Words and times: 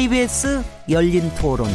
KBS 0.00 0.64
열린 0.88 1.30
토론. 1.34 1.68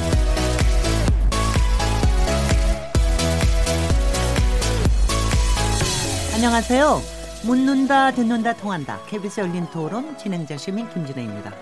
안녕하세요. 6.34 7.02
묻는다, 7.44 8.10
듣는다, 8.10 8.54
통한다. 8.54 9.00
KBS 9.06 9.42
열린 9.42 9.68
토론 9.72 10.18
진행자 10.18 10.58
시민 10.58 10.90
김진혜입니다. 10.90 11.54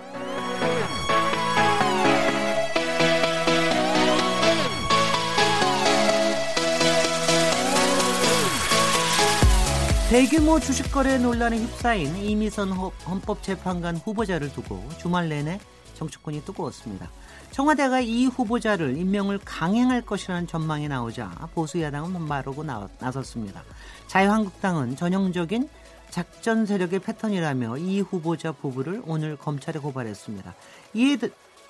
대규모 10.10 10.62
주식거래 10.62 11.18
논란에 11.18 11.58
휩싸인 11.58 12.16
이미선 12.16 12.72
헌법재판관 12.72 13.98
후보자를 13.98 14.54
두고 14.54 14.88
주말 14.98 15.28
내내 15.28 15.60
정치권이 15.96 16.44
뜨거웠습니다. 16.46 17.10
청와대가 17.52 18.00
이 18.00 18.26
후보자를 18.26 18.98
임명을 18.98 19.40
강행할 19.46 20.02
것이라는 20.02 20.48
전망이 20.48 20.88
나오자 20.88 21.50
보수 21.54 21.82
야당은 21.82 22.14
반발하고 22.14 22.64
나섰습니다. 23.00 23.64
자유한국당은 24.08 24.96
전형적인 24.96 25.70
작전 26.10 26.66
세력의 26.66 27.00
패턴이라며 27.00 27.78
이 27.78 28.02
후보자 28.02 28.52
부부를 28.52 29.02
오늘 29.06 29.36
검찰에 29.36 29.80
고발했습니다. 29.80 30.54
이에 30.94 31.18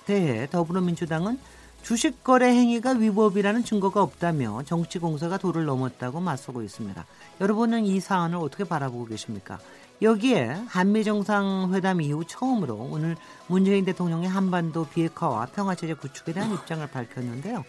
대해 0.04 0.46
더불어민주당은 0.50 1.38
주식 1.82 2.24
거래 2.24 2.48
행위가 2.48 2.92
위법이라는 2.92 3.62
증거가 3.64 4.02
없다며 4.02 4.62
정치공사가 4.64 5.36
도를 5.36 5.66
넘었다고 5.66 6.18
맞서고 6.18 6.62
있습니다. 6.62 7.04
여러분은 7.42 7.84
이 7.84 8.00
사안을 8.00 8.38
어떻게 8.38 8.64
바라보고 8.64 9.04
계십니까? 9.04 9.58
여기에 10.02 10.64
한미 10.66 11.04
정상회담 11.04 12.00
이후 12.00 12.24
처음으로 12.26 12.74
오늘 12.90 13.16
문재인 13.46 13.84
대통령의 13.84 14.28
한반도 14.28 14.86
비핵화와 14.86 15.46
평화체제 15.46 15.94
구축에 15.94 16.32
대한 16.32 16.52
입장을 16.52 16.86
밝혔는데요. 16.86 17.64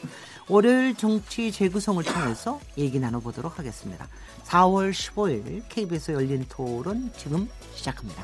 월요일 0.50 0.96
정치 0.96 1.52
재구성을 1.52 2.04
통해서 2.04 2.60
얘기 2.78 3.00
나눠보도록 3.00 3.60
하겠습니다. 3.60 4.08
4월 4.46 4.92
15일 4.92 5.64
KBS 5.70 6.12
열린 6.12 6.46
토론 6.50 7.12
지금 7.16 7.48
시작합니다. 7.74 8.24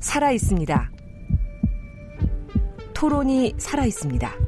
살아 0.00 0.32
있습니다. 0.32 0.90
토론이 2.94 3.54
살아 3.58 3.84
있습니다. 3.84 4.47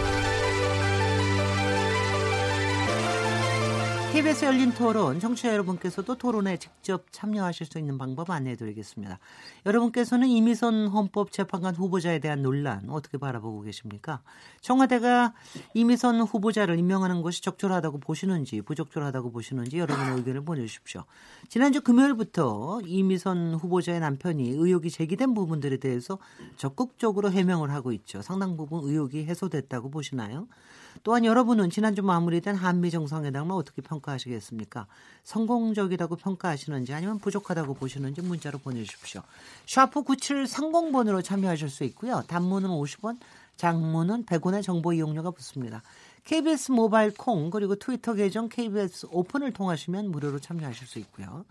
KBS 4.21 4.45
열린 4.45 4.71
토론, 4.71 5.19
청취자 5.19 5.51
여러분께서도 5.51 6.15
토론에 6.15 6.57
직접 6.57 7.05
참여하실 7.11 7.65
수 7.65 7.79
있는 7.79 7.97
방법 7.97 8.29
안내해 8.29 8.55
드리겠습니다. 8.55 9.17
여러분께서는 9.65 10.27
이미선 10.27 10.89
헌법 10.89 11.31
재판관 11.31 11.73
후보자에 11.73 12.19
대한 12.19 12.43
논란 12.43 12.87
어떻게 12.91 13.17
바라보고 13.17 13.61
계십니까? 13.61 14.21
청와대가 14.61 15.33
이미선 15.73 16.21
후보자를 16.21 16.77
임명하는 16.77 17.23
것이 17.23 17.41
적절하다고 17.41 17.97
보시는지 17.97 18.61
부적절하다고 18.61 19.31
보시는지 19.31 19.79
여러분의 19.79 20.17
의견을 20.17 20.45
보내주십시오. 20.45 21.05
지난주 21.49 21.81
금요일부터 21.81 22.81
이미선 22.85 23.55
후보자의 23.55 24.01
남편이 24.01 24.51
의혹이 24.51 24.91
제기된 24.91 25.33
부분들에 25.33 25.77
대해서 25.77 26.19
적극적으로 26.57 27.31
해명을 27.31 27.71
하고 27.71 27.91
있죠. 27.91 28.21
상당 28.21 28.55
부분 28.55 28.87
의혹이 28.87 29.25
해소됐다고 29.25 29.89
보시나요? 29.89 30.47
또한 31.03 31.25
여러분은 31.25 31.69
지난주 31.69 32.03
마무리된 32.03 32.55
한미 32.55 32.91
정상회담을 32.91 33.55
어떻게 33.55 33.81
평가하시겠습니까? 33.81 34.87
성공적이라고 35.23 36.15
평가하시는지 36.15 36.93
아니면 36.93 37.19
부족하다고 37.19 37.75
보시는지 37.75 38.21
문자로 38.21 38.59
보내주십시오. 38.59 39.21
샤프 39.67 40.03
9730번으로 40.03 41.23
참여하실 41.23 41.69
수 41.69 41.83
있고요. 41.85 42.23
단문은 42.27 42.69
50원, 42.69 43.17
장문은 43.57 44.25
100원의 44.25 44.63
정보 44.63 44.93
이용료가 44.93 45.31
붙습니다. 45.31 45.83
KBS 46.23 46.71
모바일 46.71 47.13
콩 47.13 47.49
그리고 47.49 47.75
트위터 47.75 48.13
계정 48.13 48.49
KBS 48.49 49.07
오픈을 49.11 49.53
통하시면 49.53 50.11
무료로 50.11 50.39
참여하실 50.39 50.87
수 50.87 50.99
있고요. 50.99 51.45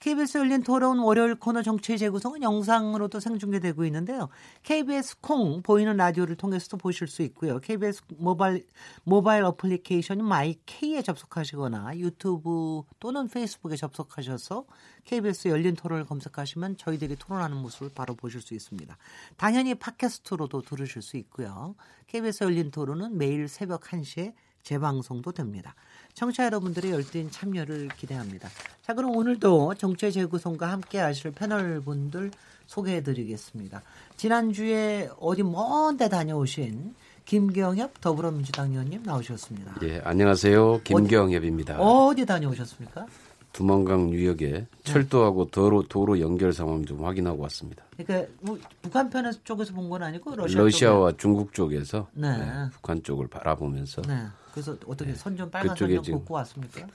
KBS 0.00 0.38
열린 0.38 0.62
토론 0.62 0.98
월요일 0.98 1.34
코너 1.34 1.62
정치 1.62 1.98
재구성은 1.98 2.42
영상으로도 2.42 3.20
생중계되고 3.20 3.84
있는데요. 3.84 4.30
KBS 4.62 5.20
콩 5.20 5.60
보이는 5.60 5.94
라디오를 5.94 6.36
통해서도 6.36 6.78
보실 6.78 7.06
수 7.06 7.20
있고요. 7.20 7.60
KBS 7.60 8.04
모바일 8.16 8.66
모바일 9.04 9.44
어플리케이션인 9.44 10.24
my 10.24 10.63
K에 10.63 11.02
접속하시거나 11.02 11.98
유튜브 11.98 12.82
또는 12.98 13.28
페이스북에 13.28 13.76
접속하셔서 13.76 14.64
KBS 15.04 15.48
열린 15.48 15.76
토론을 15.76 16.06
검색하시면 16.06 16.78
저희들이 16.78 17.16
토론하는 17.16 17.58
모습을 17.58 17.90
바로 17.94 18.14
보실 18.14 18.40
수 18.40 18.54
있습니다. 18.54 18.96
당연히 19.36 19.74
팟캐스트로도 19.74 20.62
들으실 20.62 21.02
수 21.02 21.18
있고요. 21.18 21.74
KBS 22.06 22.44
열린 22.44 22.70
토론은 22.70 23.18
매일 23.18 23.48
새벽 23.48 23.82
1시에 23.82 24.32
재방송도 24.62 25.32
됩니다. 25.32 25.74
청취자 26.20 26.44
여러분들의 26.44 26.90
열띤 26.92 27.30
참여를 27.30 27.88
기대합니다. 27.96 28.50
자, 28.82 28.92
그럼 28.92 29.16
오늘도 29.16 29.76
정체 29.76 30.10
재구성과 30.10 30.70
함께 30.70 30.98
하실 30.98 31.30
패널 31.32 31.80
분들 31.80 32.30
소개해 32.66 33.02
드리겠습니다. 33.02 33.80
지난주에 34.18 35.08
어디 35.18 35.42
먼 35.42 35.96
데 35.96 36.10
다녀오신 36.10 36.94
김경엽 37.24 38.02
더불어민주당 38.02 38.70
의원님 38.72 39.02
나오셨습니다. 39.02 39.76
예, 39.82 40.02
안녕하세요. 40.04 40.82
김경엽입니다. 40.84 41.80
어디, 41.80 42.20
어디 42.20 42.26
다녀오셨습니까? 42.26 43.06
두만강 43.54 44.10
유역에 44.10 44.50
네. 44.52 44.66
철도하고 44.84 45.46
도로 45.46 45.82
도로 45.88 46.20
연결 46.20 46.52
상황 46.52 46.84
좀 46.84 47.02
확인하고 47.02 47.42
왔습니다. 47.44 47.82
그러니까 47.96 48.30
뭐 48.42 48.58
북한 48.82 49.08
편 49.08 49.32
쪽에서 49.42 49.72
본 49.72 49.88
건 49.88 50.02
아니고 50.02 50.36
러시아 50.36 50.60
러시아와 50.60 51.10
쪽에. 51.12 51.16
중국 51.18 51.54
쪽에서 51.54 52.08
네. 52.12 52.36
네, 52.36 52.44
북한 52.72 53.02
쪽을 53.02 53.26
바라보면서 53.28 54.02
네. 54.02 54.24
그래서 54.52 54.76
어떻게 54.86 55.14
선전 55.14 55.50
빨간 55.50 55.76
선전 55.76 56.02
걷고 56.02 56.34
왔습니까? 56.34 56.86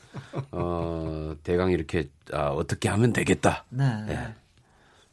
어 0.51 1.35
대강 1.43 1.71
이렇게 1.71 2.09
아, 2.31 2.49
어떻게 2.49 2.89
하면 2.89 3.13
되겠다. 3.13 3.65
네. 3.69 4.05
네. 4.05 4.35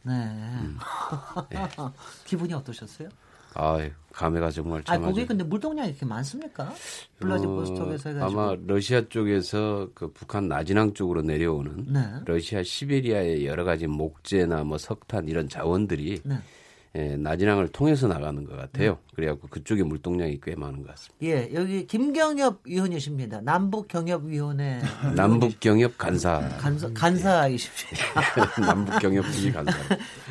네. 0.04 0.12
음. 0.12 0.78
네. 1.50 1.58
기분이 2.26 2.52
어떠셨어요? 2.54 3.08
아, 3.54 3.78
감회가 4.12 4.50
정말 4.50 4.82
참. 4.84 5.02
아, 5.02 5.06
거기 5.06 5.26
근데 5.26 5.44
물동량이 5.44 5.90
이렇게 5.90 6.06
많습니까? 6.06 6.72
블라디보스톡에서 7.18 8.08
어, 8.08 8.12
해가지고. 8.12 8.40
아마 8.40 8.56
러시아 8.66 9.02
쪽에서 9.08 9.88
그 9.94 10.10
북한 10.12 10.48
나진항 10.48 10.94
쪽으로 10.94 11.22
내려오는 11.22 11.92
네. 11.92 12.00
러시아 12.24 12.62
시베리아의 12.62 13.46
여러 13.46 13.64
가지 13.64 13.86
목재나 13.86 14.64
뭐 14.64 14.78
석탄 14.78 15.28
이런 15.28 15.48
자원들이 15.48 16.22
네. 16.24 16.36
예, 16.94 17.16
나진항을 17.16 17.68
통해서 17.68 18.06
나가는 18.06 18.44
것 18.44 18.54
같아요. 18.54 18.92
네. 18.92 18.98
그래갖고 19.14 19.48
그쪽에 19.48 19.82
물동량이 19.82 20.40
꽤 20.42 20.54
많은 20.54 20.82
것 20.82 20.88
같습니다. 20.88 21.16
예, 21.22 21.50
여기 21.54 21.86
김경엽 21.86 22.60
위원이십니다. 22.66 23.40
남북경협위원회. 23.40 24.82
남북경협 25.16 25.96
간사. 25.96 26.50
간사 26.58 26.90
간사이십니다. 26.92 28.60
남북경협 28.60 29.24
부지 29.24 29.52
간사. 29.52 29.72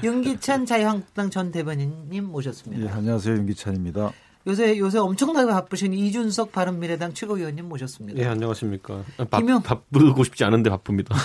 윤기찬 0.03 0.67
자유한국당 0.67 1.31
전 1.31 1.51
대변인님 1.51 2.25
모셨습니다. 2.25 2.83
예, 2.85 2.89
안녕하세요. 2.89 3.37
윤기찬입니다. 3.37 4.11
요새 4.47 4.77
요새 4.79 4.97
엄청나게 4.97 5.51
바쁘신 5.51 5.93
이준석 5.93 6.51
바른미래당 6.51 7.13
최고위원님 7.13 7.69
모셨습니다. 7.69 8.19
예, 8.19 8.25
안녕하십니까. 8.25 9.03
바, 9.29 9.39
김용... 9.39 9.61
바쁘고 9.61 10.23
싶지 10.23 10.43
않은데 10.43 10.69
바쁩니다. 10.69 11.15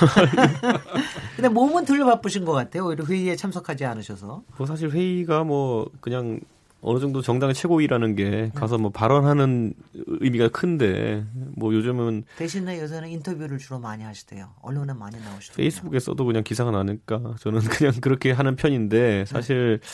근데 1.37 1.49
몸은 1.49 1.85
덜 1.85 2.00
바쁘신 2.05 2.44
것 2.44 2.53
같아요. 2.53 2.87
오히려 2.87 3.05
회의에 3.05 3.37
참석하지 3.37 3.85
않으셔서. 3.85 4.43
뭐 4.56 4.67
사실 4.67 4.91
회의가 4.91 5.44
뭐 5.44 5.91
그냥 6.00 6.41
어느 6.81 6.99
정도 7.00 7.21
정당의 7.21 7.55
최고위라는 7.55 8.15
게 8.15 8.50
가서 8.55 8.79
뭐 8.79 8.91
발언하는 8.91 9.75
의미가 10.06 10.49
큰데 10.49 11.25
뭐 11.56 11.75
요즘은 11.75 12.25
대신에 12.37 12.81
요새는 12.81 13.09
인터뷰를 13.09 13.59
주로 13.59 13.79
많이 13.79 14.03
하시대요. 14.05 14.50
언론에 14.62 14.93
많이 14.93 15.19
나오시죠. 15.21 15.55
페이스북에 15.55 15.99
써도 15.99 16.25
그냥 16.25 16.43
기사가 16.44 16.71
나니까 16.71 17.35
저는 17.41 17.61
그냥 17.71 17.93
그렇게 18.00 18.33
하는 18.33 18.56
편인데 18.56 19.25
사실 19.27 19.81
네. 19.83 19.88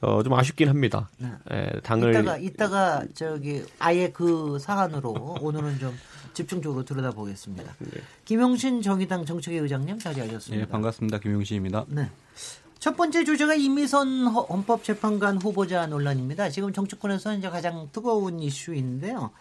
어, 0.00 0.22
좀 0.22 0.32
아쉽긴 0.34 0.68
합니다. 0.68 1.10
네. 1.18 1.28
예, 1.52 1.80
당을 1.82 2.10
이따가 2.12 2.36
이따가 2.38 3.04
저기 3.14 3.64
아예 3.80 4.10
그 4.10 4.58
사안으로 4.60 5.38
오늘은 5.40 5.78
좀 5.80 5.92
집중적으로 6.38 6.84
들여다보겠습니다. 6.84 7.74
네. 7.78 8.00
김용신 8.24 8.80
정의당 8.80 9.26
정책위 9.26 9.58
의장님 9.58 9.98
자리하셨습니다. 9.98 10.66
네, 10.66 10.70
반갑습니다. 10.70 11.18
김용신입니다. 11.18 11.86
네. 11.88 12.08
첫 12.78 12.96
번째 12.96 13.24
주제가 13.24 13.54
이미선 13.54 14.28
헌법재판관 14.28 15.38
후보자 15.38 15.86
논란입니다. 15.86 16.50
지금 16.50 16.72
정치권에서 16.72 17.34
이제 17.34 17.50
가장 17.50 17.88
뜨거운 17.92 18.38
이슈인데요. 18.38 19.32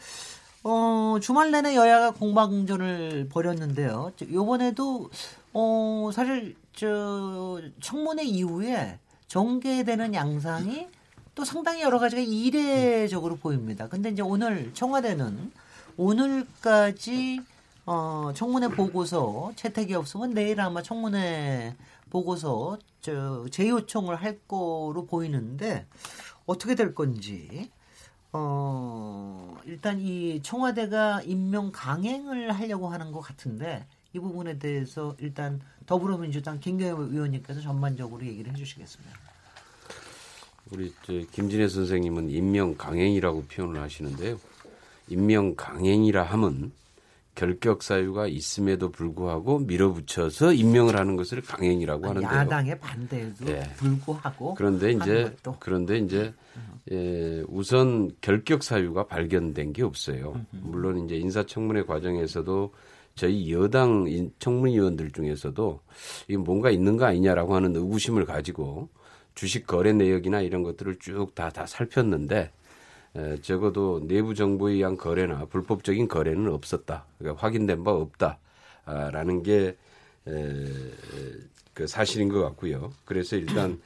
어, 0.64 1.18
주말 1.22 1.52
내내 1.52 1.76
여야가 1.76 2.12
공방전을 2.12 3.30
벌였는데요. 3.32 4.12
요번에도 4.32 5.12
어, 5.54 6.10
사실 6.12 6.56
저 6.74 7.62
청문회 7.80 8.24
이후에 8.24 8.98
전개되는 9.28 10.16
양상이 10.16 10.88
또 11.36 11.46
상당히 11.46 11.84
여러 11.84 12.00
가지가 12.00 12.24
이례적으로 12.24 13.36
보입니다. 13.36 13.88
근데 13.88 14.10
이제 14.10 14.24
오늘 14.24 14.72
청와대는 14.74 15.52
오늘까지 15.98 17.42
어, 17.86 18.32
청문회 18.36 18.70
보고서 18.70 19.52
채택이 19.56 19.96
없으면 19.96 20.34
내일 20.34 20.62
아마 20.62 20.82
청문회 20.82 21.76
보고서 22.10 22.78
저 23.02 23.48
재요청을 23.50 24.16
할 24.16 24.40
거로 24.48 25.06
보이는데 25.08 25.86
어떻게 26.46 26.76
될 26.76 26.94
건지 26.94 27.72
어, 28.32 29.58
일단 29.66 30.00
이 30.00 30.42
청와대가 30.44 31.22
임명 31.24 31.72
강행을 31.72 32.52
하려고 32.52 32.90
하는 32.90 33.12
것 33.12 33.22
같은데 33.22 33.86
이 34.14 34.20
부분에 34.20 34.60
대해서 34.60 35.16
일단 35.20 35.62
더불어민주당 35.86 36.60
김경엽 36.60 37.00
의원님께서 37.12 37.62
전반적으로 37.62 38.26
얘기를 38.26 38.52
해주시겠습니다. 38.52 39.18
우리 40.72 40.94
김진애 41.32 41.70
선생님은 41.70 42.30
임명 42.30 42.76
강행이라고 42.76 43.46
표현을 43.46 43.82
하시는데요. 43.82 44.38
임명 45.08 45.56
강행이라 45.56 46.24
함은 46.24 46.72
결격 47.38 47.84
사유가 47.84 48.26
있음에도 48.26 48.90
불구하고 48.90 49.60
밀어붙여서 49.60 50.54
임명을 50.54 50.98
하는 50.98 51.16
것을 51.16 51.42
강행이라고 51.42 52.08
하는데요. 52.08 52.30
야당의 52.30 52.80
반대에도 52.80 53.46
네. 53.46 53.62
불구하고 53.76 54.56
그런데 54.56 54.92
이제 54.92 55.36
그런데 55.60 56.00
이제 56.00 56.34
예, 56.92 57.44
우선 57.48 58.10
결격 58.22 58.64
사유가 58.64 59.06
발견된 59.06 59.74
게 59.74 59.84
없어요. 59.84 60.42
물론 60.50 61.06
이제 61.06 61.16
인사청문회 61.16 61.84
과정에서도 61.84 62.74
저희 63.14 63.52
여당 63.52 64.32
청문위원들 64.40 65.12
중에서도 65.12 65.80
이게 66.28 66.38
뭔가 66.38 66.72
있는 66.72 66.98
거 66.98 67.06
아니냐라고 67.06 67.56
하는 67.56 67.76
의구심을 67.76 68.26
가지고 68.26 68.90
주식 69.36 69.68
거래 69.68 69.94
내역이나 69.94 70.42
이런 70.42 70.64
것들을 70.64 70.98
쭉 71.00 71.36
다다 71.36 71.68
살폈는데 71.68 72.52
에, 73.18 73.42
적어도 73.42 74.02
내부 74.08 74.36
정보에 74.36 74.74
의한 74.74 74.98
거래나 74.98 75.46
불법적인 75.46 76.08
거래는 76.08 76.52
없었다. 76.52 77.06
그러니까 77.18 77.42
확인된 77.42 77.84
바 77.84 77.92
없다라는 77.92 79.44
게 79.44 79.76
에, 80.28 80.66
그 81.74 81.88
사실인 81.88 82.30
것 82.30 82.42
같고요. 82.42 82.92
그래서 83.06 83.36
일단 83.36 83.80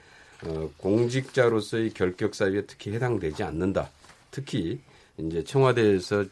어, 0.44 0.70
공직자로서의 0.78 1.92
결격 1.92 2.36
사유에 2.36 2.66
특히 2.66 2.92
해당되지 2.94 3.44
않는다. 3.44 3.90
특히 4.32 4.80
이제 5.18 5.44
청와대에서 5.44 6.26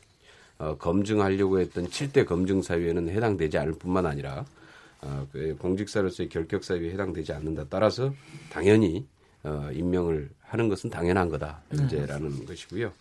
어, 0.58 0.78
검증하려고 0.78 1.60
했던 1.60 1.88
7대 1.88 2.26
검증 2.26 2.62
사유에는 2.62 3.10
해당되지 3.10 3.58
않을 3.58 3.74
뿐만 3.74 4.06
아니라 4.06 4.46
어, 5.02 5.28
그 5.32 5.56
공직사로서의 5.58 6.30
결격 6.30 6.64
사유에 6.64 6.92
해당되지 6.92 7.32
않는다. 7.34 7.66
따라서 7.70 8.14
당연히 8.52 9.06
어, 9.44 9.70
임명을 9.74 10.30
하는 10.42 10.70
것은 10.70 10.90
당연한 10.90 11.30
거다. 11.30 11.62
이제라는 11.74 12.40
네. 12.40 12.46
것이고요. 12.46 12.92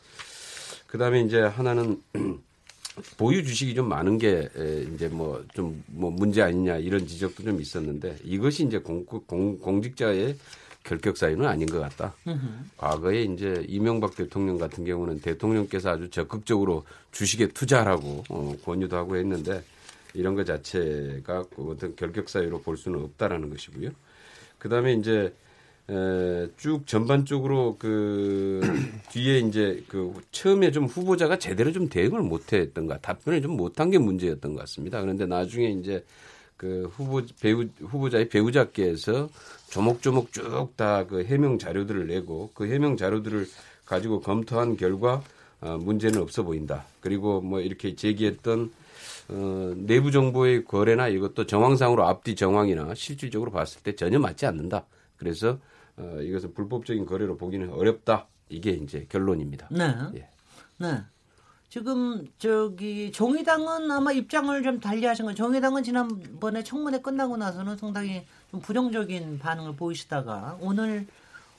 그다음에 0.86 1.22
이제 1.22 1.40
하나는 1.40 2.02
보유 3.16 3.44
주식이 3.44 3.74
좀 3.74 3.88
많은 3.88 4.18
게 4.18 4.48
이제 4.94 5.08
뭐 5.08 5.44
좀뭐 5.54 5.74
뭐 5.86 6.10
문제 6.10 6.42
아니냐 6.42 6.78
이런 6.78 7.06
지적도 7.06 7.44
좀 7.44 7.60
있었는데 7.60 8.18
이것이 8.24 8.64
이제 8.64 8.78
공, 8.78 9.04
공, 9.04 9.58
공직자의 9.58 10.36
결격 10.82 11.16
사유는 11.16 11.46
아닌 11.46 11.66
것 11.66 11.80
같다. 11.80 12.14
과거에 12.76 13.22
이제 13.22 13.64
이명박 13.68 14.16
대통령 14.16 14.58
같은 14.58 14.84
경우는 14.84 15.20
대통령께서 15.20 15.90
아주 15.90 16.08
적극적으로 16.10 16.84
주식에 17.12 17.48
투자하라고 17.48 18.24
어, 18.30 18.56
권유도 18.64 18.96
하고 18.96 19.16
했는데 19.16 19.62
이런 20.14 20.34
것 20.34 20.44
자체가 20.44 21.44
어떤 21.56 21.94
결격 21.94 22.28
사유로 22.28 22.62
볼 22.62 22.76
수는 22.76 23.00
없다라는 23.04 23.50
것이고요. 23.50 23.90
그다음에 24.58 24.94
이제 24.94 25.32
에, 25.90 26.48
쭉 26.58 26.86
전반적으로 26.86 27.76
그 27.78 28.60
뒤에 29.10 29.38
이제 29.40 29.82
그 29.88 30.12
처음에 30.32 30.70
좀 30.70 30.84
후보자가 30.86 31.38
제대로 31.38 31.72
좀 31.72 31.88
대응을 31.88 32.20
못했던가 32.22 32.98
답변을 32.98 33.40
좀 33.42 33.56
못한 33.56 33.90
게 33.90 33.98
문제였던 33.98 34.54
것 34.54 34.60
같습니다. 34.60 35.00
그런데 35.00 35.24
나중에 35.26 35.70
이제 35.70 36.04
그 36.56 36.90
후보 36.94 37.22
배우 37.40 37.64
후보자의 37.80 38.28
배우자께서 38.28 39.28
조목조목 39.70 40.32
쭉 40.32 40.76
다 40.76 41.06
그 41.08 41.24
해명 41.24 41.58
자료들을 41.58 42.06
내고 42.08 42.50
그 42.54 42.66
해명 42.66 42.96
자료들을 42.96 43.46
가지고 43.86 44.20
검토한 44.20 44.76
결과 44.76 45.22
어, 45.60 45.76
문제는 45.78 46.20
없어 46.20 46.42
보인다. 46.42 46.84
그리고 47.00 47.40
뭐 47.40 47.60
이렇게 47.60 47.94
제기했던 47.96 48.70
어, 49.30 49.72
내부 49.76 50.10
정보의 50.10 50.64
거래나 50.64 51.08
이것도 51.08 51.46
정황상으로 51.46 52.06
앞뒤 52.06 52.34
정황이나 52.36 52.94
실질적으로 52.94 53.50
봤을 53.50 53.82
때 53.82 53.94
전혀 53.96 54.18
맞지 54.18 54.46
않는다. 54.46 54.84
그래서 55.16 55.58
어, 55.98 56.20
이것은 56.20 56.54
불법적인 56.54 57.06
거래로 57.06 57.36
보기는 57.36 57.70
어렵다. 57.70 58.26
이게 58.48 58.70
이제 58.70 59.06
결론입니다. 59.08 59.68
네. 59.70 59.94
예. 60.14 60.28
네. 60.78 61.02
지금 61.68 62.26
저기 62.38 63.12
정의당은 63.12 63.90
아마 63.90 64.10
입장을 64.10 64.62
좀 64.62 64.80
달리하신 64.80 65.26
거. 65.26 65.34
정의당은 65.34 65.82
지난번에 65.82 66.62
청문회 66.62 67.00
끝나고 67.00 67.36
나서는 67.36 67.76
상당히 67.76 68.24
좀 68.50 68.60
부정적인 68.60 69.38
반응을 69.38 69.76
보이시다가 69.76 70.56
오늘 70.60 71.06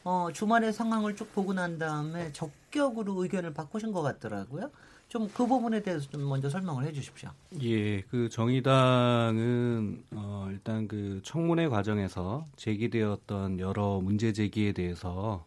어, 0.10 0.32
주말의 0.34 0.74
상황을 0.74 1.16
쭉 1.16 1.32
보고 1.36 1.54
난 1.54 1.78
다음에 1.78 2.32
적격으로 2.34 3.22
의견을 3.22 3.54
바꾸신 3.54 3.92
것 3.92 4.02
같더라고요. 4.02 4.72
좀 5.08 5.28
그 5.34 5.46
부분에 5.46 5.82
대해서 5.84 6.10
좀 6.10 6.28
먼저 6.28 6.50
설명을 6.50 6.84
해 6.86 6.92
주십시오. 6.92 7.30
예, 7.62 8.02
그 8.02 8.28
정의당은 8.30 10.04
어, 10.16 10.48
일단 10.52 10.88
그 10.88 11.20
청문회 11.24 11.68
과정에서 11.68 12.48
제기되었던 12.56 13.60
여러 13.60 14.00
문제 14.00 14.34
제기에 14.34 14.72
대해서 14.72 15.46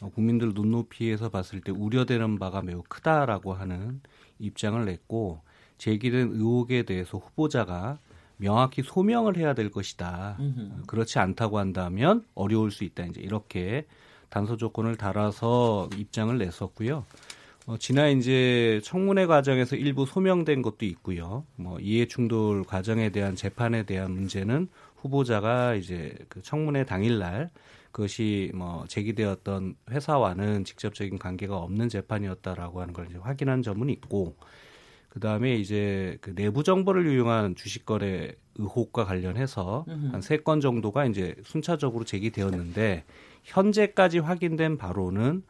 어, 0.00 0.10
국민들 0.12 0.54
눈높이에서 0.54 1.28
봤을 1.28 1.60
때 1.60 1.70
우려되는 1.70 2.40
바가 2.40 2.62
매우 2.62 2.82
크다라고 2.88 3.52
하는 3.54 4.00
입장을 4.40 4.84
냈고 4.84 5.40
제기된 5.78 6.32
의혹에 6.32 6.82
대해서 6.82 7.18
후보자가 7.18 7.98
명확히 8.40 8.82
소명을 8.82 9.36
해야 9.36 9.54
될 9.54 9.70
것이다. 9.70 10.36
음흠. 10.40 10.86
그렇지 10.86 11.18
않다고 11.18 11.58
한다면 11.58 12.24
어려울 12.34 12.70
수 12.70 12.84
있다. 12.84 13.04
이제 13.04 13.20
이렇게 13.20 13.86
단서 14.30 14.56
조건을 14.56 14.96
달아서 14.96 15.90
입장을 15.96 16.36
냈었고요. 16.38 17.04
어, 17.66 17.76
지난 17.78 18.16
이제 18.16 18.80
청문회 18.84 19.26
과정에서 19.26 19.76
일부 19.76 20.06
소명된 20.06 20.62
것도 20.62 20.86
있고요. 20.86 21.44
뭐 21.56 21.78
이해 21.80 22.06
충돌 22.06 22.64
과정에 22.64 23.10
대한 23.10 23.36
재판에 23.36 23.82
대한 23.84 24.12
문제는 24.12 24.68
후보자가 24.96 25.74
이제 25.74 26.14
그 26.28 26.42
청문회 26.42 26.84
당일날 26.84 27.50
그것이 27.92 28.52
뭐 28.54 28.84
제기되었던 28.88 29.74
회사와는 29.90 30.64
직접적인 30.64 31.18
관계가 31.18 31.56
없는 31.58 31.88
재판이었다라고 31.88 32.80
하는 32.80 32.94
걸 32.94 33.06
이제 33.10 33.18
확인한 33.18 33.62
점은 33.62 33.90
있고 33.90 34.36
그 35.08 35.18
다음에 35.18 35.56
이제 35.56 36.16
그 36.20 36.34
내부 36.36 36.62
정보를 36.62 37.10
이용한 37.12 37.56
주식 37.56 37.84
거래 37.84 38.32
의혹과 38.56 39.04
관련해서 39.06 39.84
한 40.12 40.20
세 40.22 40.36
건 40.38 40.60
정도가 40.60 41.06
이제 41.06 41.34
순차적으로 41.44 42.04
제기되었는데 42.04 43.04
현재까지 43.44 44.18
확인된 44.18 44.76
바로는 44.76 45.42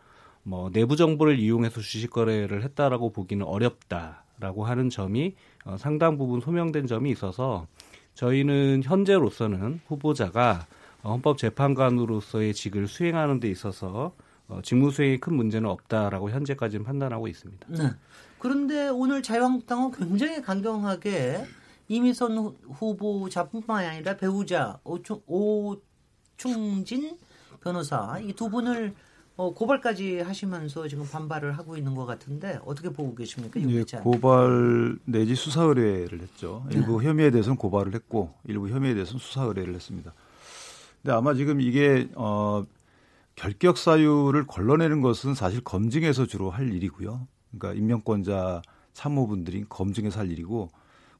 뭐 0.42 0.70
내부 0.70 0.96
정보를 0.96 1.38
이용해서 1.38 1.80
주식 1.80 2.10
거래를 2.10 2.62
했다라고 2.62 3.12
보기는 3.12 3.44
어렵다라고 3.44 4.64
하는 4.64 4.90
점이 4.90 5.34
어, 5.64 5.76
상당 5.78 6.16
부분 6.16 6.40
소명된 6.40 6.86
점이 6.86 7.10
있어서 7.10 7.66
저희는 8.14 8.82
현재로서는 8.84 9.80
후보자가 9.86 10.66
헌법재판관으로서의 11.04 12.54
직을 12.54 12.86
수행하는 12.88 13.40
데 13.40 13.48
있어서 13.48 14.14
어, 14.48 14.60
직무 14.62 14.90
수행에 14.90 15.18
큰 15.18 15.34
문제는 15.34 15.68
없다라고 15.68 16.30
현재까지는 16.30 16.84
판단하고 16.84 17.28
있습니다. 17.28 17.66
네. 17.68 17.90
그런데 18.38 18.88
오늘 18.88 19.22
자유한국당은 19.22 19.92
굉장히 19.92 20.42
강경하게 20.42 21.44
이미선 21.88 22.56
후보자뿐만 22.62 23.84
아니라 23.84 24.16
배우자 24.16 24.78
오충, 24.84 25.20
오충진 25.26 27.18
변호사 27.62 28.18
이 28.20 28.32
두 28.32 28.48
분을 28.48 28.94
어, 29.36 29.54
고발까지 29.54 30.20
하시면서 30.20 30.86
지금 30.86 31.08
반발을 31.08 31.56
하고 31.56 31.76
있는 31.76 31.94
것 31.94 32.04
같은데 32.04 32.60
어떻게 32.64 32.90
보고 32.90 33.14
계십니까? 33.14 33.58
예, 33.60 33.84
고발 34.02 34.98
내지 35.06 35.34
수사 35.34 35.62
의뢰를 35.62 36.20
했죠. 36.20 36.66
일부 36.70 37.00
네. 37.00 37.08
혐의에 37.08 37.30
대해서는 37.30 37.56
고발을 37.56 37.94
했고 37.94 38.34
일부 38.44 38.68
혐의에 38.68 38.92
대해서는 38.92 39.18
수사 39.18 39.44
의뢰를 39.44 39.74
했습니다. 39.74 40.12
근데 41.00 41.14
아마 41.14 41.32
지금 41.32 41.62
이게 41.62 42.10
어, 42.16 42.66
결격 43.34 43.78
사유를 43.78 44.46
걸러내는 44.46 45.00
것은 45.00 45.34
사실 45.34 45.62
검증에서 45.62 46.26
주로 46.26 46.50
할 46.50 46.70
일이고요. 46.74 47.26
그러니까 47.56 47.80
임명권자 47.80 48.60
참모분들이 48.92 49.64
검증해서 49.70 50.20
할 50.20 50.30
일이고 50.30 50.70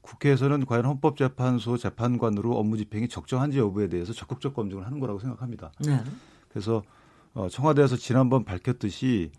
국회에서는 0.01 0.65
과연 0.65 0.85
헌법재판소 0.85 1.77
재판관으로 1.77 2.57
업무 2.57 2.77
집행이 2.77 3.07
적정한지 3.07 3.59
여부에 3.59 3.87
대해서 3.87 4.13
적극적 4.13 4.53
검증을 4.53 4.85
하는 4.85 4.99
거라고 4.99 5.19
생각합니다. 5.19 5.71
네. 5.79 5.99
그래서 6.49 6.83
어, 7.33 7.47
청와대에서 7.49 7.95
지난번 7.97 8.43
밝혔듯이 8.43 9.31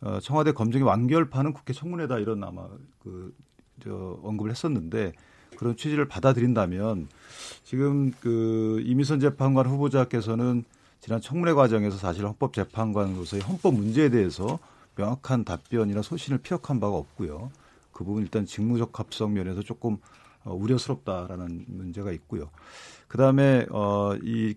어, 0.00 0.18
청와대 0.20 0.52
검증이 0.52 0.82
완결판은 0.82 1.52
국회 1.52 1.72
청문회다 1.72 2.18
이런 2.18 2.42
아마 2.44 2.66
그 3.02 3.34
저 3.82 4.18
언급을 4.22 4.50
했었는데 4.50 5.12
그런 5.58 5.76
취지를 5.76 6.06
받아들인다면 6.06 7.08
지금 7.64 8.10
그 8.20 8.82
이미선 8.84 9.20
재판관 9.20 9.66
후보자께서는 9.66 10.64
지난 11.00 11.20
청문회 11.20 11.52
과정에서 11.52 11.96
사실 11.96 12.26
헌법재판관으로서의 12.26 13.42
헌법 13.42 13.74
문제에 13.74 14.08
대해서 14.08 14.58
명확한 14.96 15.44
답변이나 15.44 16.02
소신을 16.02 16.38
피력한 16.38 16.80
바가 16.80 16.96
없고요. 16.96 17.50
그 17.96 18.04
부분 18.04 18.22
일단 18.22 18.44
직무적 18.44 18.98
합성 18.98 19.32
면에서 19.32 19.62
조금 19.62 19.96
어, 20.44 20.52
우려스럽다라는 20.52 21.64
문제가 21.66 22.12
있고요. 22.12 22.50
그 23.08 23.16
다음에 23.16 23.64
어, 23.70 24.14
이 24.22 24.54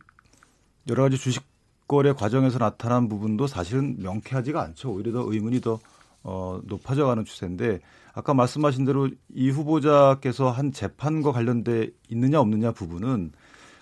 여러 0.90 1.04
가지 1.04 1.18
주식 1.18 1.44
거래 1.88 2.12
과정에서 2.12 2.60
나타난 2.60 3.08
부분도 3.08 3.48
사실은 3.48 3.96
명쾌하지가 4.00 4.62
않죠. 4.62 4.92
오히려 4.92 5.14
더 5.14 5.32
의문이 5.32 5.62
더 5.62 5.80
어, 6.22 6.60
높아져가는 6.66 7.24
추세인데 7.24 7.80
아까 8.14 8.34
말씀하신 8.34 8.84
대로 8.84 9.10
이 9.34 9.50
후보자께서 9.50 10.52
한 10.52 10.74
재판과 10.74 11.32
관련돼 11.32 11.92
있느냐 12.10 12.42
없느냐 12.42 12.74
부분은 12.74 13.32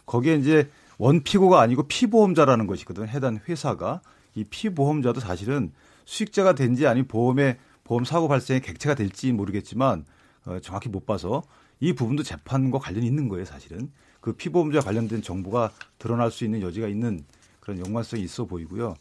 거기에 0.06 0.36
이제 0.36 0.70
원피고가 1.00 1.60
아니고 1.60 1.88
피보험자라는 1.88 2.68
것이거든요. 2.68 3.08
해당 3.08 3.40
회사가 3.50 4.02
이 4.36 4.44
피보험자도 4.44 5.20
사실은 5.20 5.72
수익자가 6.06 6.54
된지 6.54 6.86
아니 6.86 7.02
보험에 7.02 7.58
보험 7.88 8.03
사고 8.03 8.27
발생에 8.27 8.60
객체가 8.60 8.96
될지 8.96 9.32
모르겠지만 9.32 10.06
어, 10.46 10.60
정확히 10.60 10.89
못 10.89 11.06
봐서 11.06 11.41
이 11.79 11.94
부분도 11.94 12.24
재판과 12.24 12.79
관련이 12.79 13.06
있는 13.06 13.29
거예요, 13.29 13.46
사실은. 13.46 13.91
그 14.20 14.34
피보험자 14.34 14.82
관련된 14.82 15.22
정보가 15.22 15.72
드러날 15.98 16.29
수 16.29 16.44
있는 16.44 16.62
여지가 16.62 16.88
있는 16.88 17.24
그런 17.62 17.79
연관성이 17.79 18.24
있어 18.24 18.46
보이고요. 18.46 18.96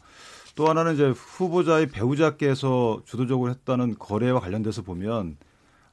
또 0.55 0.69
하나는 0.69 0.93
이제 0.93 1.09
후보자의 1.09 1.87
배우자께서 1.89 3.01
주도적으로 3.05 3.51
했다는 3.51 3.95
거래와 3.99 4.39
관련돼서 4.39 4.83
보면 4.83 5.35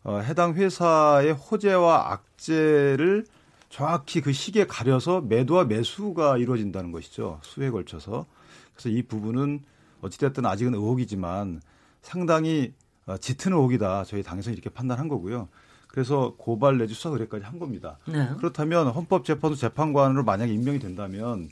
어, 0.05 0.19
해당 0.19 0.55
회사의 0.55 1.33
호재와 1.33 2.13
악재를 2.13 3.25
정확히 3.71 4.21
그 4.21 4.33
시기에 4.33 4.67
가려서 4.67 5.21
매도와 5.21 5.65
매수가 5.65 6.39
이루어진다는 6.39 6.93
것이죠. 6.93 7.41
수에 7.43 7.71
걸쳐서. 7.71 8.27
그래서 8.75 8.89
이 8.89 9.03
부분은 9.03 9.65
어찌됐든 10.01 10.47
아직은 10.47 10.75
의혹이지만 10.75 11.61
상당히 12.03 12.73
어, 12.73 12.84
짙은 13.21 13.53
의혹이다. 13.53 14.05
저희 14.05 14.23
당에서 14.23 14.51
이렇게 14.51 14.71
판단한 14.71 15.09
거고요. 15.09 15.49
그래서 15.89 16.35
고발 16.37 16.79
내지 16.79 16.95
수사 16.95 17.11
의뢰까지 17.11 17.45
한 17.45 17.59
겁니다. 17.59 17.99
네. 18.07 18.29
그렇다면 18.39 18.89
헌법재판소 18.89 19.57
재판관으로 19.57 20.25
만약에 20.25 20.53
임명이 20.53 20.79
된다면 20.81 21.49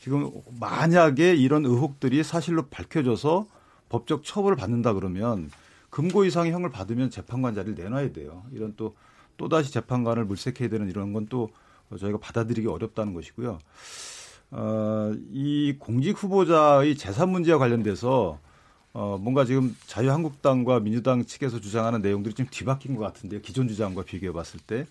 지금 0.00 0.30
만약에 0.58 1.34
이런 1.34 1.64
의혹들이 1.64 2.22
사실로 2.24 2.66
밝혀져서 2.66 3.46
법적 3.88 4.24
처벌을 4.24 4.56
받는다 4.56 4.92
그러면 4.94 5.50
금고 5.90 6.24
이상의 6.24 6.52
형을 6.52 6.70
받으면 6.70 7.10
재판관 7.10 7.54
자리를 7.54 7.76
내놔야 7.82 8.12
돼요. 8.12 8.42
이런 8.52 8.74
또 8.76 8.96
또다시 9.36 9.72
재판관을 9.72 10.24
물색해야 10.24 10.68
되는 10.68 10.88
이런 10.88 11.12
건 11.12 11.26
또 11.28 11.50
저희가 11.98 12.18
받아들이기 12.18 12.66
어렵다는 12.66 13.14
것이고요. 13.14 13.58
어, 14.50 15.12
이 15.32 15.76
공직 15.78 16.20
후보자의 16.22 16.96
재산 16.96 17.30
문제와 17.30 17.58
관련돼서 17.58 18.38
어, 18.94 19.18
뭔가 19.20 19.44
지금 19.44 19.76
자유한국당과 19.88 20.78
민주당 20.78 21.24
측에서 21.24 21.60
주장하는 21.60 22.00
내용들이 22.00 22.34
좀 22.34 22.46
뒤바뀐 22.48 22.94
것 22.94 23.02
같은데요. 23.02 23.40
기존 23.40 23.66
주장과 23.66 24.04
비교해 24.04 24.32
봤을 24.32 24.60
때 24.60 24.86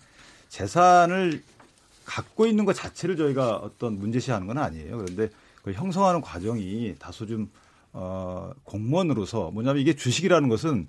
재산을 0.50 1.42
갖고 2.04 2.46
있는 2.46 2.66
것 2.66 2.74
자체를 2.74 3.16
저희가 3.16 3.56
어떤 3.56 3.98
문제시하는 3.98 4.46
건 4.46 4.58
아니에요. 4.58 4.98
그런데 4.98 5.30
그걸 5.56 5.72
형성하는 5.72 6.20
과정이 6.20 6.94
다소 6.98 7.26
좀 7.26 7.50
어, 7.94 8.52
공무원으로서 8.64 9.50
뭐냐면 9.52 9.80
이게 9.80 9.96
주식이라는 9.96 10.50
것은 10.50 10.86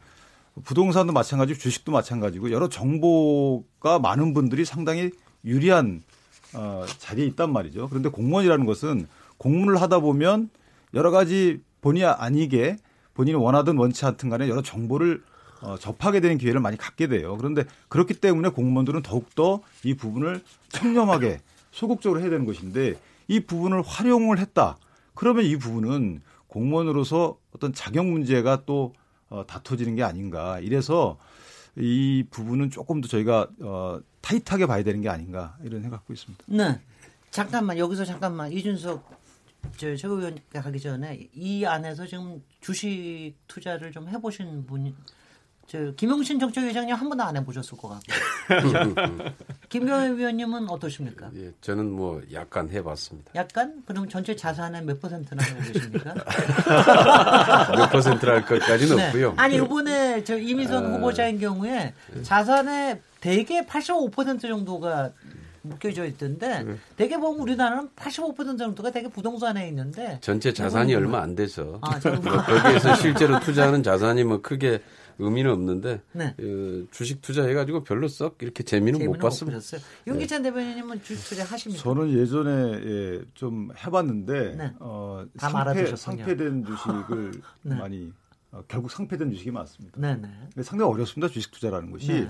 부동산도 0.66 1.14
마찬가지고 1.14 1.58
주식도 1.58 1.94
마찬가지고 1.94 2.52
여러 2.52 2.68
정보가 2.68 4.00
많은 4.00 4.34
분들이 4.34 4.66
상당히 4.66 5.12
유리한 5.46 6.04
어, 6.54 6.86
자리에 7.00 7.26
있단 7.28 7.54
말이죠. 7.54 7.88
그런데 7.88 8.10
공무원이라는 8.10 8.66
것은 8.66 9.08
공무를 9.38 9.80
하다 9.82 10.00
보면 10.00 10.50
여러 10.94 11.12
가지 11.12 11.62
본의 11.80 12.04
아니게 12.04 12.78
본인이 13.16 13.36
원하든 13.36 13.78
원치 13.78 14.06
않든 14.06 14.30
간에 14.30 14.48
여러 14.48 14.62
정보를 14.62 15.24
어, 15.62 15.78
접하게 15.80 16.20
되는 16.20 16.38
기회를 16.38 16.60
많이 16.60 16.78
갖게 16.78 17.08
돼요. 17.08 17.36
그런데 17.38 17.64
그렇기 17.88 18.16
때문에 18.16 18.50
공무원들은 18.50 19.02
더욱더 19.02 19.62
이 19.84 19.96
부분을 19.96 20.44
청렴하게 20.70 21.40
소극적으로 21.72 22.20
해야 22.22 22.30
되는 22.30 22.46
것인데 22.46 23.00
이 23.28 23.40
부분을 23.40 23.82
활용을 23.82 24.38
했다. 24.38 24.78
그러면 25.16 25.46
이 25.46 25.58
부분은 25.58 26.22
공무원으로서 26.48 27.38
어떤 27.54 27.74
자격 27.74 28.06
문제가 28.06 28.64
또 28.66 28.94
어, 29.30 29.46
다퉈지는 29.48 29.96
게 29.96 30.04
아닌가. 30.04 30.60
이래서 30.60 31.18
이 31.78 32.26
부분은 32.30 32.70
조금 32.70 33.02
더 33.02 33.08
저희가 33.08 33.48
어, 33.62 34.00
타이트하게 34.22 34.66
봐야 34.66 34.84
되는 34.84 35.02
게 35.02 35.10
아닌가 35.10 35.58
이런 35.64 35.82
생각 35.82 35.98
갖고 35.98 36.14
있습니다. 36.14 36.44
네. 36.48 36.80
잠깐만 37.32 37.78
여기서 37.78 38.06
잠깐만 38.06 38.52
이준석 38.52 39.25
저 39.78 39.96
최고위원 39.96 40.38
가기 40.54 40.80
전에 40.80 41.30
이 41.34 41.66
안에서 41.66 42.06
지금 42.06 42.42
주식 42.62 43.34
투자를 43.48 43.92
좀 43.92 44.08
해보신 44.08 44.66
분이 44.66 44.94
저 45.68 45.92
김용신 45.94 46.40
정책위원장님 46.40 46.94
한 46.94 47.10
번도 47.10 47.24
안 47.24 47.36
해보셨을 47.38 47.76
것 47.78 47.90
같고 47.90 48.14
김병현 49.70 50.18
위원님은 50.18 50.70
어떠십니까? 50.70 51.32
예, 51.36 51.52
저는 51.62 51.92
뭐 51.92 52.22
약간 52.34 52.70
해봤습니다. 52.70 53.32
약간? 53.34 53.82
그럼 53.88 54.08
전체 54.08 54.36
자산의 54.36 54.84
몇 54.84 55.02
퍼센트나 55.02 55.44
하고 55.44 55.62
계십니까? 55.64 56.14
몇 57.76 57.90
퍼센트랄 57.90 58.46
것까지는 58.46 58.96
네. 58.96 59.08
없고요. 59.08 59.34
아니 59.38 59.56
이번에 59.56 60.24
저 60.24 60.38
이미선 60.38 60.86
아, 60.86 60.90
후보자인 60.90 61.40
경우에 61.40 61.96
자산의 62.22 63.02
대개 63.20 63.62
85% 63.62 64.42
정도가 64.42 65.12
묶여져 65.70 66.06
있던데 66.06 66.64
네. 66.64 66.76
대개 66.96 67.18
보면 67.18 67.40
우리나라는 67.40 67.90
85% 67.96 68.58
정도가 68.58 68.92
대개 68.92 69.08
부동산에 69.08 69.68
있는데 69.70 70.20
전체 70.22 70.54
자산이 70.54 70.94
얼마 70.96 71.22
안 71.22 71.36
돼서 71.36 71.80
아, 71.82 72.00
뭐 72.22 72.38
거기에서 72.44 72.96
실제로 72.96 73.40
투자하는 73.40 73.84
자산이 73.84 74.24
뭐 74.24 74.42
크게 74.42 74.82
의미는 75.18 75.52
없는데 75.52 76.02
네. 76.12 76.34
그 76.38 76.88
주식 76.92 77.22
투자해가지고 77.22 77.84
별로 77.84 78.08
썩 78.08 78.38
이렇게 78.42 78.64
재미는, 78.64 79.00
재미는 79.00 79.14
못 79.14 79.20
봤습니다. 79.20 79.60
윤기찬 80.08 80.42
네. 80.42 80.50
대변인님은 80.50 81.04
주식 81.04 81.30
투자 81.30 81.46
하십니까? 81.46 81.82
저는 81.82 82.12
예전에 82.12 82.52
예, 82.52 83.22
좀 83.34 83.70
해봤는데 83.78 84.56
네. 84.56 84.74
어, 84.80 85.26
상패, 85.38 85.96
상패된 85.96 86.66
주식을 86.66 87.32
네. 87.64 87.76
많이 87.76 88.12
어, 88.52 88.64
결국 88.68 88.92
상패된 88.92 89.32
주식이 89.32 89.52
많습니다. 89.52 90.00
네, 90.00 90.16
네. 90.16 90.64
상당히 90.64 90.92
어렵습니다. 90.92 91.32
주식 91.32 91.52
투자라는 91.52 91.92
것이. 91.92 92.28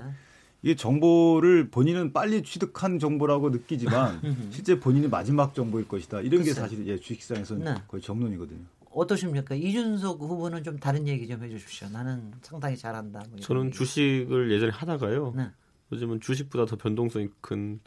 네. 0.60 0.70
이게 0.70 0.76
정보를 0.76 1.70
본인은 1.70 2.12
빨리 2.12 2.42
취득한 2.42 2.98
정보라고 2.98 3.50
느끼지만 3.50 4.20
실제 4.50 4.78
본인이 4.80 5.08
마지막 5.08 5.54
정보일 5.54 5.88
것이다. 5.88 6.20
이런 6.20 6.42
글쎄. 6.42 6.44
게 6.44 6.54
사실 6.54 6.86
예, 6.86 6.98
주식시장에서는 6.98 7.64
네. 7.64 7.74
거의 7.88 8.02
정론이거든요. 8.02 8.60
어떠십니까? 8.90 9.54
이준석 9.54 10.20
후보는 10.20 10.64
좀 10.64 10.78
다른 10.78 11.06
얘기 11.06 11.28
좀 11.28 11.42
해주십시오. 11.44 11.88
나는 11.90 12.32
상당히 12.42 12.76
잘한다. 12.76 13.22
뭐 13.30 13.38
저는 13.40 13.66
얘기. 13.66 13.76
주식을 13.76 14.50
예전에 14.52 14.72
하다가요. 14.72 15.34
네. 15.36 15.50
요즘은 15.92 16.20
주식보다 16.20 16.66
더 16.66 16.76
변동성이 16.76 17.28
큰 17.40 17.80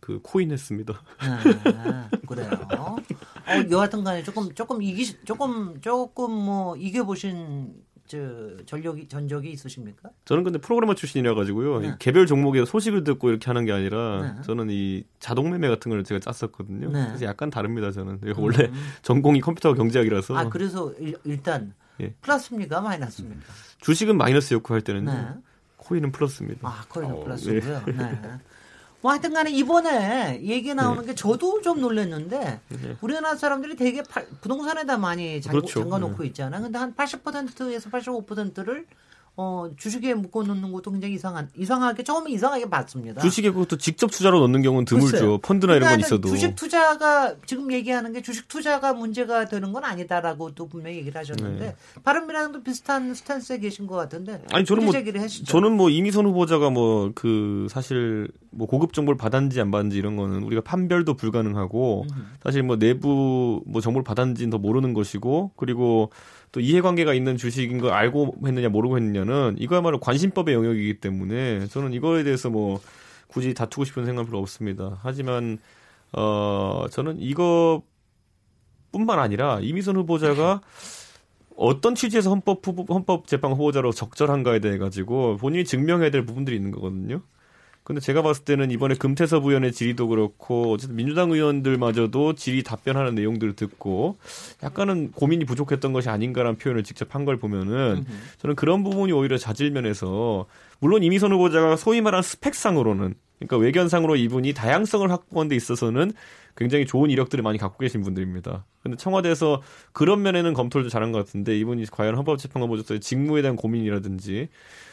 그 0.00 0.20
코인 0.22 0.52
했습니다. 0.52 1.02
아, 1.18 2.08
그래요. 2.26 2.48
어, 2.78 2.96
여하튼간에 3.70 4.22
조금 4.22 4.52
조금 4.54 4.82
이기 4.82 5.04
조금 5.24 5.80
조금 5.80 6.32
뭐 6.32 6.76
이겨 6.76 7.04
보신 7.04 7.74
저 8.06 8.18
전력이 8.66 9.08
전적이 9.08 9.50
있으십니까? 9.52 10.10
저는 10.24 10.44
근데 10.44 10.58
프로그래머 10.58 10.94
출신이라 10.94 11.34
가지고요. 11.34 11.80
네. 11.80 11.94
개별 11.98 12.26
종목에 12.26 12.64
소식을 12.64 13.04
듣고 13.04 13.30
이렇게 13.30 13.46
하는 13.46 13.64
게 13.64 13.72
아니라 13.72 14.34
네. 14.36 14.42
저는 14.42 14.68
이 14.70 15.04
자동 15.18 15.50
매매 15.50 15.68
같은 15.68 15.90
걸 15.90 16.04
제가 16.04 16.20
짰었거든요. 16.20 16.90
네. 16.90 17.06
그래서 17.06 17.24
약간 17.24 17.50
다릅니다. 17.50 17.90
저는 17.90 18.20
음. 18.22 18.34
원래 18.38 18.70
전공이 19.02 19.40
컴퓨터 19.40 19.74
경제학이라서. 19.74 20.36
아 20.36 20.48
그래서 20.48 20.92
일, 21.24 21.42
단 21.42 21.74
예. 22.00 22.12
플러스입니까 22.20 22.80
마이너스입니까? 22.80 23.42
주식은 23.80 24.16
마이너스였고 24.16 24.74
할 24.74 24.80
때는요. 24.80 25.12
네. 25.12 25.28
코인은 25.76 26.12
플러스입니다. 26.12 26.66
아 26.66 26.84
코인은 26.88 27.14
어, 27.14 27.24
플러스고요. 27.24 27.82
네. 27.86 28.20
네. 29.06 29.08
뭐 29.08 29.12
하여튼 29.12 29.32
간에 29.32 29.50
이번에 29.50 30.40
얘기 30.42 30.74
나오는 30.74 31.02
네. 31.02 31.08
게 31.08 31.14
저도 31.14 31.62
좀 31.62 31.80
놀랐는데 31.80 32.60
네. 32.68 32.96
우리나라 33.00 33.36
사람들이 33.36 33.76
되게 33.76 34.02
파, 34.02 34.22
부동산에다 34.40 34.98
많이 34.98 35.40
잠, 35.40 35.52
그렇죠. 35.52 35.80
잠가놓고 35.80 36.22
네. 36.22 36.26
있잖아. 36.28 36.60
근데 36.60 36.76
한 36.76 36.92
80%에서 36.94 37.88
85%를 37.88 38.84
어, 39.38 39.70
주식에 39.76 40.14
묶어 40.14 40.42
놓는 40.44 40.72
것도 40.72 40.90
굉장히 40.92 41.14
이상한 41.14 41.48
이상하게 41.56 42.04
처음에 42.04 42.30
이상하게 42.30 42.70
봤습니다. 42.70 43.20
주식에 43.20 43.50
그것도 43.50 43.76
직접 43.78 44.10
투자로 44.10 44.40
넣는 44.40 44.62
경우는 44.62 44.84
드물죠. 44.84 45.10
글쎄요. 45.10 45.38
펀드나 45.38 45.74
이런 45.74 45.90
건 45.90 46.00
있어도. 46.00 46.28
주식 46.28 46.54
투자가 46.54 47.34
지금 47.44 47.72
얘기하는 47.72 48.12
게 48.12 48.22
주식 48.22 48.48
투자가 48.48 48.94
문제가 48.94 49.46
되는 49.46 49.72
건 49.72 49.84
아니다라고도 49.84 50.68
분명히 50.68 50.98
얘기를 50.98 51.18
하셨는데 51.18 51.66
네. 51.66 51.76
바른미래당도 52.02 52.62
비슷한 52.62 53.14
스탠스에 53.14 53.58
계신 53.58 53.86
것 53.86 53.96
같은데. 53.96 54.42
아니 54.52 54.64
저는 54.64 54.84
뭐 54.84 54.94
저는 55.46 55.72
뭐 55.72 55.90
이미선 55.90 56.24
후보자가 56.26 56.70
뭐 56.70 57.06
그 57.14 57.66
사실 57.70 58.28
뭐 58.50 58.66
고급 58.66 58.92
정보를 58.92 59.16
받았는지 59.16 59.60
안 59.60 59.70
받았는지 59.70 59.98
이런 59.98 60.16
거는 60.16 60.42
우리가 60.42 60.62
판별도 60.62 61.14
불가능하고 61.14 62.04
사실 62.42 62.62
뭐 62.62 62.76
내부 62.78 63.62
뭐 63.66 63.80
정보를 63.80 64.04
받았는지는 64.04 64.50
더 64.50 64.58
모르는 64.58 64.94
것이고 64.94 65.52
그리고 65.56 66.10
또 66.56 66.60
이해관계가 66.60 67.12
있는 67.12 67.36
주식인 67.36 67.76
걸 67.82 67.92
알고 67.92 68.36
했느냐 68.46 68.70
모르고 68.70 68.96
했느냐는 68.96 69.56
이거야말로 69.58 70.00
관심법의 70.00 70.54
영역이기 70.54 71.00
때문에 71.00 71.66
저는 71.66 71.92
이거에 71.92 72.24
대해서 72.24 72.48
뭐 72.48 72.80
굳이 73.26 73.52
다투고 73.52 73.84
싶은 73.84 74.06
생각은 74.06 74.30
별로 74.30 74.40
없습니다. 74.40 74.98
하지만 75.02 75.58
어 76.14 76.86
저는 76.90 77.18
이거 77.20 77.82
뿐만 78.90 79.18
아니라 79.18 79.60
이미선 79.60 79.96
후보자가 79.96 80.62
어떤 81.58 81.94
취지에서 81.94 82.30
헌법 82.30 82.62
헌법 82.88 83.26
재판 83.26 83.52
후보자로 83.52 83.92
적절한가에 83.92 84.60
대해 84.60 84.78
가지고 84.78 85.36
본인이 85.36 85.62
증명해야 85.62 86.08
될 86.10 86.24
부분들이 86.24 86.56
있는 86.56 86.70
거거든요. 86.70 87.20
근데 87.86 88.00
제가 88.00 88.20
봤을 88.20 88.44
때는 88.44 88.72
이번에 88.72 88.96
금태섭 88.96 89.44
의원의 89.46 89.70
질의도 89.70 90.08
그렇고 90.08 90.72
어쨌든 90.72 90.96
민주당 90.96 91.30
의원들마저도 91.30 92.32
질의 92.32 92.64
답변하는 92.64 93.14
내용들을 93.14 93.54
듣고 93.54 94.16
약간은 94.64 95.12
고민이 95.12 95.44
부족했던 95.44 95.92
것이 95.92 96.08
아닌가라는 96.08 96.58
표현을 96.58 96.82
직접 96.82 97.14
한 97.14 97.24
걸 97.24 97.36
보면은 97.36 98.04
저는 98.38 98.56
그런 98.56 98.82
부분이 98.82 99.12
오히려 99.12 99.38
자질 99.38 99.70
면에서 99.70 100.46
물론 100.80 101.04
이미선 101.04 101.30
후보자가 101.30 101.76
소위 101.76 102.00
말하는 102.00 102.22
스펙상으로는 102.24 103.14
그러니까 103.38 103.56
외견상으로 103.58 104.16
이분이 104.16 104.52
다양성을 104.54 105.08
확보하는 105.08 105.48
데 105.48 105.54
있어서는 105.54 106.10
굉장히 106.56 106.86
좋은 106.86 107.10
이력들을 107.10 107.42
많이 107.44 107.56
갖고 107.58 107.78
계신 107.78 108.02
분들입니다. 108.02 108.64
근데 108.82 108.96
청와대에서 108.96 109.62
그런 109.92 110.22
면에는 110.22 110.54
검토를 110.54 110.88
잘한 110.88 111.12
것 111.12 111.18
같은데 111.18 111.56
이분이 111.58 111.86
과연 111.92 112.16
헌법재판관보셨어요 112.16 112.98
직무에 112.98 113.42
대한 113.42 113.54
고민이라든지 113.56 114.48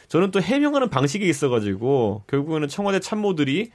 저는 0.07 0.31
또 0.31 0.41
해명하는 0.41 0.89
방식이 0.89 1.27
있어가지고 1.27 2.23
결국에는 2.27 2.67
청와대 2.67 2.99
참모들이 2.99 3.71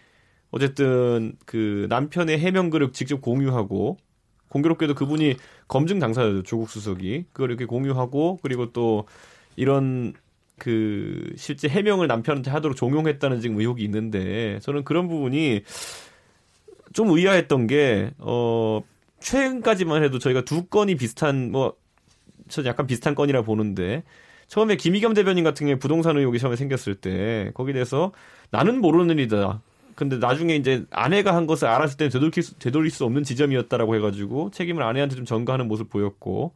어쨌든 0.51 1.35
그 1.45 1.87
남편의 1.89 2.39
해명 2.39 2.71
글을 2.71 2.93
직접 2.93 3.21
공유하고 3.21 3.97
공교롭게도 4.49 4.95
그분이 4.95 5.37
검증 5.67 5.99
당사자죠 5.99 6.43
조국 6.43 6.71
수석이. 6.71 7.27
그걸 7.33 7.51
이렇게 7.51 7.67
공유하고 7.67 8.39
그리고 8.43 8.73
또 8.73 9.07
이런 9.57 10.15
그 10.59 11.33
실제 11.37 11.69
해명을 11.69 12.07
남편한테 12.07 12.51
하도록 12.51 12.77
종용했다는 12.77 13.41
지금 13.41 13.59
의혹이 13.61 13.85
있는데 13.85 14.59
저는 14.61 14.85
그런 14.85 15.09
부분이 15.09 15.63
좀 16.93 17.11
의아했던 17.11 17.67
게, 17.67 18.11
어, 18.19 18.83
최근까지만 19.21 20.03
해도 20.03 20.19
저희가 20.19 20.43
두 20.43 20.67
건이 20.67 20.95
비슷한, 20.97 21.51
뭐, 21.51 21.77
저 22.49 22.65
약간 22.65 22.87
비슷한 22.87 23.15
건이라 23.15 23.43
보는데, 23.43 24.05
처음에 24.49 24.77
김희겸 24.77 25.15
대변인 25.15 25.45
같은 25.45 25.67
경우에 25.67 25.79
부동산 25.79 26.17
의혹이 26.17 26.39
처음에 26.39 26.57
생겼을 26.57 26.97
때, 26.97 27.51
거기에 27.55 27.75
대해서 27.75 28.13
나는 28.51 28.81
모르는 28.81 29.19
일이다. 29.19 29.63
근데 29.95 30.17
나중에 30.17 30.57
이제 30.57 30.85
아내가 30.91 31.35
한 31.35 31.47
것을 31.47 31.69
알았을 31.69 31.97
때 31.97 32.09
되돌릴 32.09 32.43
수, 32.43 32.59
되돌릴 32.59 32.91
수 32.91 33.05
없는 33.05 33.25
지점이었다라고 33.25 33.95
해가지고 33.97 34.51
책임을 34.53 34.83
아내한테 34.83 35.17
좀 35.17 35.25
전가하는 35.25 35.69
모습 35.69 35.91
보였고, 35.91 36.55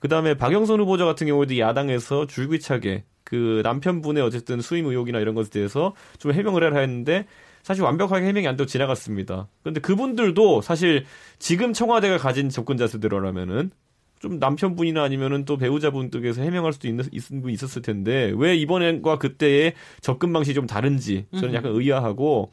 그 0.00 0.08
다음에 0.08 0.34
박영선 0.34 0.80
후보자 0.80 1.04
같은 1.04 1.26
경우에도 1.26 1.58
야당에서 1.58 2.26
줄기차게 2.26 3.04
그 3.24 3.60
남편분의 3.62 4.22
어쨌든 4.22 4.60
수임 4.60 4.86
의혹이나 4.86 5.18
이런 5.18 5.34
것에 5.34 5.50
대해서 5.50 5.94
좀 6.18 6.32
해명을 6.32 6.64
해라 6.64 6.80
했는데 6.80 7.26
사실 7.62 7.82
완벽하게 7.82 8.26
해명이 8.26 8.48
안 8.48 8.56
되고 8.56 8.66
지나갔습니다. 8.66 9.48
그런데 9.62 9.80
그분들도 9.80 10.62
사실 10.62 11.04
지금 11.38 11.74
청와대가 11.74 12.16
가진 12.16 12.48
접근 12.48 12.78
자세대로라면은 12.78 13.70
좀 14.20 14.38
남편분이나 14.38 15.02
아니면은 15.02 15.44
또 15.44 15.56
배우자분 15.56 16.10
쪽에서 16.10 16.42
해명할 16.42 16.72
수도 16.72 16.88
있는 16.88 17.04
분 17.42 17.50
있었을 17.50 17.82
텐데 17.82 18.32
왜 18.36 18.56
이번과 18.56 19.18
그때의 19.18 19.74
접근 20.00 20.32
방식이 20.32 20.54
좀 20.54 20.66
다른지 20.66 21.26
저는 21.32 21.54
약간 21.54 21.72
의아하고 21.72 22.50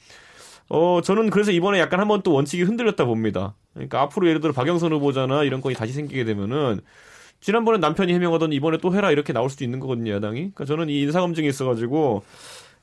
어 0.70 1.02
저는 1.04 1.30
그래서 1.30 1.52
이번에 1.52 1.80
약간 1.80 2.00
한번 2.00 2.22
또 2.22 2.34
원칙이 2.34 2.64
흔들렸다 2.64 3.06
봅니다. 3.06 3.56
그러니까 3.74 4.02
앞으로 4.02 4.28
예를 4.28 4.42
들어 4.42 4.54
박영선 4.54 4.94
후보자나 4.94 5.44
이런 5.44 5.62
건이 5.62 5.76
다시 5.76 5.94
생기게 5.94 6.24
되면은 6.24 6.82
지난번에 7.40 7.78
남편이 7.78 8.14
해명하던 8.14 8.54
이번에 8.54 8.78
또 8.80 8.96
해라 8.96 9.12
이렇게 9.12 9.34
나올 9.34 9.50
수도 9.50 9.64
있는 9.64 9.80
거거든요 9.80 10.14
야당이. 10.14 10.40
그러니까 10.40 10.66
저는 10.66 10.90
이 10.90 11.02
인사검증이 11.02 11.48
있어가지고 11.48 12.24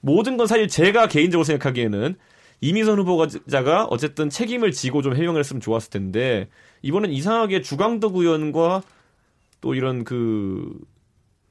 모든 0.00 0.36
건 0.36 0.46
사실 0.46 0.68
제가 0.68 1.08
개인적으로 1.08 1.44
생각하기에는 1.44 2.16
이미선 2.62 2.98
후보자가 3.00 3.86
어쨌든 3.90 4.30
책임을 4.30 4.70
지고 4.70 5.02
좀 5.02 5.14
해명을 5.14 5.40
했으면 5.40 5.60
좋았을 5.60 5.90
텐데 5.90 6.48
이번엔 6.82 7.10
이상하게 7.12 7.60
주광덕 7.60 8.16
의원과 8.16 8.82
또 9.60 9.74
이런 9.74 10.04
그 10.04 10.72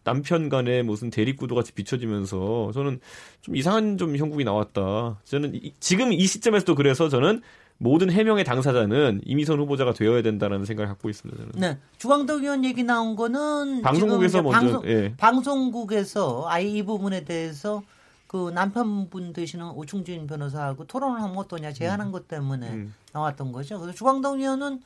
남편 0.04 0.50
간의 0.50 0.84
무슨 0.84 1.10
대립구도 1.12 1.54
같이 1.54 1.74
비춰지면서 1.74 2.72
저는 2.74 3.00
좀 3.42 3.56
이상한 3.56 3.98
좀 3.98 4.18
형국이 4.18 4.44
나왔다. 4.44 5.20
저는 5.26 5.54
이, 5.54 5.74
지금 5.80 6.12
이 6.14 6.26
시점에서도 6.26 6.74
그래서 6.76 7.08
저는 7.10 7.42
모든 7.78 8.10
해명의 8.10 8.44
당사자는 8.46 9.22
이미선 9.26 9.60
후보자가 9.60 9.94
되어야 9.94 10.22
된다는 10.22 10.66
생각을 10.66 10.88
갖고 10.88 11.10
있습니다. 11.10 11.44
저는. 11.44 11.52
네, 11.60 11.78
주광덕 11.98 12.42
의원 12.42 12.64
얘기 12.64 12.84
나온 12.84 13.16
거는 13.16 13.82
방송국에서 13.82 14.42
먼저 14.42 14.60
방송, 14.60 14.88
예. 14.88 15.14
방송국에서 15.18 16.46
아예 16.48 16.66
이 16.68 16.84
부분에 16.84 17.26
대해서 17.26 17.84
그 18.32 18.50
남편분 18.52 19.34
되시는 19.34 19.72
오충진 19.72 20.26
변호사하고 20.26 20.86
토론을 20.86 21.22
하면 21.22 21.38
어떠냐 21.38 21.74
제안한 21.74 22.08
음. 22.08 22.12
것 22.14 22.30
때문에 22.30 22.70
음. 22.70 22.96
나왔던 23.12 23.52
거죠. 23.52 23.78
그래서 23.78 23.94
주광덕 23.94 24.40
의원은 24.40 24.82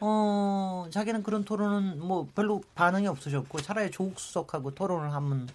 어 0.00 0.88
자기는 0.90 1.22
그런 1.22 1.44
토론은 1.44 2.00
뭐 2.00 2.26
별로 2.34 2.60
반응이 2.74 3.06
없으셨고 3.06 3.60
차라리 3.60 3.92
조국 3.92 4.18
수석하고 4.18 4.74
토론을 4.74 5.12
하면 5.12 5.48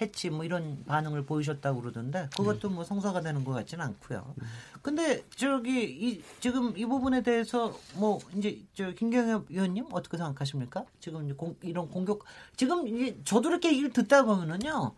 했지 0.00 0.30
뭐 0.30 0.42
이런 0.42 0.84
반응을 0.86 1.26
보이셨다고 1.26 1.82
그러던데 1.82 2.30
그것도 2.34 2.70
뭐 2.70 2.82
성사가 2.82 3.20
되는 3.20 3.44
것 3.44 3.52
같지는 3.52 3.84
않고요. 3.84 4.34
근데 4.80 5.22
저기 5.36 5.84
이 5.84 6.22
지금 6.40 6.72
이 6.78 6.86
부분에 6.86 7.22
대해서 7.22 7.78
뭐 7.96 8.20
이제 8.34 8.58
저 8.72 8.92
김경엽 8.92 9.50
의원님 9.50 9.88
어떻게 9.92 10.16
생각하십니까? 10.16 10.86
지금 11.00 11.36
공, 11.36 11.56
이런 11.60 11.90
공격 11.90 12.24
지금 12.56 12.88
이제 12.88 13.20
저도 13.26 13.50
이렇게 13.50 13.68
얘기를 13.68 13.90
듣다 13.90 14.22
보면은요. 14.22 14.94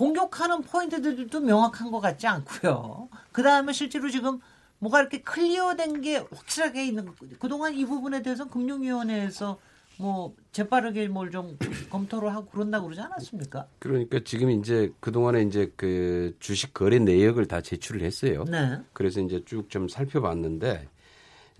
공격하는 0.00 0.62
포인트들도 0.62 1.40
명확한 1.40 1.90
것 1.90 2.00
같지 2.00 2.26
않고요. 2.26 3.10
그 3.32 3.42
다음에 3.42 3.74
실제로 3.74 4.08
지금 4.08 4.40
뭐가 4.78 5.00
이렇게 5.00 5.20
클리어된 5.20 6.00
게 6.00 6.16
확실하게 6.16 6.86
있는 6.86 7.06
그동안 7.38 7.74
이 7.74 7.84
부분에 7.84 8.22
대해서 8.22 8.48
금융위원회에서 8.48 9.58
뭐 9.98 10.34
재빠르게 10.52 11.06
뭘 11.08 11.30
좀 11.30 11.58
검토를 11.90 12.34
하고 12.34 12.46
그런다고 12.46 12.86
그러지 12.86 13.02
않았습니까? 13.02 13.66
그러니까 13.78 14.20
지금 14.24 14.50
이제 14.50 14.90
그동안에 15.00 15.42
이제 15.42 15.70
그 15.76 16.34
주식 16.40 16.72
거래 16.72 16.98
내역을 16.98 17.46
다 17.46 17.60
제출을 17.60 18.00
했어요. 18.00 18.44
네. 18.48 18.78
그래서 18.94 19.20
이제 19.20 19.42
쭉 19.44 19.68
좀 19.68 19.86
살펴봤는데 19.86 20.88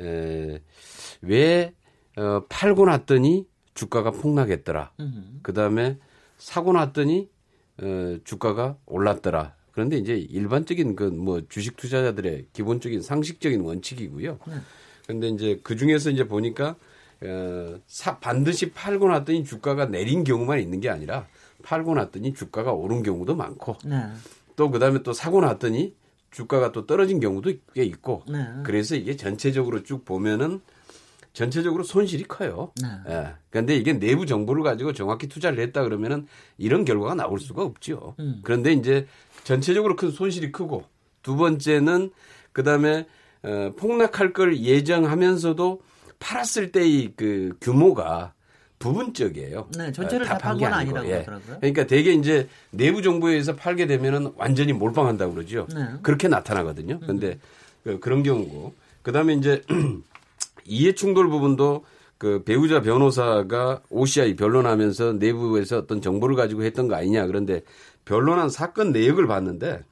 에, 0.01 0.63
왜 1.21 1.75
어, 2.17 2.43
팔고 2.49 2.87
났더니 2.87 3.47
주가가 3.75 4.13
폭락했더라. 4.13 4.93
그 5.43 5.53
다음에 5.53 5.99
사고 6.39 6.73
났더니 6.73 7.29
어, 7.83 8.19
주가가 8.25 8.77
올랐더라. 8.87 9.55
그런데 9.73 9.97
이제 9.97 10.15
일반적인 10.17 10.97
그 10.97 11.05
뭐 11.11 11.41
주식 11.49 11.77
투자자들의 11.77 12.47
기본적인 12.53 13.03
상식적인 13.03 13.61
원칙이고요. 13.61 14.39
그런데 15.07 15.29
이제 15.29 15.61
그 15.63 15.77
중에서 15.77 16.11
이제 16.11 16.27
보니까 16.27 16.77
어, 17.23 17.81
사, 17.87 18.19
반드시 18.19 18.71
팔고 18.73 19.09
났더니 19.09 19.45
주가가 19.45 19.87
내린 19.87 20.25
경우만 20.25 20.61
있는 20.61 20.81
게 20.81 20.89
아니라 20.89 21.27
팔고 21.63 21.95
났더니 21.95 22.35
주가가 22.35 22.73
오른 22.73 23.03
경우도 23.03 23.37
많고 23.37 23.77
네. 23.85 24.03
또 24.57 24.71
그다음에 24.71 25.03
또 25.03 25.13
사고 25.13 25.41
났더니 25.41 25.95
주가가 26.31 26.73
또 26.73 26.87
떨어진 26.87 27.21
경우도 27.21 27.53
꽤 27.75 27.85
있고 27.85 28.23
네. 28.29 28.47
그래서 28.65 28.95
이게 28.97 29.17
전체적으로 29.17 29.83
쭉 29.83 30.05
보면은 30.05 30.61
전체적으로 31.33 31.83
손실이 31.85 32.25
커요. 32.25 32.73
네. 32.83 32.89
예. 33.09 33.35
그런데 33.51 33.77
이게 33.77 33.93
내부 33.93 34.27
정보를 34.27 34.63
가지고 34.63 34.93
정확히 34.93 35.29
투자를 35.29 35.61
했다 35.61 35.83
그러면은 35.83 36.27
이런 36.59 36.85
결과가 36.85 37.15
나올 37.15 37.39
수가 37.39 37.63
없죠. 37.63 38.15
음. 38.19 38.41
그런데 38.43 38.73
이제 38.73 39.07
전체적으로 39.45 39.97
큰 39.97 40.11
손실이 40.11 40.53
크고 40.53 40.85
두 41.23 41.37
번째는 41.37 42.11
그 42.53 42.63
다음에 42.63 43.07
어, 43.43 43.73
폭락할 43.77 44.33
걸 44.33 44.59
예정하면서도 44.59 45.81
팔았을 46.19 46.73
때의 46.73 47.13
그 47.17 47.57
규모가 47.61 48.35
부분적이에요. 48.79 49.69
네, 49.77 49.93
전체를 49.93 50.27
어, 50.27 50.29
다판 50.29 50.59
건 50.59 50.73
아니라고 50.73 51.07
예. 51.07 51.13
그러더라고요. 51.13 51.57
그러니까 51.61 51.87
대개 51.87 52.13
이제 52.13 52.49
내부 52.71 53.03
정보에 53.03 53.33
의해서 53.33 53.55
팔게 53.55 53.87
되면은 53.87 54.33
완전히 54.37 54.73
몰빵한다고 54.73 55.35
그러죠. 55.35 55.67
네. 55.75 55.85
그렇게 56.03 56.29
나타나거든요. 56.29 56.99
그런데 57.01 57.39
음. 57.87 58.01
그런 58.01 58.23
경우고 58.23 58.75
그다음에 59.03 59.35
이제 59.35 59.63
이해 60.65 60.95
충돌 60.95 61.29
부분도 61.29 61.85
그 62.19 62.43
배우자 62.45 62.83
변호사가 62.83 63.83
OCI 63.89 64.37
변론하면서 64.37 65.15
내부에서 65.15 65.79
어떤 65.79 66.03
정보를 66.03 66.37
가지고 66.37 66.65
했던 66.65 66.87
거 66.87 66.95
아니냐. 66.95 67.27
그런데 67.27 67.63
변론한 68.05 68.51
사건 68.51 68.93
내역을 68.93 69.27
봤는데 69.27 69.83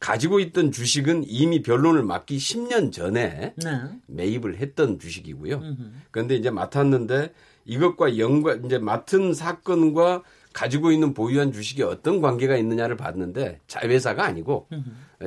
가지고 0.00 0.40
있던 0.40 0.72
주식은 0.72 1.22
이미 1.28 1.62
변론을 1.62 2.02
맡기 2.02 2.38
10년 2.38 2.90
전에 2.90 3.54
네. 3.56 3.80
매입을 4.08 4.56
했던 4.56 4.98
주식이고요. 4.98 5.62
그런데 6.10 6.34
이제 6.34 6.50
맡았는데 6.50 7.32
이것과 7.66 8.18
연관 8.18 8.64
이제 8.64 8.78
맡은 8.78 9.32
사건과 9.32 10.24
가지고 10.52 10.90
있는 10.90 11.14
보유한 11.14 11.52
주식에 11.52 11.84
어떤 11.84 12.20
관계가 12.20 12.56
있느냐를 12.56 12.96
봤는데 12.96 13.60
자회사가 13.68 14.24
아니고 14.24 14.66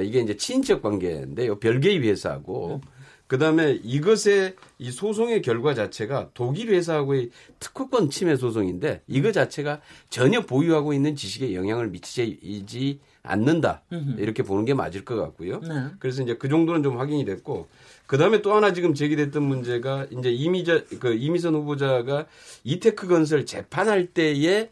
이게 0.02 0.20
이제 0.20 0.36
친인척 0.36 0.82
관계인데요. 0.82 1.58
별개의 1.60 2.02
회사고 2.02 2.82
그다음에 3.28 3.80
이것의 3.84 4.56
이 4.78 4.92
소송의 4.92 5.42
결과 5.42 5.74
자체가 5.74 6.30
독일 6.34 6.70
회사하고의 6.70 7.32
특허권 7.60 8.10
침해 8.10 8.36
소송인데 8.36 9.02
이거 9.08 9.32
자체가 9.32 9.82
전혀 10.10 10.42
보유하고 10.42 10.94
있는 10.94 11.16
지식에 11.16 11.56
영향을 11.56 11.90
미치지 11.90 13.00
않는다 13.24 13.82
이렇게 14.18 14.44
보는 14.44 14.66
게 14.66 14.76
맞을 14.76 15.04
것 15.04 15.16
같고요. 15.16 15.60
네. 15.62 15.88
그래서 16.00 16.22
이제 16.22 16.36
그 16.36 16.48
정도는 16.50 16.84
좀 16.84 17.00
확인이 17.00 17.26
됐고 17.26 17.68
그 18.06 18.18
다음에 18.20 18.44
또 18.44 18.54
하나 18.54 18.74
지금 18.74 18.94
제기됐던 18.94 19.42
문제가 19.42 20.06
이제 20.12 20.32
이미자 20.32 20.84
그 21.00 21.16
이미선 21.16 21.56
후보자가 21.56 22.28
이테크 22.64 23.08
건설 23.08 23.46
재판할 23.48 24.08
때에 24.08 24.70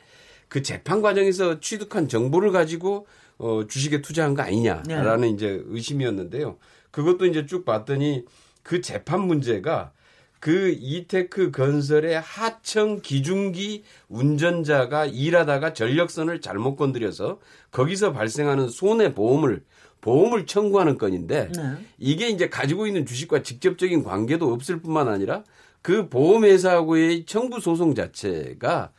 그 0.47 0.61
재판 0.61 1.01
과정에서 1.01 1.59
취득한 1.59 2.07
정보를 2.07 2.51
가지고 2.51 3.07
어 3.39 3.65
주식에 3.67 4.03
투자한 4.03 4.35
거 4.35 4.43
아니냐라는 4.43 5.21
네. 5.21 5.29
이제 5.29 5.63
의심이었는데요. 5.65 6.57
그것도 6.93 7.25
이제 7.25 7.45
쭉 7.45 7.65
봤더니 7.65 8.23
그 8.62 8.79
재판 8.79 9.21
문제가 9.21 9.91
그 10.39 10.75
이테크 10.79 11.51
건설의 11.51 12.21
하청 12.21 13.01
기중기 13.01 13.84
운전자가 14.10 15.06
일하다가 15.06 15.73
전력선을 15.73 16.39
잘못 16.39 16.75
건드려서 16.75 17.39
거기서 17.71 18.13
발생하는 18.13 18.69
손해 18.69 19.13
보험을 19.13 19.63
보험을 20.01 20.45
청구하는 20.45 20.97
건인데 20.97 21.49
네. 21.56 21.62
이게 21.97 22.29
이제 22.29 22.49
가지고 22.49 22.88
있는 22.88 23.06
주식과 23.06 23.41
직접적인 23.41 24.03
관계도 24.03 24.51
없을 24.51 24.82
뿐만 24.82 25.08
아니라 25.08 25.43
그 25.82 26.10
보험회사하고의 26.10 27.25
청구 27.25 27.60
소송 27.60 27.95
자체가 27.95 28.91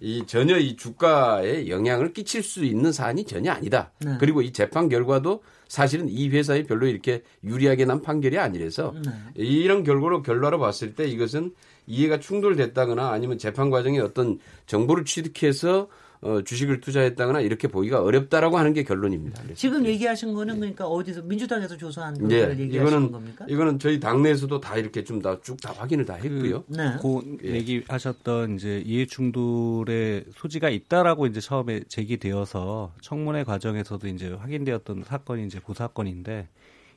이 0.00 0.24
전혀 0.26 0.58
이 0.58 0.76
주가에 0.76 1.68
영향을 1.68 2.12
끼칠 2.12 2.42
수 2.42 2.64
있는 2.64 2.92
사안이 2.92 3.24
전혀 3.24 3.52
아니다. 3.52 3.92
네. 4.00 4.16
그리고 4.20 4.42
이 4.42 4.52
재판 4.52 4.88
결과도 4.88 5.42
사실은 5.70 6.08
이 6.08 6.28
회사에 6.30 6.64
별로 6.64 6.88
이렇게 6.88 7.22
유리하게 7.44 7.84
난 7.84 8.02
판결이 8.02 8.40
아니라서 8.40 8.92
네. 9.04 9.12
이런 9.36 9.84
결과로 9.84 10.20
결과로 10.20 10.58
봤을 10.58 10.96
때 10.96 11.06
이것은 11.06 11.54
이해가 11.86 12.18
충돌됐다거나 12.18 13.10
아니면 13.10 13.38
재판 13.38 13.70
과정에 13.70 14.00
어떤 14.00 14.40
정보를 14.66 15.04
취득해서 15.04 15.86
어, 16.22 16.42
주식을 16.42 16.80
투자했다거나 16.82 17.40
이렇게 17.40 17.66
보기가 17.66 18.02
어렵다라고 18.02 18.58
하는 18.58 18.74
게 18.74 18.82
결론입니다. 18.82 19.42
지금 19.54 19.86
얘기하신 19.86 20.34
거는 20.34 20.54
네. 20.54 20.60
그러니까 20.60 20.86
어디서 20.86 21.22
민주당에서 21.22 21.78
조사한 21.78 22.14
거를 22.14 22.28
네. 22.28 22.62
얘기하시는 22.62 22.86
이거는, 22.86 23.12
겁니까? 23.12 23.46
이거는 23.48 23.78
저희 23.78 23.98
당내에서도 23.98 24.60
다 24.60 24.76
이렇게 24.76 25.02
좀 25.04 25.20
다 25.22 25.40
쭉다 25.40 25.72
확인을 25.72 26.04
다 26.04 26.14
했고요. 26.14 26.64
그, 26.64 26.76
네. 26.76 26.96
고 27.00 27.22
예. 27.44 27.52
얘기하셨던 27.56 28.56
이제 28.56 28.82
이해 28.84 29.06
충돌의 29.06 30.24
소지가 30.34 30.70
있다라고 30.70 31.26
이제 31.26 31.40
처음에 31.40 31.80
제기되어서 31.88 32.92
청문회 33.00 33.44
과정에서도 33.44 34.06
이제 34.08 34.28
확인되었던 34.30 35.04
사건이 35.04 35.46
이제 35.46 35.58
고사건인데 35.58 36.48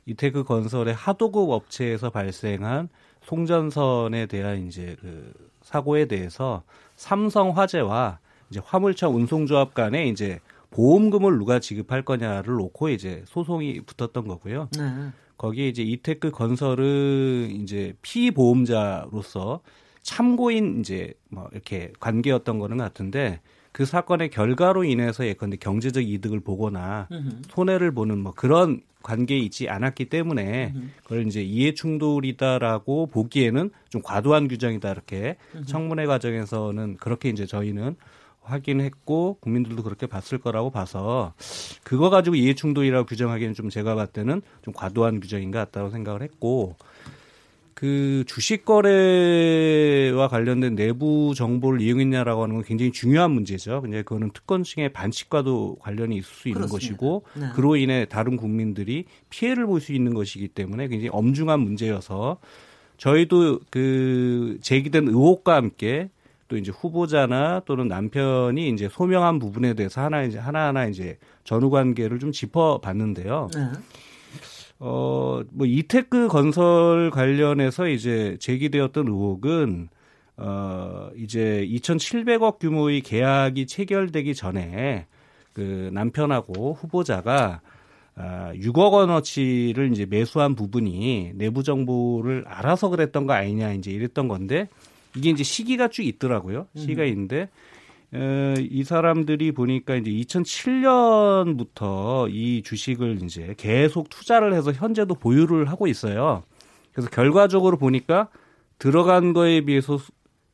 이태그 0.06 0.44
건설의 0.44 0.94
하도급 0.94 1.50
업체에서 1.50 2.10
발생한 2.10 2.88
송전선에 3.22 4.26
대한 4.26 4.66
이제 4.66 4.96
그 5.00 5.32
사고에 5.62 6.04
대해서 6.06 6.62
삼성 6.96 7.56
화재와 7.56 8.18
이제 8.54 8.60
화물차 8.64 9.08
운송조합 9.08 9.74
간에 9.74 10.06
이제 10.06 10.38
보험금을 10.70 11.38
누가 11.38 11.58
지급할 11.58 12.02
거냐를 12.02 12.54
놓고 12.54 12.88
이제 12.90 13.24
소송이 13.26 13.80
붙었던 13.80 14.28
거고요. 14.28 14.68
네. 14.78 15.10
거기에 15.36 15.68
이제 15.68 15.82
이테크 15.82 16.30
건설은 16.30 17.50
이제 17.50 17.94
피보험자로서 18.02 19.60
참고인 20.02 20.80
이제 20.80 21.14
뭐 21.30 21.48
이렇게 21.50 21.92
관계였던 21.98 22.60
거는 22.60 22.76
같은데 22.76 23.40
그 23.72 23.84
사건의 23.84 24.30
결과로 24.30 24.84
인해서 24.84 25.26
예컨대 25.26 25.56
경제적 25.56 26.08
이득을 26.08 26.38
보거나 26.38 27.08
손해를 27.50 27.92
보는 27.92 28.18
뭐 28.18 28.32
그런 28.32 28.82
관계에 29.02 29.38
있지 29.38 29.68
않았기 29.68 30.04
때문에 30.06 30.72
그걸 31.02 31.26
이제 31.26 31.42
이해 31.42 31.74
충돌이다라고 31.74 33.08
보기에는 33.08 33.70
좀 33.88 34.00
과도한 34.02 34.46
규정이다 34.46 34.92
이렇게 34.92 35.36
청문회 35.66 36.06
과정에서는 36.06 36.98
그렇게 36.98 37.30
이제 37.30 37.46
저희는 37.46 37.96
확인했고 38.44 39.38
국민들도 39.40 39.82
그렇게 39.82 40.06
봤을 40.06 40.38
거라고 40.38 40.70
봐서 40.70 41.34
그거 41.82 42.10
가지고 42.10 42.36
이해 42.36 42.54
충돌이라고 42.54 43.06
규정하기는 43.06 43.54
좀 43.54 43.70
제가 43.70 43.94
봤을 43.94 44.12
때는 44.12 44.42
좀 44.62 44.72
과도한 44.74 45.20
규정인 45.20 45.50
것 45.50 45.58
같다고 45.58 45.90
생각을 45.90 46.22
했고 46.22 46.76
그 47.74 48.22
주식 48.28 48.64
거래와 48.64 50.28
관련된 50.28 50.76
내부 50.76 51.34
정보를 51.36 51.80
이용했냐라고 51.80 52.44
하는 52.44 52.54
건 52.54 52.64
굉장히 52.64 52.92
중요한 52.92 53.32
문제죠. 53.32 53.82
근데 53.82 54.02
그거는 54.02 54.30
특권층의 54.32 54.92
반칙과도 54.92 55.78
관련이 55.80 56.16
있을 56.16 56.24
수 56.34 56.48
있는 56.48 56.60
그렇습니다. 56.66 56.86
것이고 56.96 57.24
네. 57.34 57.46
그로 57.54 57.76
인해 57.76 58.06
다른 58.08 58.36
국민들이 58.36 59.04
피해를 59.28 59.66
볼 59.66 59.80
수 59.80 59.92
있는 59.92 60.14
것이기 60.14 60.48
때문에 60.48 60.86
굉장히 60.88 61.10
엄중한 61.12 61.60
문제여서 61.60 62.38
저희도 62.96 63.60
그 63.70 64.58
제기된 64.62 65.08
의혹과 65.08 65.56
함께 65.56 66.10
또 66.48 66.56
이제 66.56 66.70
후보자나 66.70 67.62
또는 67.64 67.88
남편이 67.88 68.68
이제 68.68 68.88
소명한 68.90 69.38
부분에 69.38 69.74
대해서 69.74 70.02
하나 70.02 70.22
이제 70.22 70.38
하나하나 70.38 70.86
이제 70.86 71.18
전후 71.44 71.70
관계를 71.70 72.18
좀 72.18 72.32
짚어 72.32 72.80
봤는데요. 72.80 73.48
네. 73.54 73.60
어, 74.78 75.42
뭐 75.52 75.66
이테크 75.66 76.28
건설 76.28 77.10
관련해서 77.10 77.88
이제 77.88 78.36
제기되었던 78.40 79.08
의혹은 79.08 79.88
어, 80.36 81.10
이제 81.16 81.66
2,700억 81.70 82.58
규모의 82.58 83.00
계약이 83.00 83.66
체결되기 83.66 84.34
전에 84.34 85.06
그 85.52 85.90
남편하고 85.92 86.74
후보자가 86.74 87.60
아, 88.16 88.52
6억 88.54 88.92
원어치를 88.92 89.90
이제 89.92 90.06
매수한 90.06 90.54
부분이 90.54 91.32
내부 91.34 91.62
정보를 91.62 92.44
알아서 92.46 92.88
그랬던 92.88 93.26
거 93.26 93.32
아니냐 93.32 93.72
이제 93.72 93.90
이랬던 93.90 94.28
건데 94.28 94.68
이게 95.16 95.30
이제 95.30 95.44
시기가 95.44 95.88
쭉 95.88 96.02
있더라고요. 96.02 96.66
시기가 96.76 97.02
음. 97.02 97.08
있는데 97.08 97.48
에, 98.14 98.54
이 98.60 98.84
사람들이 98.84 99.52
보니까 99.52 99.96
이제 99.96 100.10
2007년부터 100.10 102.32
이 102.32 102.62
주식을 102.62 103.22
이제 103.22 103.54
계속 103.56 104.08
투자를 104.08 104.54
해서 104.54 104.72
현재도 104.72 105.16
보유를 105.16 105.68
하고 105.68 105.86
있어요. 105.86 106.42
그래서 106.92 107.10
결과적으로 107.10 107.76
보니까 107.76 108.28
들어간 108.78 109.32
거에 109.32 109.62
비해서 109.62 109.98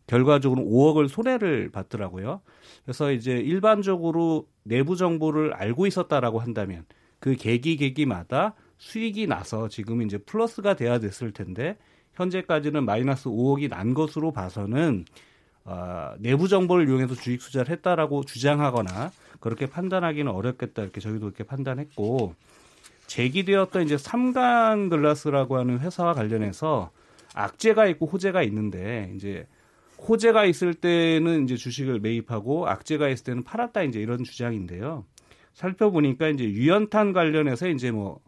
결과적으로 0.06 0.62
5억을 0.62 1.08
손해를 1.08 1.70
봤더라고요. 1.70 2.40
그래서 2.84 3.12
이제 3.12 3.32
일반적으로 3.32 4.46
내부 4.62 4.96
정보를 4.96 5.54
알고 5.54 5.86
있었다라고 5.86 6.40
한다면 6.40 6.84
그 7.18 7.36
계기 7.36 7.76
계기마다 7.76 8.54
수익이 8.78 9.26
나서 9.26 9.68
지금 9.68 10.02
이제 10.02 10.18
플러스가 10.18 10.74
돼야 10.74 10.98
됐을 10.98 11.32
텐데 11.32 11.76
현재까지는 12.20 12.84
마이너스 12.84 13.28
5억이 13.28 13.68
난 13.68 13.94
것으로 13.94 14.32
봐서는 14.32 15.04
어, 15.64 16.14
내부 16.18 16.48
정보를 16.48 16.88
이용해서 16.88 17.14
주식 17.14 17.38
투자를 17.38 17.70
했다라고 17.72 18.24
주장하거나 18.24 19.10
그렇게 19.40 19.66
판단하기는 19.66 20.30
어렵겠다 20.30 20.82
이렇게 20.82 21.00
저희도 21.00 21.26
이렇게 21.26 21.44
판단했고 21.44 22.34
제기되었던 23.06 23.82
이제 23.82 23.98
삼강 23.98 24.88
글라스라고 24.88 25.58
하는 25.58 25.80
회사와 25.80 26.14
관련해서 26.14 26.90
악재가 27.34 27.86
있고 27.88 28.06
호재가 28.06 28.42
있는데 28.44 29.12
이제 29.16 29.46
호재가 29.98 30.44
있을 30.46 30.74
때는 30.74 31.44
이제 31.44 31.56
주식을 31.56 32.00
매입하고 32.00 32.68
악재가 32.68 33.08
있을 33.08 33.24
때는 33.24 33.42
팔았다 33.42 33.82
이제 33.82 34.00
이런 34.00 34.24
주장인데요. 34.24 35.04
살펴보니까 35.54 36.28
이제 36.28 36.44
유연탄 36.44 37.12
관련해서 37.12 37.68
이제 37.68 37.90
뭐 37.90 38.20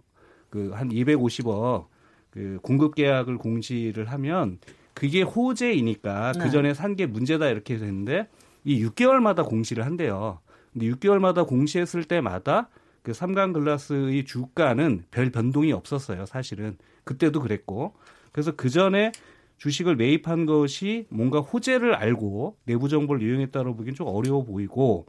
그 0.53 0.71
한 0.75 0.91
250억 0.91 1.87
그 2.33 2.59
공급 2.63 2.95
계약을 2.95 3.37
공시를 3.39 4.11
하면 4.11 4.59
그게 4.95 5.23
호재이니까 5.23 6.33
네. 6.33 6.39
그 6.41 6.51
전에 6.51 6.75
산 6.75 6.97
게 6.97 7.07
문제다 7.07 7.49
이렇게 7.49 7.77
됐는데 7.77 8.27
이 8.65 8.85
6개월마다 8.85 9.47
공시를 9.47 9.85
한대요. 9.87 10.41
근데 10.73 10.87
6개월마다 10.89 11.47
공시했을 11.47 12.05
때마다 12.05 12.69
그 13.03 13.13
삼강 13.13 13.53
글라스의 13.53 14.25
주가는 14.25 15.05
별 15.11 15.31
변동이 15.31 15.73
없었어요. 15.73 16.25
사실은 16.27 16.77
그때도 17.05 17.41
그랬고 17.41 17.95
그래서 18.33 18.53
그 18.57 18.71
전에 18.71 19.13
주식을 19.59 19.97
매입한 19.97 20.47
것이 20.47 21.07
뭔가 21.11 21.41
호재를 21.41 21.95
알고 21.95 22.57
내부 22.65 22.89
정보를 22.89 23.23
이용했다고 23.23 23.77
보기엔 23.77 23.95
좀 23.95 24.07
어려워 24.09 24.45
보이고 24.45 25.07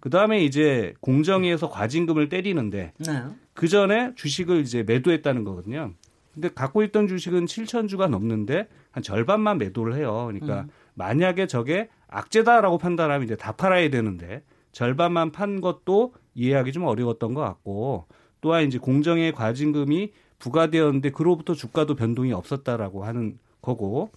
그 0.00 0.10
다음에 0.10 0.44
이제 0.44 0.92
공정위에서 1.00 1.70
과징금을 1.70 2.28
때리는데 2.28 2.92
네. 2.98 3.22
그 3.54 3.66
전에 3.68 4.12
주식을 4.14 4.60
이제 4.60 4.82
매도했다는 4.82 5.44
거거든요. 5.44 5.92
근데 6.36 6.48
갖고 6.54 6.82
있던 6.84 7.08
주식은 7.08 7.46
7천 7.46 7.88
주가 7.88 8.06
넘는데 8.06 8.68
한 8.92 9.02
절반만 9.02 9.58
매도를 9.58 9.96
해요. 9.96 10.28
그러니까 10.30 10.60
음. 10.60 10.68
만약에 10.94 11.46
저게 11.48 11.88
악재다라고 12.08 12.78
판단하면 12.78 13.24
이제 13.24 13.34
다 13.36 13.52
팔아야 13.52 13.90
되는데 13.90 14.42
절반만 14.72 15.32
판 15.32 15.60
것도 15.60 16.12
이해하기 16.34 16.72
좀 16.72 16.84
어려웠던 16.84 17.34
것 17.34 17.40
같고 17.40 18.06
또한 18.42 18.64
이제 18.64 18.78
공정의 18.78 19.32
과징금이 19.32 20.12
부과되었는데 20.38 21.10
그로부터 21.10 21.54
주가도 21.54 21.94
변동이 21.96 22.32
없었다라고 22.32 23.04
하는 23.04 23.38
거고 23.62 24.10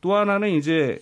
또 0.00 0.14
하나는 0.14 0.50
이제 0.50 0.98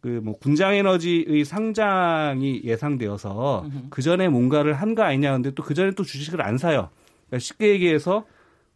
그 0.00 0.20
뭐 0.22 0.36
군장 0.38 0.74
에너지의 0.74 1.44
상장이 1.44 2.62
예상되어서 2.64 3.66
그 3.90 4.02
전에 4.02 4.28
뭔가를 4.28 4.74
한 4.74 4.94
거 4.94 5.02
아니냐 5.02 5.32
근데 5.32 5.50
또 5.52 5.62
그 5.62 5.74
전에 5.74 5.92
또 5.92 6.02
주식을 6.04 6.40
안 6.42 6.58
사요. 6.58 6.90
그러니까 7.28 7.38
쉽게 7.40 7.70
얘기해서 7.70 8.24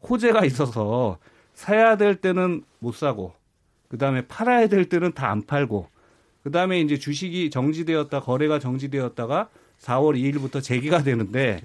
호재가 0.08 0.44
있어서 0.44 1.18
사야 1.62 1.96
될 1.96 2.16
때는 2.16 2.64
못 2.80 2.92
사고 2.96 3.34
그다음에 3.88 4.22
팔아야 4.26 4.66
될 4.66 4.88
때는 4.88 5.12
다 5.12 5.30
안 5.30 5.42
팔고 5.46 5.86
그다음에 6.42 6.80
이제 6.80 6.98
주식이 6.98 7.50
정지되었다 7.50 8.18
거래가 8.20 8.58
정지되었다가 8.58 9.48
4월 9.80 10.16
2일부터 10.16 10.60
재개가 10.60 11.04
되는데 11.04 11.60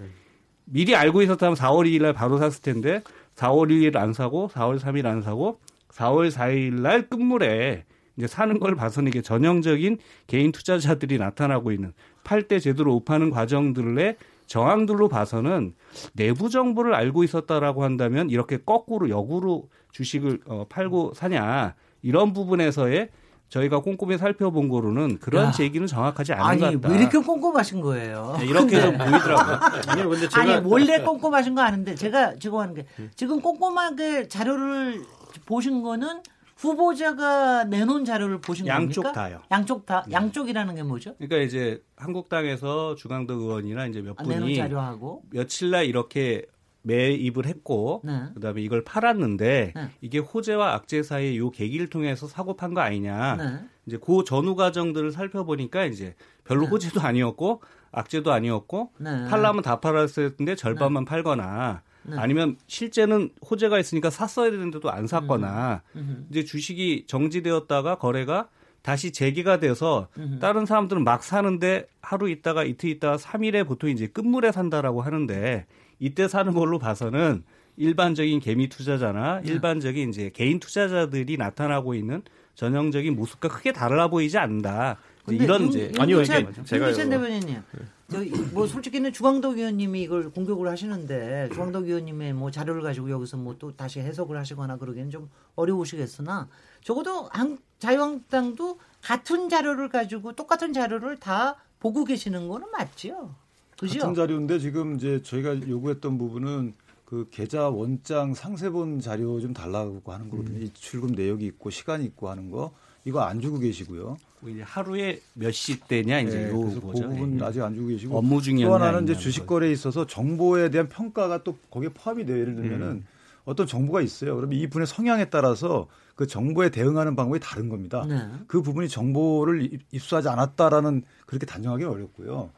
미리 0.66 0.96
알고 0.96 1.24
있었다면 1.24 1.56
4월 1.56 1.88
2일 1.88 2.04
날 2.04 2.14
바로 2.14 2.38
샀을 2.38 2.62
텐데 2.62 3.02
4월 3.36 3.70
2일 3.72 3.96
안 3.98 4.14
사고 4.14 4.50
4월 4.54 4.80
3일 4.80 5.08
안 5.08 5.24
사고 5.24 5.60
4월 5.90 6.30
4일 6.32 6.74
날 6.82 7.10
끝물에 7.10 7.86
이제 8.18 8.28
사는 8.28 8.60
걸 8.60 8.76
봐서는 8.76 9.10
이게 9.10 9.24
전형적인 9.24 9.98
개인 10.28 10.52
투자자들이 10.52 11.18
나타나고 11.18 11.72
있는 11.72 11.94
팔 12.24 12.44
때 12.44 12.60
제대로 12.60 12.94
못 12.94 13.06
파는 13.06 13.32
과정들의 13.32 14.16
정황들로 14.48 15.10
봐서는 15.10 15.76
내부 16.14 16.50
정보를 16.50 16.96
알고 16.96 17.24
있었다라고 17.24 17.84
한다면 17.84 18.30
이렇게 18.30 18.58
거꾸로 18.58 19.10
역으로 19.10 19.70
주식을 19.92 20.40
어, 20.48 20.66
팔고 20.70 21.14
사냐 21.16 21.76
이런 22.02 22.34
부분에서의 22.34 23.10
저희가 23.50 23.80
꼼꼼히 23.80 24.18
살펴본 24.18 24.68
거로는 24.68 25.20
그런 25.20 25.46
야. 25.46 25.52
제기는 25.52 25.88
정확하지 25.88 26.34
않은 26.34 26.46
아니, 26.46 26.60
것 26.60 26.82
같다. 26.82 26.90
왜 26.94 27.00
이렇게 27.00 27.18
꼼꼼하신 27.18 27.80
거예요? 27.80 28.36
네, 28.40 28.46
이렇게 28.46 28.82
좀 28.82 28.98
보이더라고요. 28.98 29.60
아니, 29.88 30.04
근데 30.04 30.28
제가... 30.28 30.42
아니, 30.42 30.62
몰래 30.62 31.02
꼼꼼하신 31.02 31.56
거 31.56 31.62
아는데 31.62 31.96
제가 31.96 32.36
지금 32.36 32.60
하는 32.60 32.74
게 32.74 32.86
지금 33.16 33.40
꼼꼼하게 33.40 34.28
자료를 34.28 35.02
보신 35.46 35.82
거는 35.82 36.22
후보자가 36.58 37.65
내놓은 37.65 38.04
자료를 38.04 38.41
보신 38.41 38.65
양쪽 38.67 39.04
겁니까? 39.04 39.22
다요. 39.22 39.41
양쪽 39.52 39.86
다. 39.86 40.04
네. 40.08 40.13
양쪽이라는 40.13 40.76
게 40.76 40.84
뭐죠? 40.84 41.15
그러니까 41.15 41.38
이제 41.38 41.82
한국당에서 41.96 42.96
주강덕 42.96 43.39
의원이나 43.41 43.86
이제 43.86 44.02
몇 44.02 44.20
아, 44.20 44.24
분이 44.24 44.56
자료하고 44.56 45.24
며칠 45.30 45.70
날 45.70 45.86
이렇게 45.86 46.46
매입을 46.82 47.46
했고 47.46 48.02
네. 48.06 48.22
그다음에 48.34 48.62
이걸 48.62 48.84
팔았는데 48.84 49.74
네. 49.76 49.89
이게 50.02 50.20
호재와 50.20 50.74
악재 50.74 51.04
사이의 51.04 51.38
요 51.38 51.50
계기를 51.52 51.89
통해서 51.89 52.28
사고 52.28 52.56
판 52.56 52.74
거 52.74 52.82
아니냐. 52.82 53.36
네. 53.36 53.60
이제 53.86 53.98
그 54.04 54.24
전후 54.26 54.56
과정들을 54.56 55.12
살펴보니까 55.12 55.86
이제 55.86 56.15
별로 56.43 56.62
네. 56.63 56.67
호재도 56.70 57.02
아니었고 57.02 57.62
악재도 57.91 58.32
아니었고 58.32 58.91
네. 59.00 59.26
팔라면 59.30 59.63
다 59.63 59.80
팔았을 59.80 60.36
텐데 60.38 60.56
절반만 60.56 61.06
네. 61.06 61.10
팔거나 61.10 61.82
아니면 62.15 62.58
실제는 62.67 63.30
호재가 63.50 63.80
있으니까 63.80 64.10
샀어야 64.10 64.52
되는데도 64.52 64.89
안 64.89 65.08
샀거나 65.08 65.82
음. 65.96 66.00
음. 66.00 66.28
이제 66.30 66.43
주식이 66.43 67.06
정지되었다가 67.08 67.98
거래가 67.98 68.50
다시 68.82 69.12
재개가 69.12 69.60
돼서 69.60 70.08
음. 70.17 70.38
다른 70.39 70.65
사람들은 70.65 71.04
막 71.04 71.24
사는데 71.24 71.88
하루 72.02 72.30
있다가 72.30 72.63
이틀 72.63 72.89
있다가 72.89 73.17
3일에 73.17 73.67
보통 73.67 73.89
이제 73.89 74.08
끝물에 74.08 74.52
산다라고 74.52 75.02
하는데 75.02 75.65
이때 76.00 76.28
사는 76.28 76.54
걸로 76.54 76.80
봐서는 76.80 77.43
일반적인 77.76 78.39
개미 78.39 78.70
투자자나 78.70 79.41
네. 79.41 79.52
일반적인 79.52 80.10
이제 80.10 80.32
개인 80.34 80.60
투자자들이 80.60 81.38
나타나고 81.38 81.96
있는 81.96 82.22
전형적인 82.56 83.15
모습과 83.15 83.50
크게 83.50 83.72
달라 83.72 84.08
보이지 84.08 84.38
않는다. 84.38 84.98
이런 85.30 85.62
용, 85.63 85.70
이제 85.70 85.92
아니요 85.98 86.22
이게 86.22 86.48
제가 86.63 86.94
대변인님 86.94 87.62
저희 88.10 88.30
뭐 88.54 88.66
솔직히는 88.66 89.12
주광덕 89.12 89.58
의원님이 89.58 90.04
이걸 90.04 90.30
공격을 90.30 90.68
하시는데 90.68 91.50
주광덕 91.52 91.88
의원님의 91.88 92.34
뭐 92.34 92.50
자료를 92.52 92.82
가지고 92.82 93.10
여기서 93.10 93.38
뭐 93.38 93.58
또 93.60 93.76
다시 93.76 94.00
해석을 94.00 94.38
하시거나 94.38 94.78
그러기는 94.78 95.10
좀 95.10 95.30
어려우시겠으나 95.56 96.48
적어도 96.84 97.28
한, 97.32 97.58
자유한국당도 97.80 98.80
같은 99.02 99.50
자료를 99.50 99.90
가지고 99.90 100.34
똑같은 100.34 100.74
자료를 100.74 101.18
다 101.18 101.56
보고 101.80 102.06
계시는 102.06 102.48
거는 102.48 102.72
맞죠? 102.72 103.36
그죠? 103.80 104.00
같은 104.00 104.16
자료인데 104.16 104.60
지금 104.60 104.96
이제 104.96 105.22
저희가 105.22 105.68
요구했던 105.68 106.18
부분은 106.18 106.74
그 107.06 107.28
계좌 107.32 107.70
원장 107.70 108.34
상세본 108.34 109.00
자료 109.00 109.40
좀 109.40 109.54
달라고 109.54 110.02
하는 110.12 110.30
거거든요. 110.30 110.60
음. 110.60 110.70
출금 110.74 111.12
내역이 111.12 111.46
있고 111.46 111.70
시간이 111.70 112.04
있고 112.06 112.30
하는 112.30 112.50
거 112.52 112.74
이거 113.06 113.22
안 113.22 113.40
주고 113.40 113.60
계시고요. 113.60 114.18
뭐 114.39 114.50
이제 114.50 114.62
하루에 114.62 115.19
몇 115.34 115.52
시대냐 115.52 116.19
이제 116.21 116.45
네, 116.45 116.50
요 116.50 116.60
그래서 116.60 116.80
그 116.80 116.91
부분 116.91 117.38
네. 117.38 117.45
아직 117.45 117.62
안 117.62 117.73
주고 117.73 117.88
계시고 117.88 118.17
업무 118.17 118.41
중이또 118.41 118.73
하나는 118.73 119.04
이제 119.04 119.15
주식 119.15 119.47
거래에 119.47 119.71
있어서 119.71 120.06
정보에 120.06 120.69
대한 120.69 120.88
평가가 120.88 121.43
또 121.43 121.58
거기에 121.71 121.89
포함이 121.89 122.26
돼요. 122.26 122.39
예를 122.39 122.56
들면은 122.56 122.88
음. 122.88 123.06
어떤 123.45 123.65
정보가 123.65 124.02
있어요. 124.02 124.36
그러면 124.36 124.60
이 124.60 124.67
분의 124.67 124.86
성향에 124.86 125.26
따라서 125.26 125.88
그 126.15 126.28
정보에 126.28 126.69
대응하는 126.69 127.15
방법이 127.15 127.39
다른 127.39 127.69
겁니다. 127.69 128.06
네. 128.08 128.19
그 128.47 128.62
부분이 128.62 128.89
정보를 128.89 129.80
입수하지 129.91 130.28
않았다라는 130.30 131.04
그렇게 131.26 131.45
단정하기 131.45 131.84
어렵고요. 131.86 132.50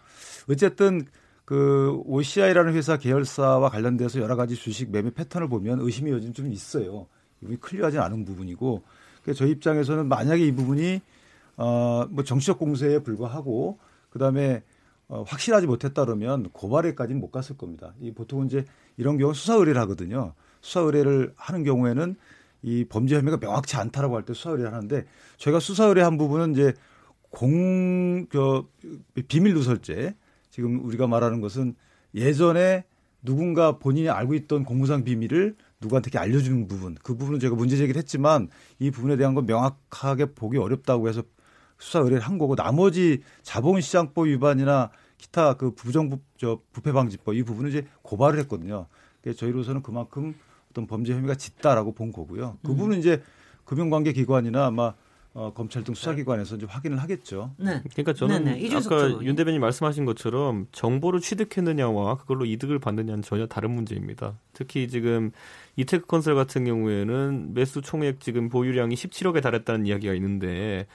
어쨌든 0.49 1.05
그 1.45 2.01
OCI라는 2.05 2.73
회사 2.73 2.97
계열사와 2.97 3.69
관련돼서 3.69 4.19
여러 4.19 4.35
가지 4.35 4.55
주식 4.55 4.91
매매 4.91 5.11
패턴을 5.11 5.47
보면 5.47 5.79
의심이 5.81 6.11
요즘 6.11 6.33
좀 6.33 6.51
있어요. 6.51 7.07
이분이 7.41 7.59
클리어하지 7.59 7.99
않은 7.99 8.25
부분이고 8.25 8.81
그래서 9.23 9.39
저희 9.39 9.51
입장에서는 9.51 10.07
만약에 10.07 10.45
이 10.45 10.51
부분이 10.51 11.01
어 11.59 12.07
뭐 12.09 12.23
정치적 12.23 12.57
공세에 12.57 12.99
불과하고 12.99 13.79
그다음에 14.09 14.63
어, 15.09 15.23
확실하지 15.27 15.67
못했다 15.67 16.05
그러면 16.05 16.49
고발에까지는 16.51 17.19
못 17.19 17.31
갔을 17.31 17.57
겁니다. 17.57 17.93
이 17.99 18.11
보통은 18.13 18.45
이제 18.47 18.65
이런 18.97 19.17
경우 19.17 19.33
수사 19.33 19.55
의뢰를 19.55 19.81
하거든요. 19.81 20.33
수사 20.61 20.79
의뢰를 20.81 21.33
하는 21.35 21.63
경우에는 21.63 22.15
이 22.61 22.85
범죄 22.85 23.15
혐의가 23.15 23.37
명확치 23.37 23.75
않다라고 23.77 24.15
할 24.15 24.23
때 24.23 24.33
수사 24.33 24.51
의뢰를 24.51 24.73
하는데 24.73 25.05
저희가 25.37 25.59
수사 25.59 25.85
의뢰한 25.85 26.17
부분은 26.17 26.53
이제 26.53 26.73
공, 27.29 28.25
저, 28.31 28.65
비밀 29.27 29.53
누설죄. 29.53 30.15
지금 30.49 30.83
우리가 30.85 31.07
말하는 31.07 31.41
것은 31.41 31.75
예전에 32.15 32.85
누군가 33.23 33.77
본인이 33.79 34.09
알고 34.09 34.33
있던 34.33 34.63
공무상 34.63 35.03
비밀을 35.03 35.55
누구한테 35.81 36.17
알려주는 36.17 36.67
부분. 36.67 36.95
그 37.03 37.15
부분은 37.15 37.39
제가 37.39 37.55
문제 37.55 37.77
제기를 37.77 37.99
했지만 37.99 38.49
이 38.79 38.91
부분에 38.91 39.15
대한 39.17 39.35
건 39.35 39.45
명확하게 39.45 40.33
보기 40.33 40.57
어렵다고 40.57 41.07
해서 41.07 41.23
수사 41.79 41.99
의뢰를 41.99 42.21
한 42.21 42.37
거고 42.37 42.55
나머지 42.55 43.23
자본시장법 43.41 44.27
위반이나 44.27 44.91
기타 45.17 45.55
그 45.55 45.71
부정부, 45.71 46.19
저 46.37 46.59
부패 46.71 46.91
방지법 46.91 47.33
이 47.35 47.43
부분은 47.43 47.71
이제 47.71 47.85
고발을 48.03 48.39
했거든요. 48.41 48.85
그래서 49.21 49.39
저희로서는 49.39 49.81
그만큼 49.81 50.35
어떤 50.69 50.85
범죄 50.85 51.13
혐의가 51.13 51.35
짙다라고 51.35 51.93
본 51.93 52.11
거고요. 52.11 52.57
그 52.61 52.69
부분은 52.69 52.97
음. 52.97 52.99
이제 52.99 53.21
금융관계 53.65 54.13
기관이나 54.13 54.67
아마 54.67 54.93
어, 55.33 55.53
검찰 55.53 55.83
등 55.83 55.93
수사기관에서 55.93 56.55
이제 56.55 56.65
확인을 56.67 56.97
하겠죠. 56.97 57.53
네. 57.57 57.83
그러니까 57.91 58.13
저는 58.13 58.45
네네. 58.45 58.67
네. 58.67 58.75
아까 58.75 59.23
윤 59.23 59.35
대변인 59.35 59.61
말씀하신 59.61 60.05
것처럼 60.05 60.67
정보를 60.71 61.21
취득했느냐와 61.21 62.17
그걸로 62.17 62.45
이득을 62.45 62.79
받느냐는 62.79 63.21
전혀 63.21 63.45
다른 63.45 63.71
문제입니다. 63.71 64.39
특히 64.53 64.87
지금 64.87 65.31
이테크 65.75 66.07
컨설 66.07 66.33
같은 66.33 66.65
경우에는 66.65 67.53
매수 67.53 67.81
총액 67.81 68.19
지금 68.21 68.49
보유량이 68.49 68.95
17억에 68.95 69.41
달했다는 69.41 69.85
이야기가 69.85 70.13
있는데 70.15 70.87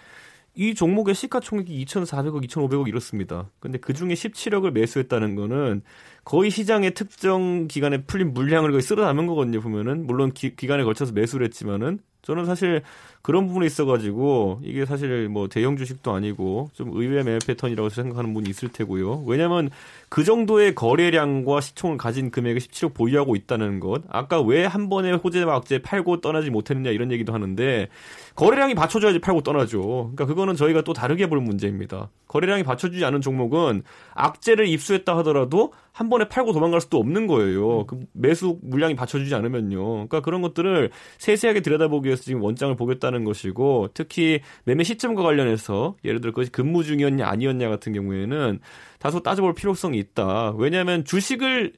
이 0.56 0.74
종목의 0.74 1.14
시가총액이 1.14 1.84
2,400억, 1.84 2.46
2,500억 2.46 2.86
이렇습니다. 2.88 3.50
근데 3.58 3.78
그 3.78 3.92
중에 3.92 4.10
17억을 4.10 4.70
매수했다는 4.72 5.34
거는 5.34 5.82
거의 6.24 6.50
시장의 6.50 6.94
특정 6.94 7.66
기간에 7.66 8.02
풀린 8.02 8.32
물량을 8.32 8.70
거의 8.70 8.80
쓸어 8.82 9.02
담은 9.04 9.26
거거든요, 9.26 9.60
보면은. 9.60 10.06
물론 10.06 10.32
기, 10.32 10.54
기간에 10.54 10.84
걸쳐서 10.84 11.12
매수를 11.12 11.46
했지만은 11.46 11.98
저는 12.22 12.46
사실 12.46 12.80
그런 13.20 13.46
부분이 13.46 13.66
있어가지고 13.66 14.60
이게 14.64 14.86
사실 14.86 15.28
뭐 15.28 15.48
대형 15.48 15.76
주식도 15.76 16.10
아니고 16.14 16.70
좀 16.72 16.90
의외의 16.94 17.22
매매 17.22 17.38
패턴이라고 17.46 17.90
생각하는 17.90 18.32
분이 18.32 18.48
있을 18.48 18.70
테고요. 18.70 19.24
왜냐하면 19.26 19.68
그 20.08 20.24
정도의 20.24 20.74
거래량과 20.74 21.60
시총을 21.60 21.98
가진 21.98 22.30
금액을 22.30 22.60
17억 22.60 22.94
보유하고 22.94 23.36
있다는 23.36 23.78
것. 23.80 24.02
아까 24.08 24.40
왜 24.40 24.64
한 24.64 24.88
번에 24.88 25.12
호재와 25.12 25.54
악재 25.56 25.82
팔고 25.82 26.22
떠나지 26.22 26.48
못했느냐 26.48 26.90
이런 26.90 27.12
얘기도 27.12 27.34
하는데 27.34 27.88
거래량이 28.36 28.74
받쳐줘야지 28.74 29.20
팔고 29.20 29.42
떠나죠. 29.42 29.80
그러니까 29.80 30.26
그거는 30.26 30.56
저희가 30.56 30.82
또 30.82 30.92
다르게 30.92 31.28
볼 31.28 31.40
문제입니다. 31.40 32.10
거래량이 32.26 32.64
받쳐주지 32.64 33.04
않은 33.04 33.20
종목은 33.20 33.84
악재를 34.14 34.66
입수했다 34.66 35.16
하더라도 35.18 35.72
한 35.92 36.08
번에 36.08 36.28
팔고 36.28 36.52
도망갈 36.52 36.80
수도 36.80 36.98
없는 36.98 37.28
거예요. 37.28 37.86
그 37.86 38.00
매수 38.12 38.58
물량이 38.62 38.96
받쳐주지 38.96 39.32
않으면요. 39.36 39.84
그러니까 39.84 40.20
그런 40.20 40.42
것들을 40.42 40.90
세세하게 41.18 41.60
들여다보기 41.60 42.06
위해서 42.06 42.24
지금 42.24 42.42
원장을 42.42 42.74
보겠다는 42.74 43.22
것이고 43.22 43.90
특히 43.94 44.40
매매 44.64 44.82
시점과 44.82 45.22
관련해서 45.22 45.94
예를 46.04 46.20
들어 46.20 46.32
그것이 46.32 46.50
근무 46.50 46.82
중이었냐 46.82 47.24
아니었냐 47.28 47.68
같은 47.68 47.92
경우에는 47.92 48.58
다소 48.98 49.20
따져볼 49.20 49.54
필요성이 49.54 49.98
있다. 49.98 50.54
왜냐하면 50.56 51.04
주식을 51.04 51.74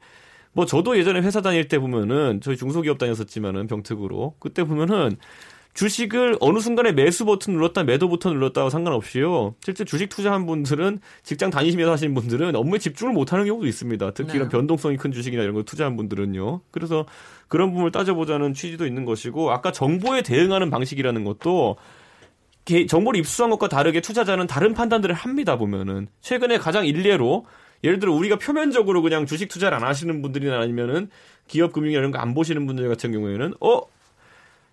뭐 0.52 0.64
저도 0.64 0.96
예전에 0.96 1.20
회사 1.20 1.42
다닐 1.42 1.68
때 1.68 1.78
보면은 1.78 2.40
저희 2.40 2.56
중소기업 2.56 2.96
다녔었지만은 2.96 3.66
병특으로 3.66 4.36
그때 4.38 4.64
보면은 4.64 5.18
주식을 5.76 6.38
어느 6.40 6.58
순간에 6.58 6.90
매수 6.90 7.26
버튼 7.26 7.52
눌렀다 7.52 7.84
매도 7.84 8.08
버튼 8.08 8.32
눌렀다고 8.32 8.70
상관없이요. 8.70 9.56
실제 9.60 9.84
주식 9.84 10.08
투자한 10.08 10.46
분들은 10.46 11.00
직장 11.22 11.50
다니시면서 11.50 11.92
하시는 11.92 12.14
분들은 12.14 12.56
업무에 12.56 12.78
집중을 12.78 13.12
못하는 13.12 13.44
경우도 13.44 13.66
있습니다. 13.66 14.12
특히 14.12 14.32
네. 14.32 14.36
이런 14.36 14.48
변동성이 14.48 14.96
큰 14.96 15.12
주식이나 15.12 15.42
이런 15.42 15.54
거 15.54 15.62
투자한 15.64 15.98
분들은요. 15.98 16.62
그래서 16.70 17.04
그런 17.48 17.72
부분을 17.72 17.92
따져보자는 17.92 18.54
취지도 18.54 18.86
있는 18.86 19.04
것이고 19.04 19.50
아까 19.50 19.70
정보에 19.70 20.22
대응하는 20.22 20.70
방식이라는 20.70 21.24
것도 21.24 21.76
정보를 22.88 23.20
입수한 23.20 23.50
것과 23.50 23.68
다르게 23.68 24.00
투자자는 24.00 24.46
다른 24.46 24.72
판단들을 24.72 25.14
합니다 25.14 25.56
보면은 25.56 26.08
최근에 26.22 26.56
가장 26.56 26.86
일례로 26.86 27.44
예를 27.84 27.98
들어 27.98 28.14
우리가 28.14 28.36
표면적으로 28.36 29.02
그냥 29.02 29.26
주식 29.26 29.48
투자를 29.48 29.76
안 29.76 29.84
하시는 29.84 30.22
분들이나 30.22 30.58
아니면은 30.58 31.10
기업 31.46 31.74
금융 31.74 31.92
이런 31.92 32.10
거 32.12 32.18
안 32.18 32.32
보시는 32.32 32.66
분들 32.66 32.88
같은 32.88 33.12
경우에는 33.12 33.54
어 33.60 33.82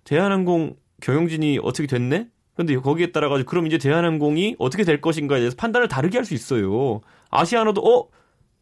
대한항공 0.04 0.76
경영진이 1.00 1.60
어떻게 1.62 1.86
됐네? 1.86 2.28
근데 2.56 2.76
거기에 2.76 3.10
따라 3.10 3.28
가지고 3.28 3.50
그럼 3.50 3.66
이제 3.66 3.78
대한항공이 3.78 4.56
어떻게 4.58 4.84
될 4.84 5.00
것인가에 5.00 5.40
대해서 5.40 5.56
판단을 5.56 5.88
다르게 5.88 6.18
할 6.18 6.24
수 6.24 6.34
있어요. 6.34 7.00
아시아나도 7.30 7.80
어 7.80 8.08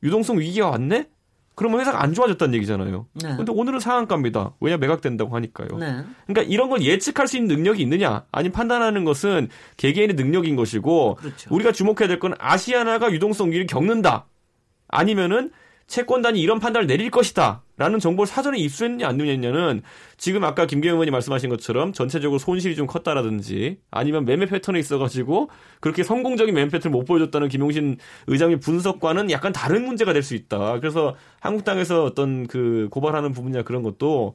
유동성 0.03 0.39
위기가 0.39 0.71
왔네? 0.71 1.09
그러면 1.55 1.81
회사가 1.81 2.03
안 2.03 2.15
좋아졌다는 2.15 2.55
얘기잖아요. 2.55 3.07
네. 3.23 3.37
근데 3.37 3.53
오늘은 3.53 3.79
상한가입니다. 3.79 4.55
왜냐 4.61 4.79
매각된다고 4.79 5.37
하니까요. 5.37 5.69
네. 5.79 6.03
그러니까 6.27 6.43
이런 6.51 6.71
걸 6.71 6.81
예측할 6.83 7.29
수 7.29 7.37
있는 7.37 7.55
능력이 7.57 7.83
있느냐? 7.83 8.25
아니면 8.33 8.53
판단하는 8.53 9.05
것은 9.05 9.49
개개인의 9.77 10.17
능력인 10.17 10.57
것이고 10.57 11.17
그렇죠. 11.17 11.55
우리가 11.55 11.73
주목해야 11.73 12.09
될 12.09 12.19
건 12.19 12.33
아시아나가 12.39 13.13
유동성 13.13 13.49
위기를 13.49 13.67
겪는다. 13.67 14.25
아니면은 14.89 15.51
채권단이 15.87 16.41
이런 16.41 16.59
판단을 16.59 16.87
내릴 16.87 17.11
것이다. 17.11 17.63
라는 17.83 17.99
정보를 17.99 18.29
사전에 18.29 18.59
입수했냐 18.59 19.09
안 19.09 19.21
했냐는 19.21 19.83
지금 20.17 20.45
아까 20.45 20.67
김경영 20.67 20.95
의원이 20.95 21.11
말씀하신 21.11 21.51
것처럼 21.51 21.93
전체적으로 21.93 22.39
손실이 22.39 22.77
좀 22.77 22.87
컸다라든지 22.87 23.79
아니면 23.91 24.25
매매 24.25 24.47
패턴에 24.47 24.79
있어가지고 24.79 25.51
그렇게 25.81 26.05
성공적인 26.05 26.55
매매 26.55 26.71
패턴을 26.71 26.97
못 26.97 27.05
보여줬다는 27.05 27.49
김용신 27.49 27.97
의장의 28.29 28.61
분석과는 28.61 29.33
약간 29.33 29.53
다른 29.53 29.85
문제가 29.85 30.13
될 30.13 30.23
수 30.23 30.37
있다. 30.37 30.79
그래서 30.79 31.17
한국당에서 31.41 32.05
어떤 32.05 32.47
그 32.47 32.87
고발하는 32.93 33.33
부분이나 33.33 33.65
그런 33.65 33.83
것도 33.83 34.35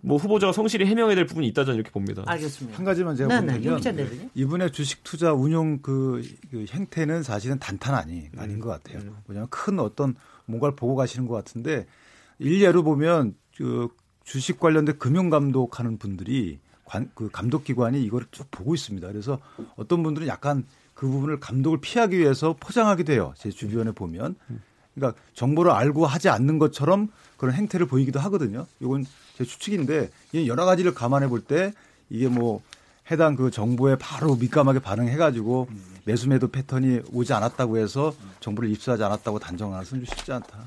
뭐 0.00 0.16
후보자가 0.16 0.52
성실히 0.52 0.86
해명해야 0.86 1.16
될 1.16 1.26
부분이 1.26 1.48
있다 1.48 1.64
저는 1.64 1.80
이렇게 1.80 1.90
봅니다. 1.90 2.22
알겠습니다. 2.26 2.78
한 2.78 2.84
가지만 2.84 3.16
제가 3.16 3.40
네, 3.40 3.60
보면 3.60 3.80
네, 3.80 4.06
이분의 4.34 4.70
주식 4.70 5.02
투자 5.02 5.32
운용 5.32 5.80
그, 5.82 6.22
그 6.52 6.64
행태는 6.70 7.24
사실은 7.24 7.58
단탄 7.58 7.96
아니 7.96 8.28
아닌 8.36 8.60
것 8.60 8.68
같아요. 8.68 9.00
음. 9.00 9.16
뭐냐면 9.26 9.48
큰 9.50 9.80
어떤 9.80 10.14
뭔가를 10.46 10.76
보고 10.76 10.94
가시는 10.94 11.26
것 11.26 11.34
같은데 11.34 11.86
일례로 12.38 12.82
보면 12.82 13.34
그 13.56 13.88
주식 14.24 14.58
관련된 14.58 14.98
금융 14.98 15.30
감독하는 15.30 15.98
분들이 15.98 16.58
관, 16.84 17.10
그 17.14 17.30
감독 17.30 17.64
기관이 17.64 18.02
이거를 18.04 18.26
쭉 18.30 18.50
보고 18.50 18.74
있습니다. 18.74 19.06
그래서 19.08 19.38
어떤 19.76 20.02
분들은 20.02 20.26
약간 20.26 20.64
그 20.94 21.08
부분을 21.08 21.40
감독을 21.40 21.80
피하기 21.80 22.18
위해서 22.18 22.54
포장하게 22.58 23.04
돼요. 23.04 23.34
제 23.36 23.50
주변에 23.50 23.92
보면. 23.92 24.36
그러니까 24.94 25.20
정보를 25.34 25.72
알고 25.72 26.06
하지 26.06 26.28
않는 26.28 26.58
것처럼 26.58 27.08
그런 27.36 27.54
행태를 27.54 27.86
보이기도 27.86 28.20
하거든요. 28.20 28.66
이건 28.80 29.04
제 29.36 29.44
추측인데 29.44 30.10
여러 30.46 30.64
가지를 30.64 30.94
감안해 30.94 31.28
볼 31.28 31.40
때 31.42 31.72
이게 32.10 32.28
뭐 32.28 32.62
해당 33.10 33.34
그 33.34 33.50
정보에 33.50 33.96
바로 33.96 34.36
민감하게 34.36 34.78
반응해가지고 34.78 35.68
매수 36.04 36.28
매도 36.28 36.48
패턴이 36.48 37.00
오지 37.12 37.32
않았다고 37.32 37.78
해서 37.78 38.14
정보를 38.40 38.70
입수하지 38.70 39.02
않았다고 39.02 39.40
단정하는 39.40 39.84
것은 39.84 40.04
쉽지 40.04 40.32
않다. 40.32 40.58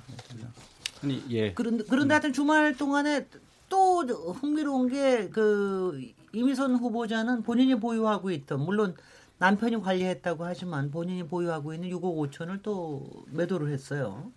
아니 1.03 1.23
예. 1.29 1.53
그런데 1.53 1.83
그런데 1.89 2.13
하여튼 2.13 2.33
주말 2.33 2.75
동안에 2.75 3.27
또 3.69 4.01
흥미로운 4.05 4.89
게 4.89 5.29
그 5.29 5.99
이미선 6.33 6.75
후보자는 6.75 7.43
본인이 7.43 7.75
보유하고 7.79 8.31
있던 8.31 8.62
물론 8.63 8.95
남편이 9.39 9.81
관리했다고 9.81 10.45
하지만 10.45 10.91
본인이 10.91 11.23
보유하고 11.27 11.73
있는 11.73 11.89
6억 11.89 12.15
5천을 12.29 12.62
또 12.63 13.25
매도를 13.31 13.71
했어요. 13.71 14.31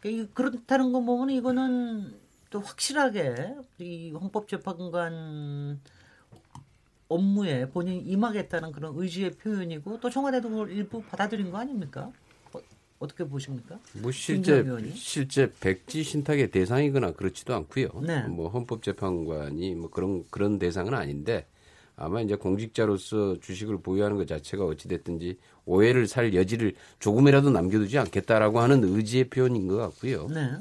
그러니까 0.00 0.32
그렇다는 0.34 0.92
거 0.92 1.00
보면 1.00 1.30
이거는 1.30 2.14
또 2.50 2.60
확실하게 2.60 3.56
이 3.78 4.10
헌법재판관 4.12 5.80
업무에 7.08 7.68
본인이 7.68 8.00
임하겠다는 8.00 8.72
그런 8.72 8.94
의지의 8.96 9.32
표현이고 9.32 10.00
또 10.00 10.10
청와대도 10.10 10.68
일부 10.68 11.02
받아들인 11.02 11.50
거 11.50 11.58
아닙니까? 11.58 12.10
어떻게 13.02 13.24
보십니까? 13.24 13.78
뭐 13.94 14.12
실제 14.12 14.64
실제 14.94 15.50
백지 15.60 16.04
신탁의 16.04 16.52
대상이거나 16.52 17.12
그렇지도 17.12 17.54
않고요. 17.54 17.88
네. 18.02 18.22
뭐 18.28 18.48
헌법재판관이 18.48 19.74
뭐 19.74 19.90
그런 19.90 20.24
그런 20.30 20.58
대상은 20.60 20.94
아닌데 20.94 21.44
아마 21.96 22.20
이제 22.20 22.36
공직자로서 22.36 23.40
주식을 23.40 23.78
보유하는 23.80 24.16
것 24.16 24.28
자체가 24.28 24.64
어찌 24.64 24.86
됐든지 24.86 25.36
오해를 25.66 26.06
살 26.06 26.32
여지를 26.32 26.74
조금이라도 27.00 27.50
남겨두지 27.50 27.98
않겠다라고 27.98 28.60
하는 28.60 28.84
의지의 28.84 29.24
표현인 29.24 29.66
것 29.66 29.76
같고요. 29.76 30.28
네. 30.28 30.52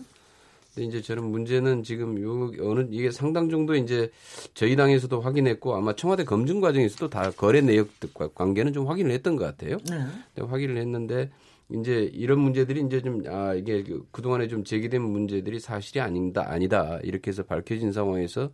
근데 0.73 0.87
이제 0.87 1.01
저는 1.01 1.25
문제는 1.25 1.83
지금 1.83 2.21
요 2.23 2.51
어느 2.61 2.87
이게 2.91 3.11
상당 3.11 3.49
정도 3.49 3.75
이제 3.75 4.09
저희 4.53 4.75
당에서도 4.75 5.19
확인했고 5.19 5.75
아마 5.75 5.93
청와대 5.95 6.23
검증 6.23 6.59
과정에서도 6.59 7.09
다 7.09 7.29
거래 7.31 7.61
내역과 7.61 8.29
관계는 8.33 8.73
좀 8.73 8.87
확인을 8.87 9.11
했던 9.11 9.35
것 9.35 9.43
같아요. 9.45 9.77
네. 9.89 10.41
확인을 10.41 10.77
했는데 10.77 11.29
이제 11.73 12.09
이런 12.13 12.39
문제들이 12.39 12.81
이제 12.81 13.01
좀 13.01 13.23
아 13.27 13.53
이게 13.53 13.83
그 13.83 14.05
그동안에 14.11 14.47
좀 14.47 14.63
제기된 14.63 15.01
문제들이 15.01 15.59
사실이 15.59 15.99
아니다 16.01 16.49
아니다 16.49 16.99
이렇게 17.03 17.29
해서 17.31 17.43
밝혀진 17.43 17.91
상황에서 17.91 18.51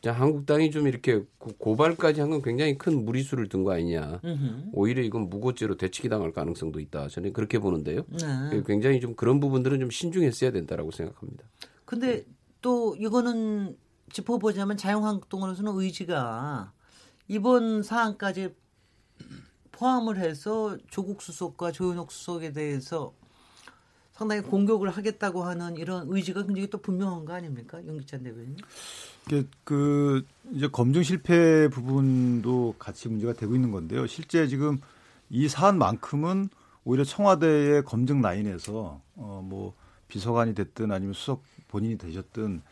자 0.00 0.12
한국당이 0.12 0.70
좀 0.70 0.86
이렇게 0.86 1.22
고발까지 1.58 2.20
한 2.20 2.30
건 2.30 2.42
굉장히 2.42 2.78
큰 2.78 3.04
무리수를 3.04 3.48
둔 3.48 3.64
거 3.64 3.72
아니냐 3.72 4.20
으흠. 4.24 4.70
오히려 4.72 5.02
이건 5.02 5.28
무고죄로 5.30 5.76
대치기 5.76 6.08
당할 6.08 6.32
가능성도 6.32 6.80
있다 6.80 7.08
저는 7.08 7.32
그렇게 7.32 7.58
보는데요 7.58 8.04
네. 8.10 8.62
굉장히 8.66 9.00
좀 9.00 9.14
그런 9.14 9.40
부분들은 9.40 9.80
좀 9.80 9.90
신중했어야 9.90 10.50
된다라고 10.52 10.90
생각합니다. 10.90 11.44
근데 11.84 12.24
또 12.60 12.94
이거는 12.98 13.76
짚어보자면 14.12 14.76
자유한국당으로서는 14.76 15.72
의지가 15.74 16.72
이번 17.28 17.82
사안까지 17.82 18.54
포함을 19.82 20.18
해서 20.18 20.78
조국 20.90 21.22
수석과 21.22 21.72
조현옥 21.72 22.12
수석에 22.12 22.52
대해서 22.52 23.12
상당히 24.12 24.40
공격을 24.40 24.88
하겠다고 24.90 25.42
하는 25.42 25.76
이런 25.76 26.06
의지가 26.08 26.44
굉장히 26.44 26.70
또 26.70 26.78
분명한 26.78 27.24
거 27.24 27.32
아닙니까? 27.32 27.84
영기찬 27.84 28.22
대변인. 28.22 28.56
그, 29.28 29.48
그 29.64 30.24
이제 30.52 30.68
검증 30.68 31.02
실패 31.02 31.66
부분도 31.68 32.76
같이 32.78 33.08
문제가 33.08 33.32
되고 33.32 33.56
있는 33.56 33.72
건데요. 33.72 34.06
실제 34.06 34.46
지금 34.46 34.80
이 35.28 35.48
사안만큼은 35.48 36.48
오히려 36.84 37.02
청와대의 37.02 37.84
검증 37.84 38.20
라인에서 38.22 39.00
어 39.16 39.42
뭐 39.42 39.74
비서관이 40.06 40.54
됐든 40.54 40.92
아니면 40.92 41.14
수석 41.14 41.42
본인이 41.66 41.98
되셨든 41.98 42.62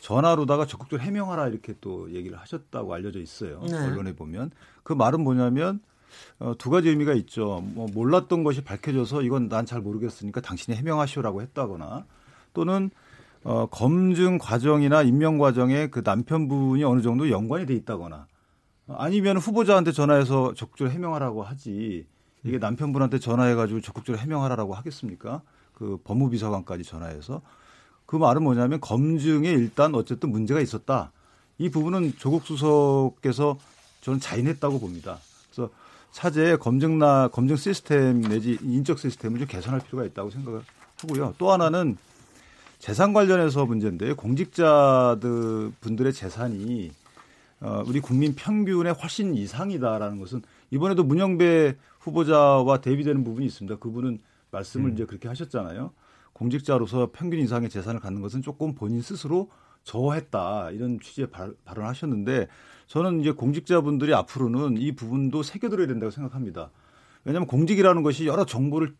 전화로다가 0.00 0.66
적극적으로 0.66 1.06
해명하라 1.06 1.48
이렇게 1.48 1.74
또 1.80 2.10
얘기를 2.12 2.36
하셨다고 2.36 2.92
알려져 2.92 3.20
있어요. 3.20 3.62
네. 3.62 3.76
언론에 3.76 4.14
보면 4.14 4.50
그 4.82 4.92
말은 4.92 5.22
뭐냐면 5.22 5.80
어, 6.38 6.54
두 6.58 6.70
가지 6.70 6.88
의미가 6.88 7.14
있죠. 7.14 7.62
뭐 7.74 7.86
몰랐던 7.92 8.44
것이 8.44 8.62
밝혀져서 8.62 9.22
이건 9.22 9.48
난 9.48 9.66
잘 9.66 9.80
모르겠으니까 9.80 10.40
당신이 10.40 10.76
해명하시오라고 10.76 11.42
했다거나 11.42 12.04
또는 12.54 12.90
어, 13.44 13.66
검증 13.66 14.38
과정이나 14.38 15.02
임명 15.02 15.38
과정에 15.38 15.88
그 15.88 16.02
남편분이 16.04 16.82
어느 16.84 17.02
정도 17.02 17.30
연관이 17.30 17.66
돼 17.66 17.74
있다거나 17.74 18.26
아니면 18.88 19.36
후보자한테 19.36 19.92
전화해서 19.92 20.54
적극적으로 20.54 20.92
해명하라고 20.92 21.42
하지 21.42 22.06
이게 22.42 22.58
남편분한테 22.58 23.18
전화해가지고 23.18 23.80
적극적으로 23.80 24.20
해명하라고 24.20 24.74
하겠습니까? 24.74 25.42
그 25.74 25.98
법무비서관까지 26.04 26.84
전화해서 26.84 27.42
그 28.06 28.16
말은 28.16 28.42
뭐냐면 28.42 28.80
검증에 28.80 29.50
일단 29.50 29.94
어쨌든 29.94 30.30
문제가 30.30 30.60
있었다. 30.60 31.12
이 31.58 31.68
부분은 31.70 32.14
조국 32.18 32.44
수석께서 32.44 33.58
저는 34.00 34.18
자인했다고 34.18 34.80
봅니다. 34.80 35.18
그래서 35.50 35.70
차제의 36.12 36.58
검증나 36.58 37.28
검증 37.28 37.56
시스템 37.56 38.20
내지 38.20 38.58
인적 38.62 38.98
시스템을 38.98 39.38
좀 39.38 39.48
개선할 39.48 39.80
필요가 39.80 40.04
있다고 40.04 40.30
생각을 40.30 40.62
하고요. 41.00 41.34
또 41.38 41.52
하나는 41.52 41.96
재산 42.78 43.12
관련해서 43.12 43.66
문제인데 43.66 44.14
공직자들 44.14 45.72
분들의 45.80 46.12
재산이 46.12 46.90
어, 47.60 47.84
우리 47.86 48.00
국민 48.00 48.34
평균의 48.34 48.94
훨씬 48.94 49.34
이상이다라는 49.34 50.18
것은 50.18 50.42
이번에도 50.70 51.04
문영배 51.04 51.76
후보자와 52.00 52.80
대비되는 52.80 53.22
부분이 53.22 53.46
있습니다. 53.46 53.76
그분은 53.76 54.20
말씀을 54.50 54.90
음. 54.90 54.94
이제 54.94 55.04
그렇게 55.04 55.28
하셨잖아요. 55.28 55.92
공직자로서 56.32 57.10
평균 57.12 57.38
이상의 57.40 57.68
재산을 57.68 58.00
갖는 58.00 58.22
것은 58.22 58.40
조금 58.40 58.74
본인 58.74 59.02
스스로 59.02 59.50
저했다 59.84 60.70
이런 60.70 61.00
취지의 61.00 61.28
발 61.30 61.52
언하셨는데 61.66 62.48
저는 62.86 63.20
이제 63.20 63.30
공직자분들이 63.30 64.14
앞으로는 64.14 64.76
이 64.78 64.92
부분도 64.92 65.42
새겨들어야 65.42 65.86
된다고 65.86 66.10
생각합니다. 66.10 66.70
왜냐하면 67.24 67.46
공직이라는 67.46 68.02
것이 68.02 68.26
여러 68.26 68.44
정보를 68.44 68.94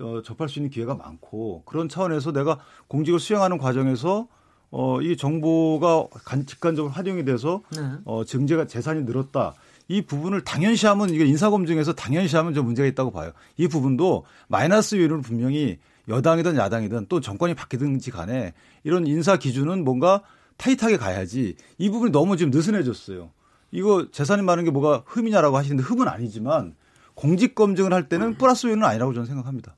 어, 0.00 0.20
접할 0.22 0.48
수 0.48 0.58
있는 0.58 0.70
기회가 0.70 0.94
많고 0.94 1.62
그런 1.64 1.88
차원에서 1.88 2.32
내가 2.32 2.58
공직을 2.88 3.18
수행하는 3.18 3.58
과정에서 3.58 4.28
어, 4.70 5.00
이 5.00 5.16
정보가 5.16 6.08
간, 6.24 6.44
직관적으로 6.44 6.92
활용이 6.92 7.24
돼서 7.24 7.62
네. 7.74 7.92
어, 8.04 8.24
증제가 8.24 8.66
재산이 8.66 9.04
늘었다. 9.04 9.54
이 9.88 10.02
부분을 10.02 10.42
당연시하면 10.42 11.10
이게 11.10 11.24
인사검증에서 11.26 11.92
당연시하면 11.92 12.54
좀 12.54 12.66
문제가 12.66 12.88
있다고 12.88 13.12
봐요. 13.12 13.32
이 13.56 13.68
부분도 13.68 14.24
마이너스 14.48 14.96
요인을 14.96 15.20
분명히 15.22 15.78
여당이든 16.08 16.56
야당이든 16.56 17.06
또 17.08 17.20
정권이 17.20 17.54
바뀌든지 17.54 18.10
간에 18.10 18.54
이런 18.84 19.06
인사 19.06 19.36
기준은 19.36 19.84
뭔가 19.84 20.22
타이트하게 20.56 20.96
가야지 20.96 21.56
이 21.78 21.90
부분이 21.90 22.12
너무 22.12 22.36
지금 22.36 22.50
느슨해졌어요. 22.50 23.30
이거 23.72 24.10
재산이 24.10 24.42
많은 24.42 24.64
게 24.64 24.70
뭐가 24.70 25.02
흠이냐라고 25.06 25.56
하시는데 25.56 25.82
흠은 25.82 26.08
아니지만 26.08 26.74
공직 27.14 27.54
검증을 27.54 27.92
할 27.92 28.08
때는 28.08 28.36
플러스 28.36 28.66
요인은 28.66 28.84
아니라고 28.84 29.12
저는 29.12 29.26
생각합니다. 29.26 29.74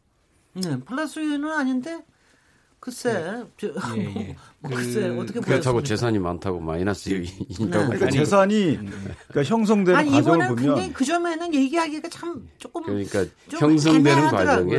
네, 0.55 0.79
플러스 0.81 1.19
요인은 1.19 1.51
아닌데 1.51 2.05
글쎄, 2.81 3.13
네. 3.13 3.45
저, 3.57 3.97
예, 3.97 4.05
예. 4.17 4.37
뭐, 4.61 4.71
글쎄 4.71 5.09
그, 5.09 5.21
어떻게 5.21 5.41
그렇다고 5.41 5.83
재산이 5.83 6.19
많다고 6.19 6.61
마이너스 6.61 7.11
요인이라고 7.11 7.65
네. 7.65 7.99
그러니까 7.99 8.11
재산이 8.11 8.77
그러니까 8.77 9.43
형성되는 9.45 9.99
아니, 9.99 10.11
과정을 10.11 10.49
보면 10.49 10.57
굉장히 10.57 10.93
그 10.93 11.05
점에는 11.05 11.55
얘기하기가 11.55 12.09
참 12.09 12.49
조금 12.59 12.83
그러니까 12.85 13.25
형성되는 13.51 14.29
과정에 14.29 14.77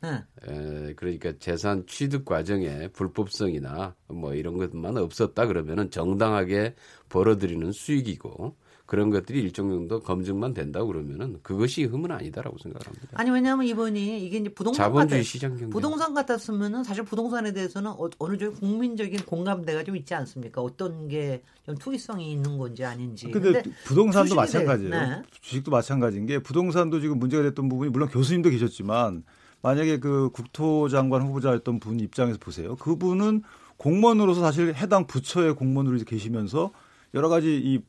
네. 0.00 0.24
에, 0.48 0.94
그러니까 0.94 1.32
재산 1.38 1.84
취득 1.86 2.24
과정에 2.24 2.88
불법성이나 2.88 3.94
뭐 4.08 4.34
이런 4.34 4.56
것만 4.56 4.96
없었다 4.96 5.46
그러면은 5.46 5.90
정당하게 5.90 6.74
벌어들이는 7.10 7.72
수익이고 7.72 8.56
그런 8.86 9.10
것들이 9.10 9.40
일정 9.40 9.70
정도 9.70 10.00
검증만 10.00 10.54
된다고 10.54 10.88
그러면은 10.88 11.38
그것이 11.42 11.84
흠은 11.84 12.10
아니다라고 12.10 12.58
생각합니다. 12.58 13.08
아니 13.14 13.30
왜냐하면 13.30 13.66
이번이 13.66 14.24
이게 14.26 14.38
이제 14.38 14.48
부동산 14.50 14.86
자본주의 14.86 15.20
같아, 15.20 15.28
시장 15.28 15.50
경제 15.56 15.66
부동산 15.68 16.14
같았으면은 16.14 16.84
사실 16.84 17.04
부동산에 17.04 17.52
대해서는 17.52 17.90
어, 17.92 18.08
어느 18.18 18.36
정도 18.36 18.54
국민적인 18.58 19.24
공감대가 19.24 19.84
좀 19.84 19.96
있지 19.96 20.14
않습니까? 20.14 20.60
어떤 20.60 21.08
게 21.08 21.42
좀 21.64 21.76
투기성이 21.76 22.32
있는 22.32 22.58
건지 22.58 22.84
아닌지. 22.84 23.30
근데, 23.30 23.52
근데 23.52 23.70
부동산도 23.84 24.34
마찬가지예요. 24.34 24.90
네. 24.90 25.22
주식도 25.40 25.70
마찬가지인 25.70 26.26
게 26.26 26.38
부동산도 26.40 27.00
지금 27.00 27.18
문제가 27.18 27.42
됐던 27.44 27.68
부분이 27.68 27.90
물론 27.90 28.08
교수님도 28.08 28.50
계셨지만 28.50 29.22
만약에 29.62 30.00
그 30.00 30.30
국토장관 30.32 31.22
후보자였던 31.22 31.78
분 31.78 32.00
입장에서 32.00 32.38
보세요. 32.40 32.74
그분은 32.76 33.42
공무원으로서 33.76 34.40
사실 34.40 34.74
해당 34.74 35.06
부처의 35.06 35.54
공무원으로 35.54 35.98
계시면서 36.04 36.72
여러 37.14 37.28
가지 37.28 37.60
이 37.62 37.80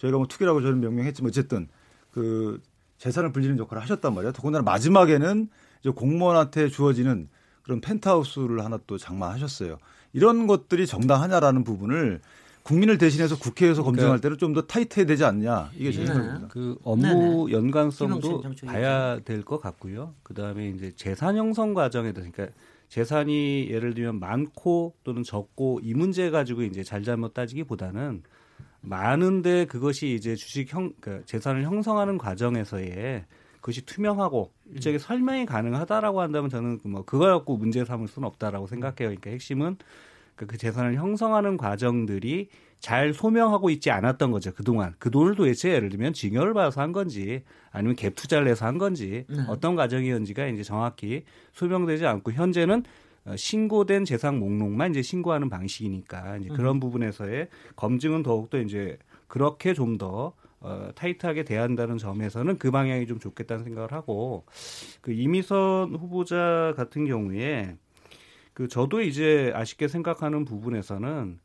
저희가 0.00 0.16
뭐 0.16 0.26
투기라고 0.26 0.62
저는 0.62 0.80
명명했지만 0.80 1.28
어쨌든 1.28 1.68
그 2.10 2.60
재산을 2.98 3.32
불리는 3.32 3.58
역할을 3.58 3.82
하셨단 3.82 4.14
말이에요. 4.14 4.32
더군다나 4.32 4.62
마지막에는 4.62 5.48
이제 5.80 5.90
공무원한테 5.90 6.68
주어지는 6.68 7.28
그런 7.62 7.80
펜트하우스를 7.80 8.64
하나 8.64 8.78
또 8.86 8.98
장만하셨어요. 8.98 9.78
이런 10.12 10.46
것들이 10.46 10.86
정당하냐라는 10.86 11.64
부분을 11.64 12.20
국민을 12.62 12.98
대신해서 12.98 13.38
국회에서 13.38 13.82
그러니까 13.82 14.02
검증할 14.02 14.20
때는 14.20 14.38
좀 14.38 14.52
더 14.54 14.62
타이트해야 14.62 15.06
되지 15.06 15.24
않냐 15.24 15.70
이게 15.74 15.92
제 15.92 16.00
네. 16.00 16.06
생각입니다. 16.06 16.48
그 16.48 16.76
업무 16.82 17.48
네네. 17.48 17.52
연관성도 17.52 18.42
봐야 18.66 19.18
될 19.20 19.42
것 19.44 19.60
같고요. 19.60 20.14
그 20.22 20.34
다음에 20.34 20.68
이제 20.70 20.92
재산 20.96 21.36
형성 21.36 21.72
과정에 21.74 22.12
대해서 22.12 22.30
그러니까 22.32 22.56
재산이 22.88 23.68
예를 23.70 23.94
들면 23.94 24.18
많고 24.18 24.94
또는 25.04 25.22
적고 25.22 25.80
이 25.82 25.94
문제 25.94 26.30
가지고 26.30 26.62
이제 26.62 26.82
잘잘못 26.82 27.32
따지기보다는 27.34 28.22
많은데 28.80 29.66
그것이 29.66 30.14
이제 30.14 30.34
주식 30.34 30.72
형 30.72 30.92
그러니까 31.00 31.26
재산을 31.26 31.64
형성하는 31.64 32.18
과정에서의 32.18 33.24
그것이 33.56 33.84
투명하고 33.84 34.50
일정히 34.72 34.96
음. 34.96 34.98
설명이 34.98 35.46
가능하다라고 35.46 36.20
한다면 36.20 36.48
저는 36.48 36.80
뭐 36.84 37.04
그거 37.04 37.26
갖고 37.26 37.56
문제 37.56 37.84
삼을 37.84 38.08
수는 38.08 38.26
없다라고 38.26 38.66
생각해요. 38.66 39.08
그러니까 39.08 39.30
핵심은 39.30 39.76
그, 40.34 40.46
그 40.46 40.56
재산을 40.56 40.94
형성하는 40.94 41.58
과정들이 41.58 42.48
잘 42.78 43.12
소명하고 43.12 43.68
있지 43.68 43.90
않았던 43.90 44.30
거죠 44.30 44.52
그동안 44.54 44.94
그 44.98 45.10
돈을 45.10 45.34
도대체 45.34 45.70
예를 45.70 45.90
들면 45.90 46.14
징여를 46.14 46.54
받아서 46.54 46.80
한 46.80 46.92
건지 46.92 47.42
아니면 47.70 47.94
갭 47.94 48.14
투자를 48.14 48.48
해서 48.48 48.64
한 48.64 48.78
건지 48.78 49.26
네. 49.28 49.36
어떤 49.48 49.76
과정이었는지가 49.76 50.46
이제 50.46 50.62
정확히 50.62 51.24
소명되지 51.52 52.06
않고 52.06 52.32
현재는 52.32 52.78
어, 52.78 52.82
신고된 53.36 54.04
재산 54.04 54.38
목록만 54.38 54.90
이제 54.90 55.02
신고하는 55.02 55.50
방식이니까 55.50 56.38
이제 56.38 56.48
그런 56.48 56.76
음. 56.76 56.80
부분에서의 56.80 57.48
검증은 57.76 58.22
더욱더 58.22 58.58
이제 58.58 58.98
그렇게 59.26 59.74
좀더 59.74 60.34
어, 60.60 60.90
타이트하게 60.94 61.44
대한다는 61.44 61.96
점에서는 61.96 62.58
그 62.58 62.70
방향이 62.70 63.06
좀 63.06 63.18
좋겠다는 63.18 63.64
생각을 63.64 63.92
하고 63.92 64.44
그 65.00 65.12
이미선 65.12 65.94
후보자 65.94 66.74
같은 66.76 67.06
경우에 67.06 67.76
그 68.52 68.68
저도 68.68 69.00
이제 69.00 69.52
아쉽게 69.54 69.88
생각하는 69.88 70.44
부분에서는 70.44 71.38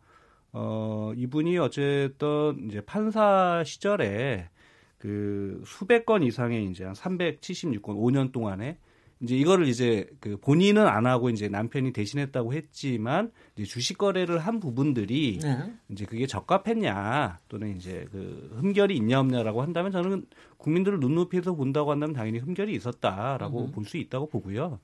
어 0.52 1.12
이분이 1.16 1.58
어쨌든 1.58 2.68
이제 2.68 2.82
판사 2.82 3.64
시절에 3.66 4.50
그 4.98 5.62
수백 5.66 6.06
건 6.06 6.24
이상의 6.24 6.66
이제 6.66 6.84
한 6.84 6.94
376건 6.94 7.84
5년 7.84 8.32
동안에 8.32 8.78
이제 9.22 9.36
이거를 9.36 9.68
이제 9.68 10.08
그 10.20 10.38
본인은 10.38 10.86
안 10.86 11.06
하고 11.06 11.30
이제 11.30 11.48
남편이 11.48 11.94
대신했다고 11.94 12.54
했지만 12.54 13.32
이제 13.56 13.66
주식 13.66 13.98
거래를 13.98 14.40
한 14.40 14.60
부분들이 14.60 15.40
네. 15.42 15.74
이제 15.90 16.06
그게 16.06 16.28
적합했냐 16.28 17.40
또는 17.48 17.78
이제 17.78 18.06
그 18.12 18.58
흠결이 18.60 18.96
있냐 18.98 19.20
없냐라고 19.20 19.62
한다면 19.62 19.92
저는 19.92 20.26
국민들을 20.58 21.00
눈높이에서 21.00 21.54
본다고 21.54 21.92
한다면 21.92 22.14
당연히 22.14 22.40
흠결이 22.40 22.74
있었다라고 22.74 23.66
음. 23.66 23.72
볼수 23.72 23.98
있다고 23.98 24.28
보고요. 24.28 24.80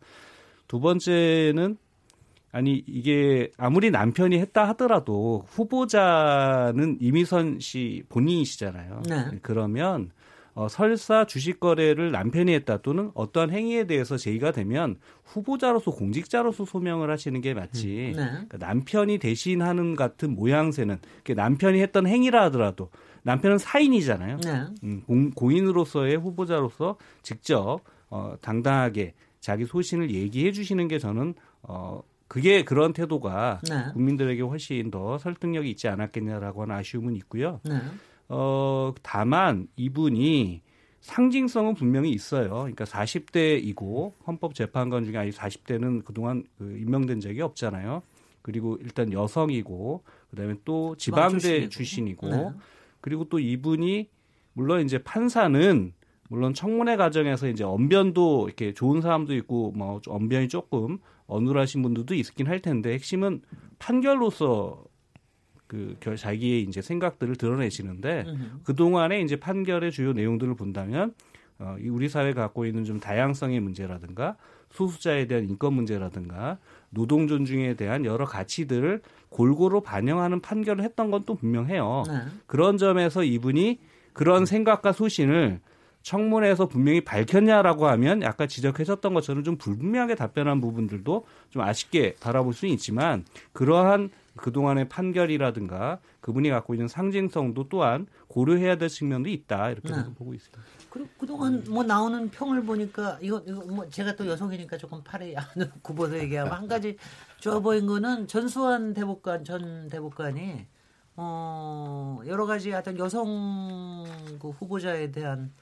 두 0.67 0.79
번째는 0.79 1.77
아니 2.53 2.83
이게 2.87 3.49
아무리 3.57 3.91
남편이 3.91 4.37
했다 4.39 4.67
하더라도 4.69 5.45
후보자는 5.47 6.97
이미선 6.99 7.59
씨 7.59 8.03
본인이시잖아요. 8.09 9.03
네. 9.07 9.39
그러면 9.41 10.11
어, 10.53 10.67
설사 10.67 11.25
주식 11.25 11.59
거래를 11.59 12.11
남편이 12.11 12.53
했다 12.53 12.77
또는 12.77 13.11
어떠한 13.13 13.51
행위에 13.51 13.87
대해서 13.87 14.17
제의가 14.17 14.51
되면 14.51 14.97
후보자로서 15.23 15.91
공직자로서 15.91 16.65
소명을 16.65 17.09
하시는 17.09 17.39
게 17.41 17.53
맞지. 17.53 18.13
음, 18.15 18.17
네. 18.17 18.25
그러니까 18.31 18.57
남편이 18.57 19.17
대신하는 19.19 19.95
같은 19.95 20.35
모양새는 20.35 20.99
남편이 21.35 21.79
했던 21.81 22.05
행위라 22.05 22.43
하더라도 22.45 22.89
남편은 23.23 23.59
사인이잖아요. 23.59 24.37
네. 24.43 24.65
음, 24.83 25.03
공, 25.05 25.31
공인으로서의 25.31 26.17
후보자로서 26.17 26.97
직접 27.21 27.79
어, 28.09 28.35
당당하게 28.41 29.13
자기 29.39 29.65
소신을 29.65 30.11
얘기해 30.11 30.51
주시는 30.51 30.87
게 30.87 30.99
저는 30.99 31.33
어, 31.61 32.01
그게 32.27 32.63
그런 32.63 32.93
태도가 32.93 33.61
네. 33.69 33.85
국민들에게 33.93 34.41
훨씬 34.41 34.89
더 34.91 35.17
설득력이 35.17 35.69
있지 35.69 35.87
않았겠냐라고 35.87 36.63
하는 36.63 36.75
아쉬움은 36.75 37.15
있고요. 37.17 37.59
네. 38.31 38.37
어, 38.37 38.93
다만 39.03 39.67
이분이 39.75 40.61
상징성은 41.01 41.73
분명히 41.75 42.11
있어요. 42.11 42.49
그러니까 42.49 42.85
40대이고 42.85 44.13
헌법재판관 44.25 45.05
중에 45.05 45.17
아직 45.17 45.37
40대는 45.37 46.05
그동안 46.05 46.43
그 46.57 46.77
임명된 46.77 47.19
적이 47.19 47.41
없잖아요. 47.41 48.03
그리고 48.41 48.77
일단 48.81 49.11
여성이고 49.11 50.03
그다음에 50.29 50.55
또 50.63 50.95
지방대 50.95 51.69
출신이고 51.69 52.29
네. 52.29 52.49
그리고 53.01 53.25
또 53.25 53.39
이분이 53.39 54.09
물론 54.53 54.81
이제 54.81 54.97
판사는 54.97 55.93
물론 56.29 56.53
청문회 56.53 56.95
과정에서 56.95 57.49
이제 57.49 57.63
언변도 57.63 58.47
이렇게 58.47 58.73
좋은 58.73 59.01
사람도 59.01 59.35
있고 59.35 59.71
뭐 59.71 59.99
언변이 60.07 60.47
조금 60.47 60.99
어눌하신 61.25 61.81
분들도 61.81 62.15
있긴 62.15 62.47
할 62.47 62.61
텐데 62.61 62.93
핵심은 62.93 63.41
판결로서 63.79 64.83
그 65.71 66.15
자기의 66.17 66.63
이제 66.63 66.81
생각들을 66.81 67.35
드러내시는데 67.37 68.25
그 68.63 68.75
동안에 68.75 69.21
이제 69.21 69.37
판결의 69.37 69.91
주요 69.91 70.11
내용들을 70.13 70.53
본다면 70.55 71.13
어, 71.59 71.77
이 71.79 71.87
우리 71.89 72.09
사회가 72.09 72.41
갖고 72.41 72.65
있는 72.65 72.83
좀 72.83 72.99
다양성의 72.99 73.59
문제라든가 73.59 74.35
소수자에 74.71 75.27
대한 75.27 75.47
인권 75.47 75.73
문제라든가 75.73 76.57
노동 76.89 77.27
존중에 77.27 77.75
대한 77.75 78.03
여러 78.03 78.25
가치들을 78.25 79.01
골고루 79.29 79.81
반영하는 79.81 80.41
판결을 80.41 80.83
했던 80.83 81.11
건 81.11 81.23
또 81.25 81.35
분명해요. 81.35 82.03
네. 82.07 82.13
그런 82.47 82.77
점에서 82.77 83.23
이분이 83.23 83.79
그런 84.13 84.45
생각과 84.45 84.91
소신을 84.91 85.59
청문회에서 86.01 86.67
분명히 86.67 87.01
밝혔냐라고 87.01 87.87
하면 87.87 88.23
아까 88.23 88.47
지적하셨던 88.47 89.13
것처럼 89.13 89.43
좀 89.43 89.57
불분명하게 89.57 90.15
답변한 90.15 90.59
부분들도 90.59 91.25
좀 91.51 91.61
아쉽게 91.61 92.15
바라볼 92.19 92.53
수는 92.53 92.73
있지만 92.73 93.23
그러한 93.53 94.09
그동안의 94.37 94.87
판결이라든가 94.89 95.99
그분이 96.21 96.49
갖고 96.49 96.73
있는 96.73 96.87
상징성도 96.87 97.69
또한 97.69 98.07
고려해야 98.27 98.77
될 98.77 98.89
측면도 98.89 99.29
있다 99.29 99.71
이렇게 99.71 99.93
네. 99.93 100.13
보고 100.15 100.33
있습니다. 100.33 100.61
그리고 100.89 101.09
그동안 101.19 101.63
뭐 101.69 101.83
나오는 101.83 102.29
평을 102.29 102.63
보니까 102.63 103.17
이거 103.21 103.41
이거 103.45 103.61
뭐 103.65 103.89
제가 103.89 104.15
또 104.15 104.27
여성이니까 104.27 104.77
조금 104.77 105.03
팔에 105.03 105.35
안을 105.35 105.71
굽어서 105.81 106.17
얘기하고 106.19 106.49
한 106.53 106.67
가지 106.67 106.97
좋아 107.39 107.59
보인 107.59 107.87
거는 107.87 108.27
전수환 108.27 108.93
대법관 108.93 109.43
전 109.43 109.89
대법관이 109.89 110.65
어 111.17 112.21
여러 112.25 112.45
가지 112.45 112.71
하여튼 112.71 112.97
여성 112.97 114.05
그 114.39 114.49
후보자에 114.49 115.11
대한 115.11 115.53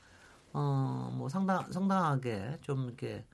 어뭐 0.54 1.28
상당 1.30 1.72
상당하게 1.72 2.58
좀 2.62 2.86
이렇게 2.86 3.26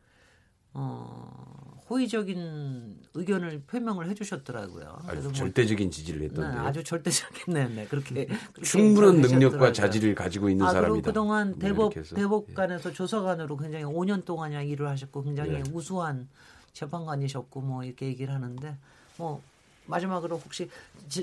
어 0.74 1.65
호의적인 1.90 2.98
의견을 3.14 3.62
표명을 3.68 4.10
해주셨더라고요. 4.10 5.00
아주 5.06 5.22
뭐 5.22 5.32
절대적인 5.32 5.92
지지를 5.92 6.24
했던데. 6.24 6.56
네, 6.56 6.60
아주 6.60 6.84
절대적인 6.84 7.54
네, 7.54 7.68
네 7.68 7.86
그렇게, 7.86 8.26
그렇게 8.26 8.62
충분한 8.64 9.22
능력과 9.22 9.72
자질을 9.72 10.16
가지고 10.16 10.50
있는 10.50 10.66
아, 10.66 10.72
사람이다. 10.72 11.12
그동안 11.12 11.54
네, 11.60 11.68
대법 11.68 11.94
대법관에서 11.94 12.90
예. 12.90 12.94
조사관으로 12.94 13.58
굉장히 13.58 13.86
5년 13.86 14.26
동안이나 14.26 14.64
일을 14.64 14.88
하셨고 14.90 15.24
굉장히 15.24 15.54
예. 15.54 15.64
우수한 15.72 16.28
재판관이셨고 16.74 17.62
뭐 17.62 17.84
이렇게 17.84 18.08
얘기를 18.08 18.34
하는데 18.34 18.78
뭐 19.18 19.42
마지막으로 19.88 20.38
혹시 20.38 20.70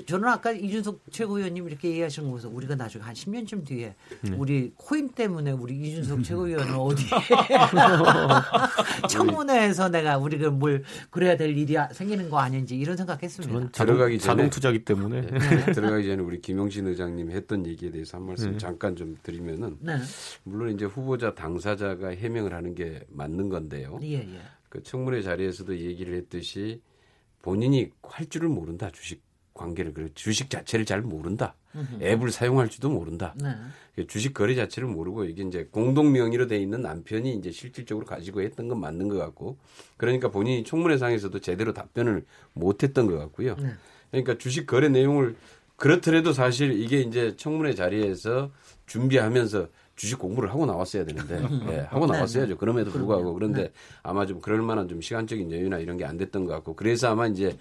저는 0.05 0.27
아까 0.27 0.51
이준석 0.51 1.01
최고위원님 1.11 1.67
이렇게 1.67 1.89
얘기하시는 1.89 2.29
거에서 2.31 2.49
우리가 2.49 2.75
나중에 2.75 3.03
한 3.03 3.13
10년쯤 3.13 3.65
뒤에 3.65 3.95
네. 4.21 4.35
우리 4.37 4.71
코인 4.77 5.09
때문에 5.09 5.51
우리 5.51 5.75
이준석 5.75 6.23
최고위원은 6.23 6.75
어디 6.75 7.03
청문회에서 9.09 9.89
내가 9.89 10.17
우리가 10.17 10.51
뭘 10.51 10.83
그래야 11.09 11.35
될 11.35 11.57
일이 11.57 11.75
생기는 11.91 12.29
거 12.29 12.39
아닌지 12.39 12.77
이런 12.77 12.95
생각했습니다. 12.97 13.71
들어가기 13.71 14.19
전에 14.19 14.35
자동 14.35 14.49
투자기 14.49 14.85
때문에 14.85 15.21
네. 15.21 15.39
네. 15.39 15.71
들어가기 15.71 16.07
전에 16.07 16.21
우리 16.21 16.41
김영신 16.41 16.87
의장님 16.87 17.31
했던 17.31 17.65
얘기에 17.65 17.91
대해서 17.91 18.17
한 18.17 18.25
말씀 18.25 18.51
네. 18.51 18.57
잠깐 18.57 18.95
좀 18.95 19.17
드리면은 19.23 19.77
네. 19.79 19.97
물론 20.43 20.73
이제 20.73 20.85
후보자 20.85 21.33
당사자가 21.33 22.09
해명을 22.09 22.53
하는 22.53 22.75
게 22.75 23.01
맞는 23.09 23.49
건데요. 23.49 23.99
예, 24.03 24.19
예. 24.19 24.39
그 24.69 24.81
청문회 24.81 25.21
자리에서도 25.21 25.77
얘기를 25.77 26.15
했듯이 26.15 26.81
본인이 27.43 27.91
할 28.01 28.25
줄을 28.27 28.49
모른다 28.49 28.89
주식 28.91 29.21
관계를. 29.53 29.93
그 29.93 30.11
주식 30.15 30.49
자체를 30.49 30.85
잘 30.85 31.01
모른다. 31.01 31.53
앱을 32.01 32.31
사용할 32.31 32.69
줄도 32.69 32.89
모른다. 32.89 33.35
네. 33.35 33.49
그 33.95 34.07
주식 34.07 34.33
거래 34.33 34.55
자체를 34.55 34.87
모르고 34.89 35.25
이게 35.25 35.43
이제 35.43 35.67
공동 35.71 36.11
명의로 36.11 36.47
돼 36.47 36.57
있는 36.57 36.81
남편이 36.81 37.35
이제 37.35 37.51
실질적으로 37.51 38.05
가지고 38.05 38.41
했던 38.41 38.67
건 38.67 38.79
맞는 38.79 39.09
것 39.09 39.17
같고 39.17 39.57
그러니까 39.97 40.29
본인이 40.29 40.63
청문회상에서도 40.63 41.37
제대로 41.39 41.73
답변을 41.73 42.25
못했던 42.53 43.07
것 43.07 43.17
같고요. 43.17 43.55
네. 43.55 43.73
그러니까 44.09 44.37
주식 44.37 44.65
거래 44.65 44.87
내용을 44.89 45.35
그렇더라도 45.75 46.31
사실 46.31 46.79
이게 46.79 47.01
이제 47.01 47.35
청문회 47.35 47.75
자리에서 47.75 48.51
준비하면서 48.85 49.67
주식 50.03 50.19
공부를 50.19 50.49
하고 50.49 50.65
나왔어야 50.65 51.05
되는데 51.05 51.39
네, 51.65 51.79
하고 51.89 52.07
네, 52.07 52.11
나왔어야죠. 52.11 52.49
네. 52.51 52.55
그럼에도 52.59 52.91
불구하고 52.91 53.33
그런데 53.33 53.61
네. 53.63 53.71
아마 54.03 54.25
좀 54.25 54.41
그럴 54.41 54.61
만한 54.61 54.89
좀 54.89 54.99
시간적인 54.99 55.49
여유나 55.49 55.77
이런 55.79 55.95
게 55.95 56.03
안 56.03 56.17
됐던 56.17 56.43
것 56.43 56.51
같고 56.51 56.75
그래서 56.75 57.09
아마 57.09 57.25
이제 57.27 57.57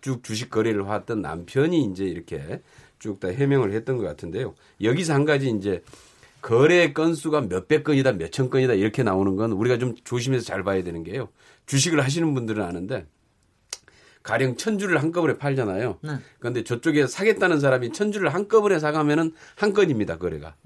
쭉 0.00 0.24
주식 0.24 0.50
거래를 0.50 0.84
해왔던 0.86 1.22
남편이 1.22 1.84
이제 1.84 2.04
이렇게 2.04 2.62
쭉 2.98 3.20
다 3.20 3.28
해명을 3.28 3.72
했던 3.72 3.96
것 3.96 4.02
같은데요. 4.02 4.54
여기서 4.82 5.14
한 5.14 5.24
가지 5.24 5.50
이제 5.50 5.84
거래 6.42 6.92
건수가 6.92 7.42
몇백 7.42 7.84
건이다, 7.84 8.10
몇천 8.14 8.50
건이다 8.50 8.72
이렇게 8.74 9.04
나오는 9.04 9.36
건 9.36 9.52
우리가 9.52 9.78
좀 9.78 9.94
조심해서 10.02 10.44
잘 10.44 10.64
봐야 10.64 10.82
되는 10.82 11.04
게요. 11.04 11.28
주식을 11.66 12.02
하시는 12.02 12.34
분들은 12.34 12.64
아는데 12.64 13.06
가령 14.24 14.56
천 14.56 14.78
주를 14.78 15.00
한꺼번에 15.00 15.38
팔잖아요. 15.38 15.98
네. 16.02 16.10
그런데 16.40 16.64
저쪽에 16.64 17.06
사겠다는 17.06 17.60
사람이 17.60 17.92
천 17.92 18.10
주를 18.10 18.34
한꺼번에 18.34 18.80
사가면은 18.80 19.32
한 19.54 19.72
건입니다, 19.72 20.18
거래가. 20.18 20.56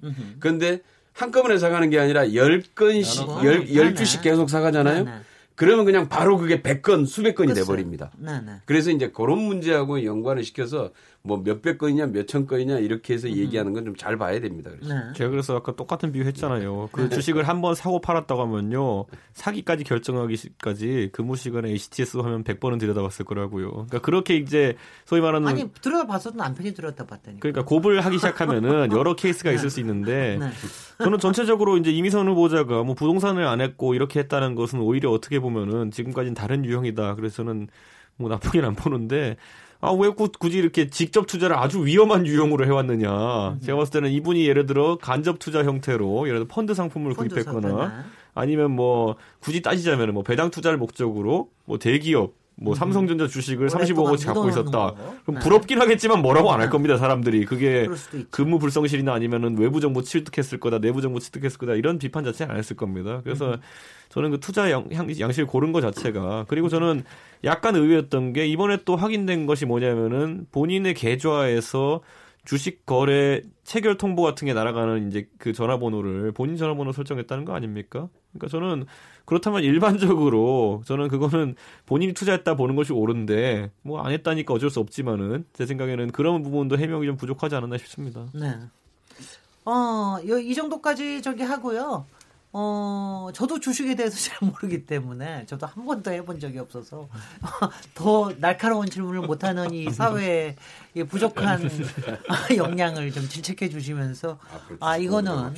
그런데 0.40 0.80
한꺼번에 1.12 1.58
사가는 1.58 1.90
게 1.90 1.98
아니라 1.98 2.34
열 2.34 2.62
건씩, 2.74 3.26
열, 3.44 3.74
열 3.74 3.94
주씩 3.94 4.22
계속 4.22 4.48
사가잖아요. 4.48 5.04
네네. 5.04 5.16
그러면 5.54 5.84
그냥 5.84 6.08
바로 6.08 6.38
그게 6.38 6.62
백 6.62 6.82
건, 6.82 7.04
수백 7.04 7.34
건이 7.34 7.54
돼 7.54 7.64
버립니다. 7.64 8.10
네네. 8.16 8.62
그래서 8.64 8.90
이제 8.90 9.10
그런 9.10 9.38
문제하고 9.38 10.04
연관을 10.04 10.44
시켜서 10.44 10.90
뭐 11.24 11.40
몇백 11.44 11.78
건이냐 11.78 12.06
몇천 12.06 12.48
건이냐 12.48 12.78
이렇게 12.78 13.14
해서 13.14 13.28
음. 13.28 13.36
얘기하는 13.36 13.72
건 13.74 13.84
좀 13.84 13.94
잘 13.96 14.16
봐야 14.16 14.40
됩니다. 14.40 14.70
그래서. 14.74 14.92
네. 14.92 15.00
제가 15.14 15.30
그래서 15.30 15.56
아까 15.56 15.74
똑같은 15.76 16.10
비유 16.10 16.24
했잖아요. 16.24 16.88
그 16.90 17.02
네. 17.02 17.08
주식을 17.10 17.46
한 17.46 17.60
번 17.60 17.74
사고 17.76 18.00
팔았다고 18.00 18.42
하면요. 18.42 19.06
사기까지 19.34 19.84
결정하기까지 19.84 21.10
근무 21.12 21.36
시간에 21.36 21.70
HTS 21.70 22.18
하면 22.18 22.42
100번은 22.44 22.80
들여다봤을 22.80 23.24
거라고요. 23.24 23.70
그러니까 23.70 24.00
그렇게 24.00 24.36
이제 24.36 24.74
소위 25.04 25.20
말하는 25.20 25.46
아니 25.46 25.70
들어봤어도 25.72 26.36
남편이 26.38 26.74
들었다 26.74 27.06
봤다니. 27.06 27.40
그러니까 27.40 27.64
고을 27.64 28.00
하기 28.04 28.16
시작하면은 28.18 28.90
여러 28.92 29.14
케이스가 29.14 29.50
네. 29.50 29.56
있을 29.56 29.70
수 29.70 29.78
있는데 29.80 30.38
네. 30.40 30.50
저는 30.98 31.18
전체적으로 31.18 31.76
이제 31.76 31.90
이미선 31.92 32.26
후보자가 32.28 32.82
뭐 32.82 32.94
부동산을 32.94 33.46
안 33.46 33.60
했고 33.60 33.94
이렇게 33.94 34.18
했다는 34.20 34.54
것은 34.54 34.80
오히려 34.80 35.10
어떻게 35.10 35.38
보면은 35.38 35.90
지금까지는 35.90 36.34
다른 36.34 36.64
유형이다. 36.64 37.14
그래서 37.14 37.36
저는 37.36 37.68
뭐 38.16 38.28
나쁘긴 38.28 38.64
안 38.64 38.74
보는데 38.74 39.36
아, 39.82 39.90
왜 39.90 40.08
굳이 40.10 40.58
이렇게 40.58 40.88
직접 40.88 41.26
투자를 41.26 41.56
아주 41.56 41.84
위험한 41.84 42.24
유형으로 42.24 42.64
해왔느냐. 42.64 43.48
음. 43.50 43.60
제가 43.60 43.76
봤을 43.78 43.92
때는 43.92 44.10
이분이 44.10 44.46
예를 44.46 44.64
들어 44.64 44.96
간접 44.96 45.40
투자 45.40 45.64
형태로 45.64 46.28
예를 46.28 46.38
들어 46.40 46.48
펀드 46.48 46.72
상품을 46.72 47.14
펀드 47.14 47.34
구입했거나 47.34 47.68
상품은. 47.68 47.90
아니면 48.32 48.70
뭐 48.70 49.16
굳이 49.40 49.60
따지자면 49.60 50.14
뭐 50.14 50.22
배당 50.22 50.52
투자를 50.52 50.78
목적으로 50.78 51.50
뭐 51.64 51.78
대기업 51.78 52.32
뭐 52.62 52.72
음. 52.72 52.74
삼성전자 52.74 53.26
주식을 53.26 53.68
35억원치 53.68 54.26
갖고 54.26 54.48
있었다. 54.48 54.94
그럼 55.24 55.34
네. 55.34 55.40
부럽긴 55.40 55.80
하겠지만 55.80 56.22
뭐라고 56.22 56.52
안할 56.52 56.66
네. 56.66 56.70
겁니다, 56.70 56.96
사람들이. 56.96 57.44
그게 57.44 57.88
근무 58.30 58.58
불성실이나 58.58 59.12
아니면은 59.12 59.58
외부 59.58 59.80
정보 59.80 60.02
취득했을 60.02 60.60
거다, 60.60 60.78
내부 60.78 61.00
정보 61.00 61.18
취득했을 61.18 61.58
거다 61.58 61.74
이런 61.74 61.98
비판 61.98 62.24
자체는 62.24 62.52
안 62.52 62.58
했을 62.58 62.76
겁니다. 62.76 63.20
그래서 63.24 63.54
음. 63.54 63.60
저는 64.10 64.30
그 64.30 64.40
투자 64.40 64.70
양, 64.70 64.88
양식을 64.92 65.46
고른 65.46 65.72
것 65.72 65.80
자체가 65.80 66.44
그리고 66.48 66.68
저는 66.68 67.02
약간 67.44 67.76
의외였던 67.76 68.34
게 68.34 68.46
이번에 68.46 68.78
또 68.84 68.94
확인된 68.94 69.46
것이 69.46 69.64
뭐냐면은 69.64 70.46
본인의 70.52 70.94
계좌에서 70.94 72.00
주식 72.44 72.84
거래 72.84 73.40
체결 73.64 73.96
통보 73.96 74.22
같은 74.22 74.46
게 74.46 74.52
날아가는 74.52 75.08
이제 75.08 75.28
그 75.38 75.52
전화번호를 75.52 76.32
본인 76.32 76.56
전화번호 76.56 76.92
설정했다는 76.92 77.44
거 77.44 77.54
아닙니까? 77.54 78.08
그러니까 78.32 78.48
저는 78.48 78.84
그렇다면 79.24 79.62
일반적으로 79.62 80.82
저는 80.84 81.08
그거는 81.08 81.54
본인이 81.86 82.12
투자했다 82.12 82.54
보는 82.56 82.76
것이 82.76 82.92
옳은데 82.92 83.70
뭐 83.82 84.00
안 84.02 84.10
했다니까 84.12 84.52
어쩔 84.54 84.68
수 84.70 84.80
없지만은 84.80 85.44
제 85.52 85.64
생각에는 85.66 86.10
그런 86.10 86.42
부분도 86.42 86.76
해명이 86.78 87.06
좀 87.06 87.16
부족하지 87.16 87.54
않았나 87.54 87.78
싶습니다. 87.78 88.26
네. 88.34 88.56
어, 89.64 90.18
이 90.22 90.54
정도까지 90.54 91.22
저기 91.22 91.42
하고요. 91.42 92.04
어, 92.54 93.30
저도 93.32 93.60
주식에 93.60 93.94
대해서 93.94 94.16
잘 94.30 94.38
모르기 94.46 94.84
때문에 94.84 95.46
저도 95.46 95.66
한 95.66 95.86
번도 95.86 96.10
해본 96.10 96.38
적이 96.38 96.58
없어서 96.58 97.08
더 97.94 98.32
날카로운 98.38 98.88
질문을 98.90 99.22
못하는 99.22 99.72
이 99.72 99.90
사회의 99.90 100.56
부족한 101.08 101.68
역량을 102.54 103.12
좀 103.12 103.26
질책해 103.26 103.70
주시면서 103.70 104.38
아, 104.80 104.96
이거는 104.98 105.54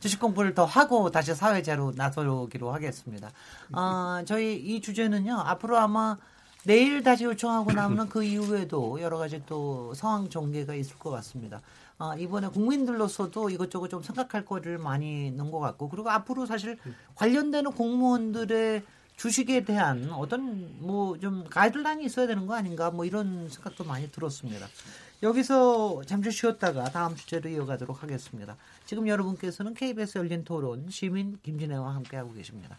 주식 0.00 0.18
공부를 0.18 0.54
더 0.54 0.64
하고 0.64 1.10
다시 1.10 1.34
사회자로 1.34 1.92
나서기로 1.96 2.72
하겠습니다. 2.72 3.30
아, 3.72 4.22
저희 4.26 4.56
이 4.56 4.80
주제는요, 4.80 5.34
앞으로 5.34 5.76
아마 5.76 6.16
내일 6.64 7.02
다시 7.02 7.24
요청하고 7.24 7.72
나면 7.72 8.08
그 8.08 8.22
이후에도 8.22 9.00
여러 9.00 9.18
가지 9.18 9.42
또 9.46 9.94
상황 9.94 10.28
전개가 10.28 10.74
있을 10.74 10.98
것 10.98 11.10
같습니다. 11.10 11.60
아, 12.00 12.16
이번에 12.16 12.48
국민들로서도 12.48 13.50
이것저것 13.50 13.88
좀 13.88 14.02
생각할 14.02 14.46
거리를 14.46 14.78
많이 14.78 15.30
넣은 15.32 15.50
것 15.50 15.58
같고 15.60 15.90
그리고 15.90 16.08
앞으로 16.10 16.46
사실 16.46 16.78
관련되는 17.14 17.72
공무원들의 17.72 18.82
주식에 19.16 19.64
대한 19.64 20.10
어떤 20.12 20.80
뭐 20.80 21.18
좀 21.18 21.44
가이드라인이 21.50 22.02
있어야 22.06 22.26
되는 22.26 22.46
거 22.46 22.54
아닌가 22.54 22.90
뭐 22.90 23.04
이런 23.04 23.50
생각도 23.50 23.84
많이 23.84 24.10
들었습니다. 24.10 24.66
여기서 25.22 26.02
잠시 26.06 26.30
쉬었다가 26.30 26.84
다음 26.84 27.14
주제로 27.14 27.50
이어가도록 27.50 28.02
하겠습니다. 28.02 28.56
지금 28.86 29.06
여러분께서는 29.06 29.74
KBS 29.74 30.16
열린 30.16 30.42
토론 30.44 30.88
시민 30.88 31.38
김진애와 31.42 31.94
함께하고 31.94 32.32
계십니다. 32.32 32.78